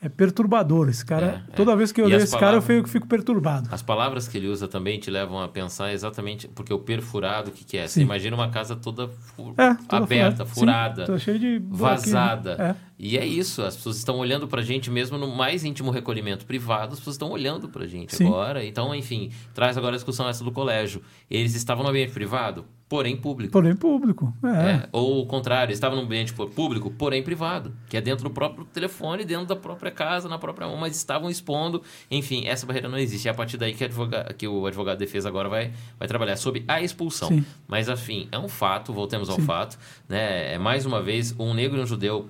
[0.00, 1.42] É perturbador esse cara.
[1.48, 1.56] É, é.
[1.56, 3.68] Toda vez que eu E leio esse cara, eu palavras- fico, perturbado.
[3.72, 7.52] As palavras que ele usa também te levam a pensar exatamente porque o perfurado, o
[7.52, 7.88] que, que é?
[7.88, 8.02] Você Sim.
[8.02, 9.10] imagina uma casa toda
[9.56, 12.56] É, toda aberta, Sim, furada, tô cheio de vazada.
[12.60, 12.88] É.
[12.96, 16.92] E é isso, as pessoas estão olhando pra gente mesmo no mais íntimo recolhimento privado,
[16.92, 18.26] as pessoas estão olhando pra gente Sim.
[18.26, 18.64] agora.
[18.64, 21.02] Então, enfim, traz agora a discussão essa do colégio.
[21.30, 23.52] Eles estavam no ambiente privado, porém público.
[23.52, 24.32] Porém, público.
[24.42, 24.70] É.
[24.70, 28.30] É, Ou o contrário, estava num ambiente pu- público, porém privado, que é dentro do
[28.30, 31.82] próprio telefone, dentro da própria casa, na própria mão, mas estavam expondo.
[32.10, 33.28] Enfim, essa barreira não existe.
[33.28, 36.36] É a partir daí que, advoga- que o advogado de defesa agora vai, vai trabalhar
[36.36, 37.28] sobre a expulsão.
[37.28, 37.44] Sim.
[37.66, 39.42] Mas, afim, é um fato, voltemos ao Sim.
[39.42, 39.78] fato.
[40.08, 40.54] Né?
[40.54, 42.28] É, mais uma vez, um negro e um judeu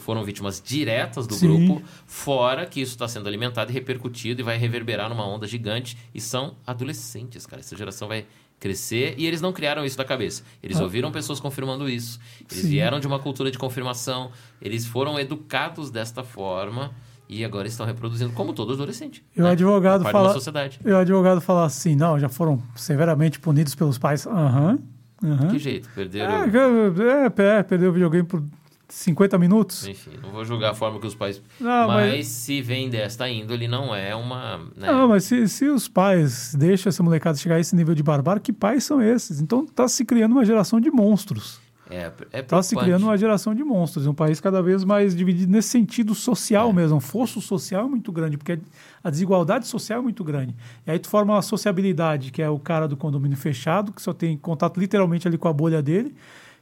[0.00, 1.66] foram vítimas diretas do Sim.
[1.66, 5.96] grupo, fora que isso está sendo alimentado e repercutido e vai reverberar numa onda gigante.
[6.14, 7.60] E são adolescentes, cara.
[7.60, 8.26] Essa geração vai
[8.60, 10.42] crescer e eles não criaram isso da cabeça.
[10.62, 10.82] Eles Ah.
[10.82, 12.18] ouviram pessoas confirmando isso.
[12.50, 12.70] Eles Sim.
[12.70, 14.30] vieram de uma cultura de confirmação.
[14.60, 16.90] Eles foram educados desta forma
[17.28, 19.22] e agora estão reproduzindo como todo adolescente.
[19.36, 19.50] E o né?
[19.50, 20.80] advogado É fala- da sociedade.
[20.84, 24.26] E o advogado fala assim: não, já foram severamente punidos pelos pais.
[24.26, 24.78] Aham.
[25.22, 25.48] aham.
[25.48, 25.88] Que jeito?
[25.94, 26.32] Perderam.
[26.44, 28.42] É, é, é, perdeu o videogame por
[28.88, 29.86] 50 minutos.
[29.86, 31.42] Enfim, não vou julgar a forma que os pais.
[31.60, 34.58] Não, mas, mas- se vem desta índole, não é uma.
[34.76, 34.86] né?
[34.90, 38.40] Não, mas se, se os pais deixam essa molecada chegar a esse nível de barbárie,
[38.40, 39.40] que pais são esses?
[39.40, 41.60] Então tá se criando uma geração de monstros.
[41.90, 44.06] É, é Tá se criando uma geração de monstros.
[44.06, 46.16] Um país cada vez mais dividido nesse sentido É.
[46.16, 46.98] social mesmo.
[46.98, 48.58] Um fosso social é muito grande, porque
[49.02, 50.54] a desigualdade social é muito grande.
[50.86, 54.12] E aí tu forma uma sociabilidade, que é o cara do condomínio fechado, que só
[54.12, 56.14] tem contato literalmente ali com a bolha dele.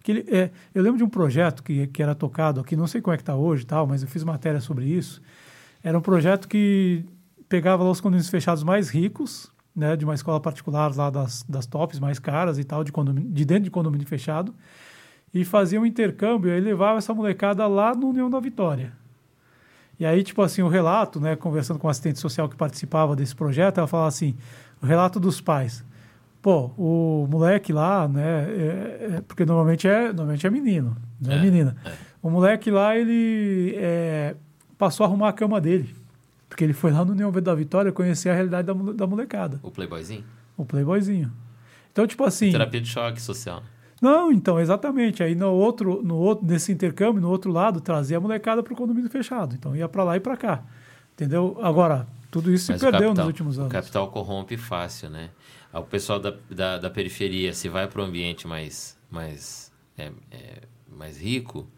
[0.06, 3.00] Que ele, é, eu lembro de um projeto que, que era tocado aqui, não sei
[3.00, 5.20] como é que está hoje tal, mas eu fiz matéria sobre isso.
[5.82, 7.04] Era um projeto que
[7.48, 11.66] pegava lá os condomínios fechados mais ricos, né, de uma escola particular lá das, das
[11.66, 14.54] tops mais caras e tal, de, de dentro de condomínio fechado,
[15.34, 18.92] e fazia um intercâmbio, aí levava essa molecada lá no União da Vitória.
[19.98, 23.34] E aí, tipo assim, o relato, né, conversando com o assistente social que participava desse
[23.34, 24.36] projeto, ela falava assim,
[24.80, 25.84] o relato dos pais.
[26.46, 31.38] Pô, o moleque lá, né, é- é- porque normalmente é, normalmente é menino, não é,
[31.38, 31.76] É, menina.
[32.22, 34.36] O moleque lá, ele é,
[34.78, 35.92] passou a arrumar a cama dele.
[36.48, 39.72] Porque ele foi lá no União da Vitória conhecer a realidade da, da molecada, O
[39.72, 40.22] playboyzinho?
[40.56, 41.32] o playboyzinho.
[41.90, 42.52] Então, tipo assim...
[42.52, 43.60] Terapia de choque social.
[44.00, 45.24] Não, então, exatamente.
[45.24, 48.76] Aí no outro, no outro, nesse intercâmbio, no outro lado, trazia a molecada para o
[48.76, 49.56] condomínio fechado.
[49.56, 50.62] Então ia para lá e para cá.
[51.12, 51.58] Entendeu?
[51.60, 53.72] Agora, tudo isso Mas se o perdeu capital- nos últimos O anos.
[53.72, 55.30] capital corrompe fácil, né?
[55.78, 60.62] O pessoal da, da, da periferia, se vai para o ambiente mais, mais, é, é,
[60.88, 61.68] mais rico,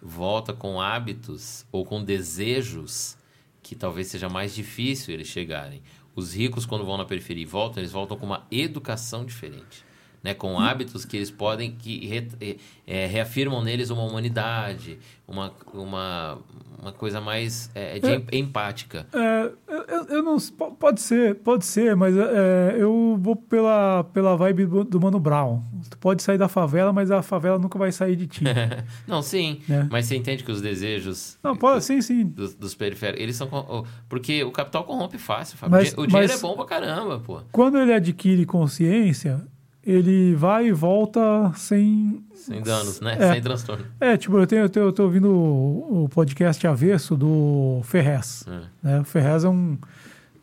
[0.00, 3.16] volta com hábitos ou com desejos
[3.62, 5.82] que talvez seja mais difícil eles chegarem.
[6.14, 9.84] Os ricos, quando vão na periferia e voltam, eles voltam com uma educação diferente.
[10.22, 10.34] Né?
[10.34, 16.38] Com hábitos que eles podem que re- é, é, reafirmam neles uma humanidade, uma, uma,
[16.80, 19.06] uma coisa mais é, de em- empática.
[19.12, 20.36] É, eu, eu- não.
[20.38, 25.62] po- Pode ser, pode ser, mas é, eu vou pela, pela vibe do, Mano Brown.
[25.90, 28.44] Tu pode sair da favela, mas a favela nunca vai sair de ti.
[29.06, 29.84] Não, sim, É.
[29.90, 32.24] mas você entende que os desejos Não, pode, sim, sim.
[32.24, 35.76] dos, dos periféricos, eles são porque o capital corrompe fácil, Fábio.
[35.78, 37.40] Mas- o dinheiro mas- é bom pra caramba, pô.
[37.50, 39.40] Quando ele adquire consciência,
[39.84, 42.22] ele vai e volta sem.
[42.34, 43.16] Sem danos, né?
[43.18, 43.32] É.
[43.32, 43.84] Sem transtorno.
[44.00, 48.44] É, tipo, eu, tenho, eu, tenho, eu tô ouvindo o, o podcast Avesso do Ferrez.
[48.46, 48.60] É.
[48.82, 49.00] né?
[49.00, 49.76] O Ferrez é um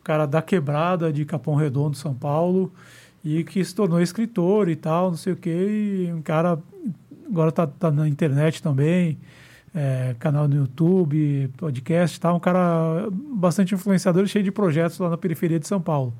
[0.03, 2.73] cara da quebrada de Capão Redondo, São Paulo,
[3.23, 6.57] e que se tornou escritor e tal, não sei o quê, e um cara
[7.29, 9.19] agora tá, tá na internet também,
[9.73, 14.97] é, canal no YouTube, podcast e tal, um cara bastante influenciador e cheio de projetos
[14.97, 16.13] lá na periferia de São Paulo.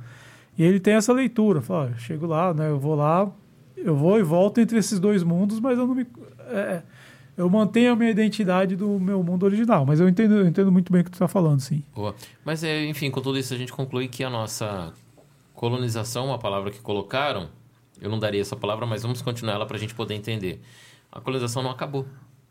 [0.60, 3.31] E ele tem essa leitura, fala, chego lá, né, eu vou lá,
[3.77, 6.06] eu vou e volto entre esses dois mundos, mas eu não me...
[6.49, 6.81] é,
[7.38, 10.91] eu mantenho a minha identidade do meu mundo original, mas eu entendo, eu entendo muito
[10.91, 11.81] bem o que tu está falando, sim.
[11.95, 12.14] Boa.
[12.44, 14.91] Mas, é, enfim, com tudo isso a gente conclui que a nossa
[15.53, 17.48] colonização, uma palavra que colocaram,
[18.02, 20.61] eu não daria essa palavra, mas vamos continuar ela para a gente poder entender.
[21.10, 22.06] A colonização não acabou.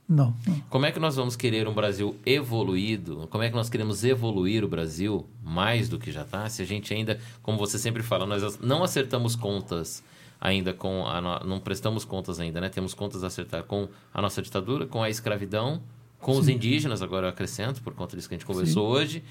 [0.08, 0.60] Não, não.
[0.70, 3.28] Como é que nós vamos querer um Brasil evoluído?
[3.30, 6.48] Como é que nós queremos evoluir o Brasil mais do que já está?
[6.48, 10.02] Se a gente ainda, como você sempre fala, nós não acertamos contas
[10.40, 12.68] ainda com a não prestamos contas ainda, né?
[12.68, 15.82] Temos contas a acertar com a nossa ditadura, com a escravidão,
[16.20, 19.22] com os indígenas, agora eu acrescento, por conta disso que a gente conversou hoje.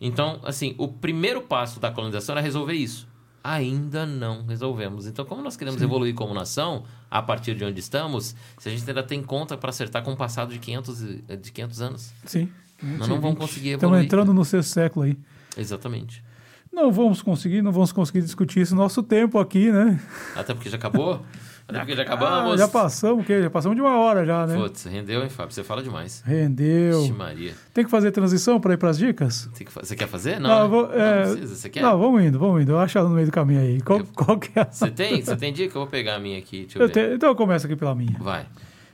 [0.00, 3.08] Então, assim, o primeiro passo da colonização era resolver isso.
[3.48, 5.06] Ainda não resolvemos.
[5.06, 8.82] Então, como nós queremos evoluir como nação, a partir de onde estamos, se a gente
[8.88, 12.12] ainda tem conta para acertar com o passado de 500, e- de 500 anos?
[12.24, 12.48] Sim.
[12.82, 14.04] Nós não vamos conseguir Estamos evoluir.
[14.04, 15.16] entrando no sexto século aí.
[15.56, 16.24] Exatamente.
[16.72, 19.98] Não vamos conseguir, não vamos conseguir discutir isso no nosso tempo aqui, né?
[20.34, 21.24] Até porque já acabou?
[21.66, 22.58] Porque já Ah, acabamos?
[22.60, 23.42] já passamos, o quê?
[23.42, 24.54] Já passamos de uma hora já, né?
[24.54, 25.52] Putz, rendeu, hein, Fábio?
[25.52, 26.22] Você fala demais.
[26.24, 27.02] Rendeu.
[27.02, 27.52] Ixi, Maria.
[27.74, 29.50] Tem que fazer transição para ir para as dicas?
[29.58, 30.38] Que fa- Você quer fazer?
[30.38, 31.54] Não, Não, vou- é, não precisa.
[31.56, 31.82] Você quer?
[31.82, 32.70] Não, vamos indo, vamos indo.
[32.72, 33.80] Eu acho ela no meio do caminho aí.
[33.80, 34.62] Qual, Eu- qual que é?
[34.62, 35.20] a- Você tem?
[35.20, 35.76] Você tem dica?
[35.76, 36.68] Eu vou pegar a minha aqui.
[36.74, 38.16] Eu, Eu tenho- então eu começo aqui pela minha.
[38.20, 38.46] Vai.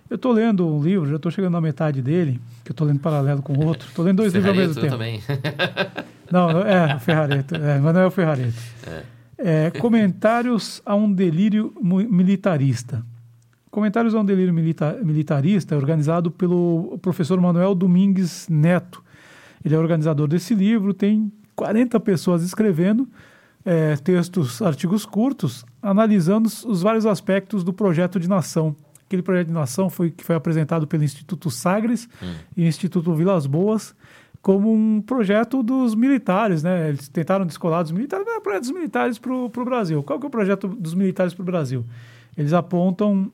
[0.09, 3.01] Eu tô lendo um livro, já tô chegando na metade dele, que eu tô lendo
[3.01, 3.89] paralelo com outro.
[3.94, 4.89] Tô lendo dois livros ao mesmo tempo.
[4.93, 5.23] também.
[6.31, 8.55] Não, não, é, o Ferrareto, é, mas não é o Ferrareto.
[8.86, 9.03] É,
[9.70, 13.04] comentários a um delírio militarista.
[13.70, 19.02] Comentários a um delírio milita- militarista é organizado pelo professor Manuel Domingues Neto.
[19.64, 23.09] Ele é organizador desse livro, tem 40 pessoas escrevendo
[23.64, 28.74] é, textos, artigos curtos, analisando os- os vários aspectos do projeto de nação.
[29.06, 32.09] Aquele projeto de nação foi que foi apresentado pelo Instituto Sagres
[32.56, 33.94] e Instituto Vilas Boas
[34.43, 36.89] como um projeto dos militares, né?
[36.89, 40.02] Eles tentaram descolar dos militares, mas é projeto dos militares para o Brasil.
[40.02, 41.86] Qual que é o projeto dos militares para o Brasil?
[42.36, 43.31] Eles apontam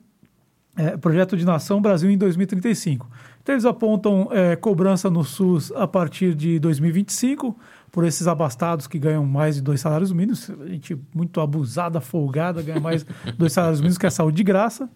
[0.77, 3.09] é, projeto de nação Brasil em 2035.
[3.41, 7.57] Então eles apontam é, cobrança no SUS a partir de 2025
[7.91, 10.49] por esses abastados que ganham mais de dois salários mínimos.
[10.61, 13.03] A gente muito abusada, folgada, ganha mais
[13.35, 14.87] dois salários mínimos que é saúde de graça.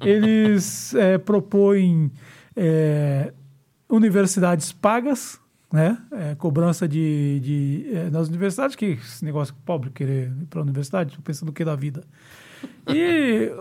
[0.00, 2.12] Eles é, propõem
[2.54, 3.32] é,
[3.90, 5.40] universidades pagas,
[5.72, 5.98] né?
[6.10, 10.62] É, cobrança de, de é, nas universidades que esse negócio pobre querer ir para a
[10.62, 12.02] universidade, pensando o que da vida.
[12.88, 13.52] E,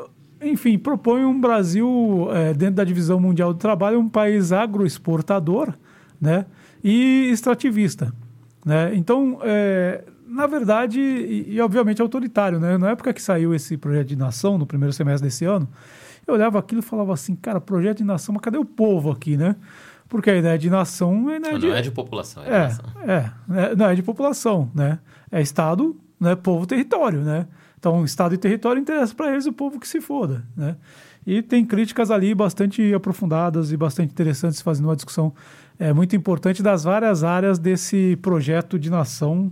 [0.41, 5.73] enfim, propõe um Brasil, é, dentro da divisão mundial do trabalho, um país agroexportador
[6.19, 6.45] né,
[6.83, 8.13] e extrativista.
[8.65, 8.95] Né?
[8.95, 12.77] Então, é, na verdade, e, e, obviamente autoritário, né?
[12.77, 15.67] na época que saiu esse projeto de nação, no primeiro semestre desse ano,
[16.25, 19.37] eu olhava aquilo e falava assim, cara, projeto de nação, mas cadê o povo aqui,
[19.37, 19.55] né?
[20.07, 23.31] Porque a ideia de nação é, Não, de, é de população, é, é, é,
[23.71, 24.99] é, não é de população, né?
[25.31, 26.35] É Estado, né?
[26.35, 27.47] Povo, território, né?
[27.77, 30.77] Então, Estado e território interessa para eles o povo que se foda, né?
[31.25, 35.33] E tem críticas ali bastante aprofundadas e bastante interessantes, fazendo uma discussão
[35.77, 39.51] é, muito importante das várias áreas desse projeto de nação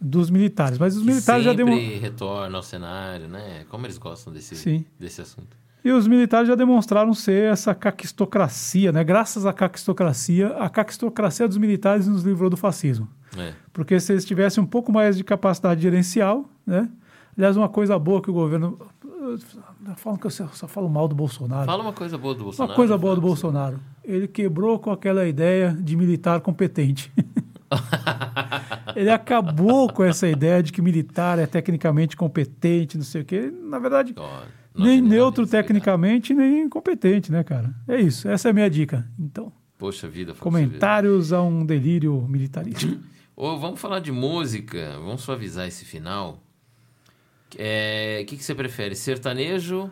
[0.00, 0.78] dos militares.
[0.78, 2.00] Mas os militares já demonstraram.
[2.00, 3.64] retorna ao cenário, né?
[3.68, 4.84] Como eles gostam desse, Sim.
[4.98, 5.61] desse assunto.
[5.84, 9.02] E os militares já demonstraram ser essa caquistocracia, né?
[9.02, 13.08] Graças à caquistocracia, a caquistocracia dos militares nos livrou do fascismo.
[13.36, 13.52] É.
[13.72, 16.88] Porque se eles tivessem um pouco mais de capacidade gerencial, né?
[17.36, 18.78] Aliás, uma coisa boa que o governo.
[19.96, 21.64] Falam que eu só falo mal do Bolsonaro.
[21.64, 22.70] Fala uma coisa boa do Bolsonaro.
[22.70, 23.28] uma coisa boa do Fábio.
[23.28, 23.80] Bolsonaro.
[24.04, 27.12] Ele quebrou com aquela ideia de militar competente.
[28.94, 33.52] Ele acabou com essa ideia de que militar é tecnicamente competente, não sei o quê.
[33.62, 34.28] Na verdade, Ó,
[34.74, 35.62] nem neutro obrigado.
[35.64, 37.74] tecnicamente, nem competente, né, cara?
[37.88, 38.28] É isso.
[38.28, 39.06] Essa é a minha dica.
[39.18, 42.86] Então, Poxa vida, comentários a um delírio militarista.
[43.34, 46.38] Ô, vamos falar de música, vamos suavizar esse final.
[47.58, 48.94] É, O que, que você prefere?
[48.94, 49.90] Sertanejo?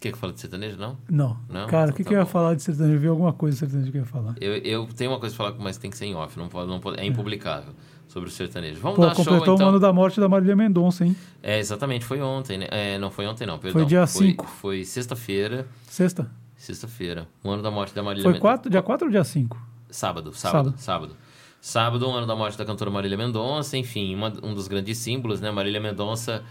[0.00, 0.96] Quer que eu fale de sertanejo, não?
[1.10, 1.36] Não.
[1.48, 1.66] Não?
[1.66, 2.30] Cara, o Então que, tá que eu ia bom.
[2.30, 2.96] falar de sertanejo?
[2.96, 4.34] Eu vi alguma coisa de sertanejo que eu ia falar.
[4.40, 6.38] Eu, eu tenho uma coisa pra falar, mas tem que ser em off.
[6.38, 7.72] Não pode, não pode, é impublicável
[8.08, 8.80] sobre o sertanejo.
[8.80, 9.66] Vamos Pô, dar show, completou então.
[9.66, 11.14] o ano da morte da Marília Mendonça, hein?
[11.42, 12.66] É, exatamente, foi ontem, né?
[12.70, 13.84] É, não foi ontem, não, perdão.
[13.84, 14.46] dia Foi, cinco.
[14.46, 15.66] foi sexta-feira.
[15.86, 16.30] Sexta.
[16.56, 17.28] Sexta-feira.
[17.44, 18.40] O ano da morte da Marília Foi Mendonça.
[18.40, 19.56] quatro, dia 4 ou dia 5?
[19.90, 21.16] Sábado, sábado, sábado.
[21.60, 25.40] Sábado, o ano da morte da cantora Marília Mendonça, enfim, uma- um dos grandes símbolos,
[25.40, 25.50] né?
[25.50, 26.42] Marília Mendonça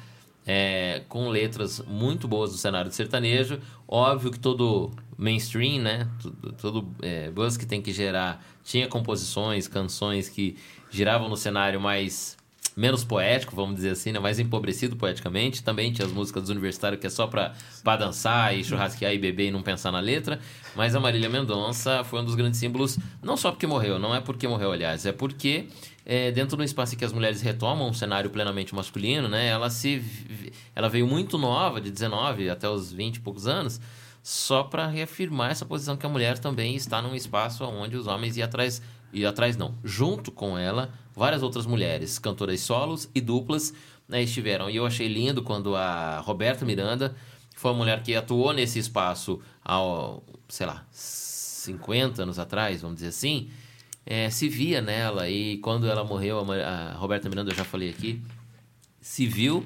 [0.46, 3.60] é, com letras muito boas do cenário de sertanejo.
[3.88, 6.08] Óbvio que todo mainstream, né?
[6.22, 10.56] Todo, todo é, buzz que tem que gerar tinha composições, canções que
[10.90, 12.38] giravam no cenário mais
[12.78, 14.20] menos poético, vamos dizer assim, né?
[14.20, 15.64] mais empobrecido poeticamente.
[15.64, 17.56] Também tinha as músicas dos universitários que é só pra,
[17.98, 20.40] dançar e churrasquear e beber e não pensar na letra.
[20.76, 24.22] Mas a Marília Mendonça foi um dos grandes símbolos, não só porque morreu, não é
[24.22, 25.68] porque morreu, aliás, é porque
[26.06, 29.48] é, dentro do espaço em que as mulheres retomam um cenário plenamente masculino, né?
[29.48, 30.04] Ela se
[30.76, 33.82] ela veio muito nova, de 19 até os 20 e poucos anos,
[34.22, 38.38] só para reafirmar essa posição que a mulher também está num espaço onde os homens
[38.38, 38.82] iam atrás,
[39.14, 43.74] iam atrás não, junto com ela, várias outras mulheres, cantoras solos e duplas,
[44.08, 44.70] né, estiveram.
[44.70, 47.16] E eu achei lindo quando a Roberta Miranda
[47.58, 49.80] que foi uma mulher que atuou nesse espaço há,
[50.48, 53.50] sei lá, 50 anos atrás, vamos dizer assim,
[54.06, 55.28] é, se via nela.
[55.28, 58.22] E quando ela morreu, a, a Roberta Miranda, eu já falei aqui,
[59.02, 59.66] se viu,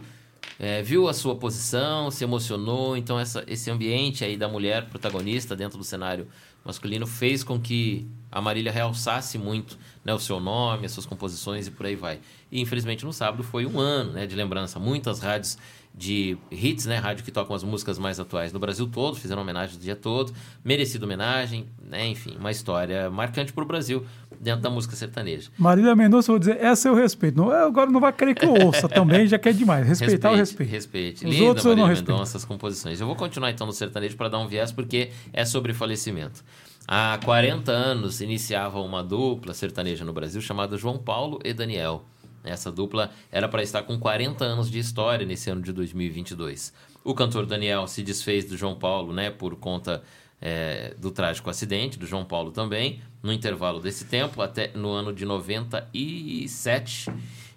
[0.57, 2.95] é, viu a sua posição, se emocionou.
[2.95, 6.29] Então, essa, esse ambiente aí da mulher protagonista dentro do cenário
[6.63, 11.67] masculino fez com que a Marília realçasse muito né, o seu nome, as suas composições
[11.67, 12.19] e por aí vai.
[12.51, 14.79] E, infelizmente, no sábado foi um ano né, de lembrança.
[14.79, 15.57] Muitas rádios
[15.93, 19.75] de hits, né, rádio que tocam as músicas mais atuais no Brasil todo, fizeram homenagem
[19.75, 20.33] o dia todo,
[20.63, 24.05] merecida homenagem, né, enfim, uma história marcante para o Brasil
[24.41, 25.49] dentro da música sertaneja.
[25.57, 27.37] Marília Mendonça, eu vou dizer, essa eu respeito.
[27.37, 29.87] Não, agora não vai querer que eu ouça também, já que é demais.
[29.87, 30.69] Respeitar o respeito.
[30.69, 31.25] Respeite.
[31.25, 32.11] Os Linda outros eu não Marília respeito.
[32.11, 32.99] Mendonça, as composições.
[32.99, 36.43] Eu vou continuar então no sertanejo para dar um viés, porque é sobre falecimento.
[36.87, 42.03] Há 40 anos iniciava uma dupla sertaneja no Brasil chamada João Paulo e Daniel.
[42.43, 46.73] Essa dupla era para estar com 40 anos de história nesse ano de 2022.
[47.03, 50.01] O cantor Daniel se desfez do João Paulo, né, por conta
[50.41, 55.13] é, do trágico acidente, do João Paulo também, no intervalo desse tempo, até no ano
[55.13, 57.11] de 97.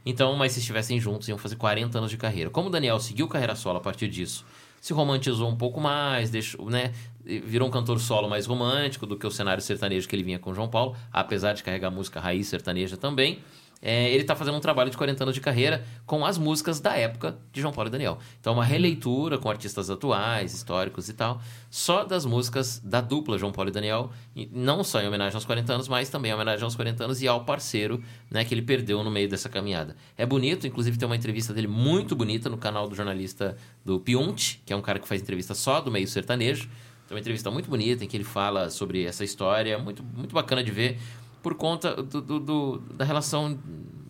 [0.05, 2.51] Então, mas se estivessem juntos, iam fazer 40 anos de carreira.
[2.51, 4.45] Como o Daniel seguiu carreira solo a partir disso,
[4.81, 6.93] se romantizou um pouco mais, deixou, né,
[7.25, 10.51] virou um cantor solo mais romântico do que o cenário sertanejo que ele vinha com
[10.51, 13.39] o João Paulo, apesar de carregar música raiz sertaneja também.
[13.87, 16.97] É, ele está fazendo um trabalho de 40 anos de carreira com as músicas da
[16.97, 18.19] época de João Paulo e Daniel.
[18.41, 21.39] Então, uma releitura com artistas atuais, históricos e tal,
[21.69, 24.11] só das músicas da dupla João Paulo e Daniel,
[24.51, 27.29] não só em homenagem aos 40 anos, mas também em homenagem aos 40 anos e
[27.29, 29.95] ao parceiro né, que ele perdeu no meio dessa caminhada.
[30.17, 33.55] É bonito, inclusive tem uma entrevista dele muito bonita no canal do jornalista
[33.85, 36.71] do Piunte, que é um cara que faz entrevista só do meio sertanejo.
[37.07, 40.65] Tem uma entrevista muito bonita em que ele fala sobre essa história, muito, muito bacana
[40.65, 40.99] de ver
[41.45, 43.57] por conta do, do- do- da relação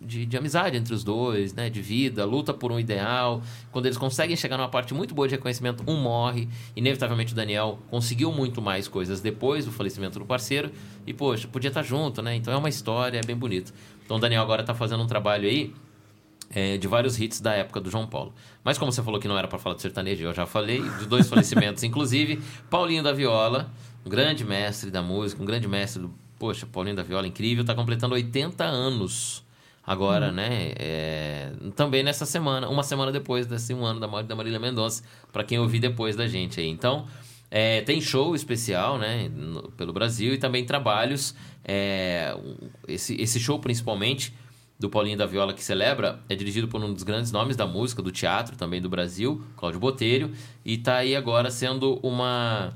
[0.01, 1.69] de, de amizade entre os dois, né?
[1.69, 3.41] De vida, luta por um ideal.
[3.71, 6.47] Quando eles conseguem chegar numa parte muito boa de reconhecimento, um morre.
[6.75, 10.71] Inevitavelmente o Daniel conseguiu muito mais coisas depois do falecimento do parceiro.
[11.05, 12.35] E, poxa, podia estar junto, né?
[12.35, 13.73] Então é uma história, é bem bonito.
[14.05, 15.73] Então o Daniel agora está fazendo um trabalho aí
[16.51, 18.33] é, de vários hits da época do João Paulo.
[18.63, 21.05] Mas como você falou que não era para falar de sertanejo, eu já falei de
[21.07, 22.39] dois falecimentos, inclusive
[22.69, 23.71] Paulinho da Viola,
[24.05, 26.13] um grande mestre da música, um grande mestre do.
[26.37, 29.43] Poxa, Paulinho da Viola, incrível, está completando 80 anos
[29.85, 30.73] agora, né?
[30.77, 35.03] É, também nessa semana, uma semana depois desse um ano da morte da Marília Mendonça,
[35.31, 36.67] para quem ouvir depois da gente aí.
[36.67, 37.05] Então,
[37.51, 41.35] é, tem show especial, né, no- pelo Brasil e também trabalhos.
[41.67, 42.35] é,
[42.87, 44.33] esse, esse show, principalmente,
[44.77, 48.01] do Paulinho da Viola, que celebra, é dirigido por um dos grandes nomes da música,
[48.03, 50.31] do teatro também do Brasil, Cláudio Botelho,
[50.65, 52.73] e tá aí agora sendo uma.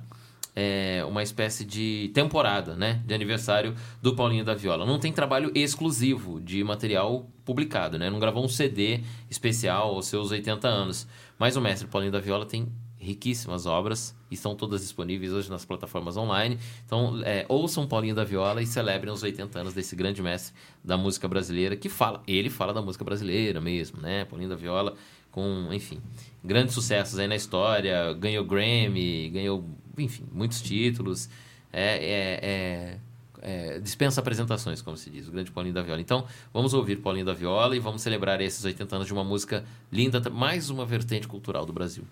[0.56, 4.86] É, uma espécie de temporada, né, de aniversário do Paulinho da Viola.
[4.86, 8.10] Não tem trabalho exclusivo de material publicado, né?
[8.10, 11.08] Não gravou um CD especial aos seus 80 anos.
[11.38, 12.68] Mas o mestre Paulinho da Viola tem
[13.00, 16.60] riquíssimas obras e estão todas disponíveis hoje nas plataformas online.
[16.86, 20.54] Então, é, ouçam Paulinho da Viola e celebrem os 80 anos desse grande mestre
[20.84, 24.26] da música brasileira que fala, ele fala da música brasileira mesmo, né?
[24.26, 24.96] Paulinho da Viola
[25.32, 26.02] com, enfim,
[26.44, 29.64] grandes sucessos aí na história, ganhou Grammy, ganhou,
[30.02, 31.30] enfim, muitos títulos.
[31.72, 32.98] É, é, é,
[33.42, 36.02] é, dispensa apresentações, como se diz, o grande Paulinho da Viola.
[36.02, 39.64] Então, vamos ouvir Paulinho da Viola e vamos celebrar esses 80 anos de uma música
[39.92, 42.04] linda, mais uma vertente cultural do Brasil.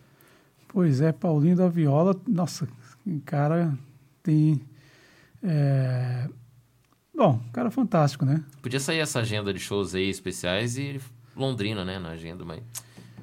[0.67, 2.67] Pois é, Paulinho da Viola, nossa,
[3.25, 3.77] cara
[4.21, 4.61] tem.
[5.41, 6.27] É...
[7.15, 8.43] Bom, cara fantástico, né?
[8.61, 10.99] Podia sair essa agenda de shows aí especiais e
[11.35, 12.61] Londrina, né, na agenda, mas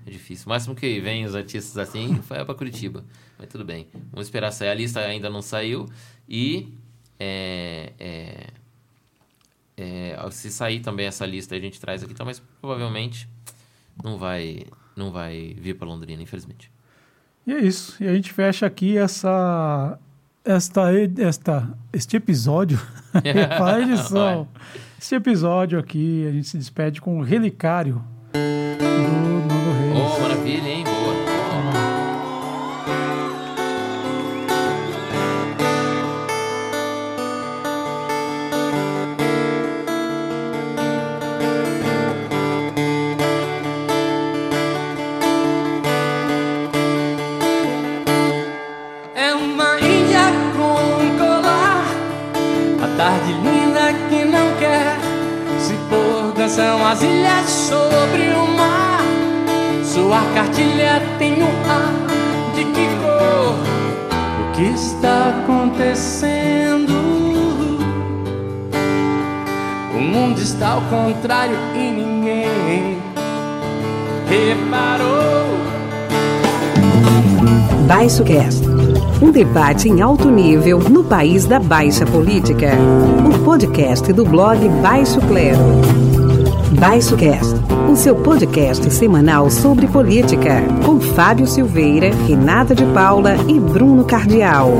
[0.06, 0.47] É difícil.
[0.47, 3.05] O máximo que vem os artistas assim foi pra Curitiba.
[3.39, 3.89] Mas tudo bem.
[4.10, 4.68] Vamos esperar sair.
[4.68, 5.86] A lista ainda não saiu.
[6.28, 6.74] E
[7.18, 8.47] é, é,
[9.76, 13.28] é, se sair também essa lista, a gente traz aqui, então, mas provavelmente
[14.02, 14.64] não vai,
[14.97, 16.70] não vai vir para Londrina, infelizmente.
[17.47, 18.02] E é isso.
[18.02, 19.98] E a gente fecha aqui essa,
[20.44, 22.78] esta, esta, este episódio.
[23.59, 24.48] Fala edição.
[24.98, 28.02] Este episódio aqui, a gente se despede com o relicário
[28.32, 29.23] do
[30.18, 30.93] maravilha, hein?
[60.44, 61.94] Cartilha tem um ar
[62.54, 63.56] de que cor?
[64.40, 66.92] O que está acontecendo?
[69.94, 72.98] O mundo está ao contrário e ninguém
[74.28, 75.54] reparou.
[77.86, 78.64] Baixo Cast.
[79.22, 82.72] Um debate em alto nível no país da baixa política.
[83.26, 86.03] O podcast do blog Baixo Clero.
[86.86, 87.55] Baixo Cast,
[87.90, 94.70] o seu podcast semanal sobre política, com Fábio Silveira, Renata de Paula e Bruno Cardial.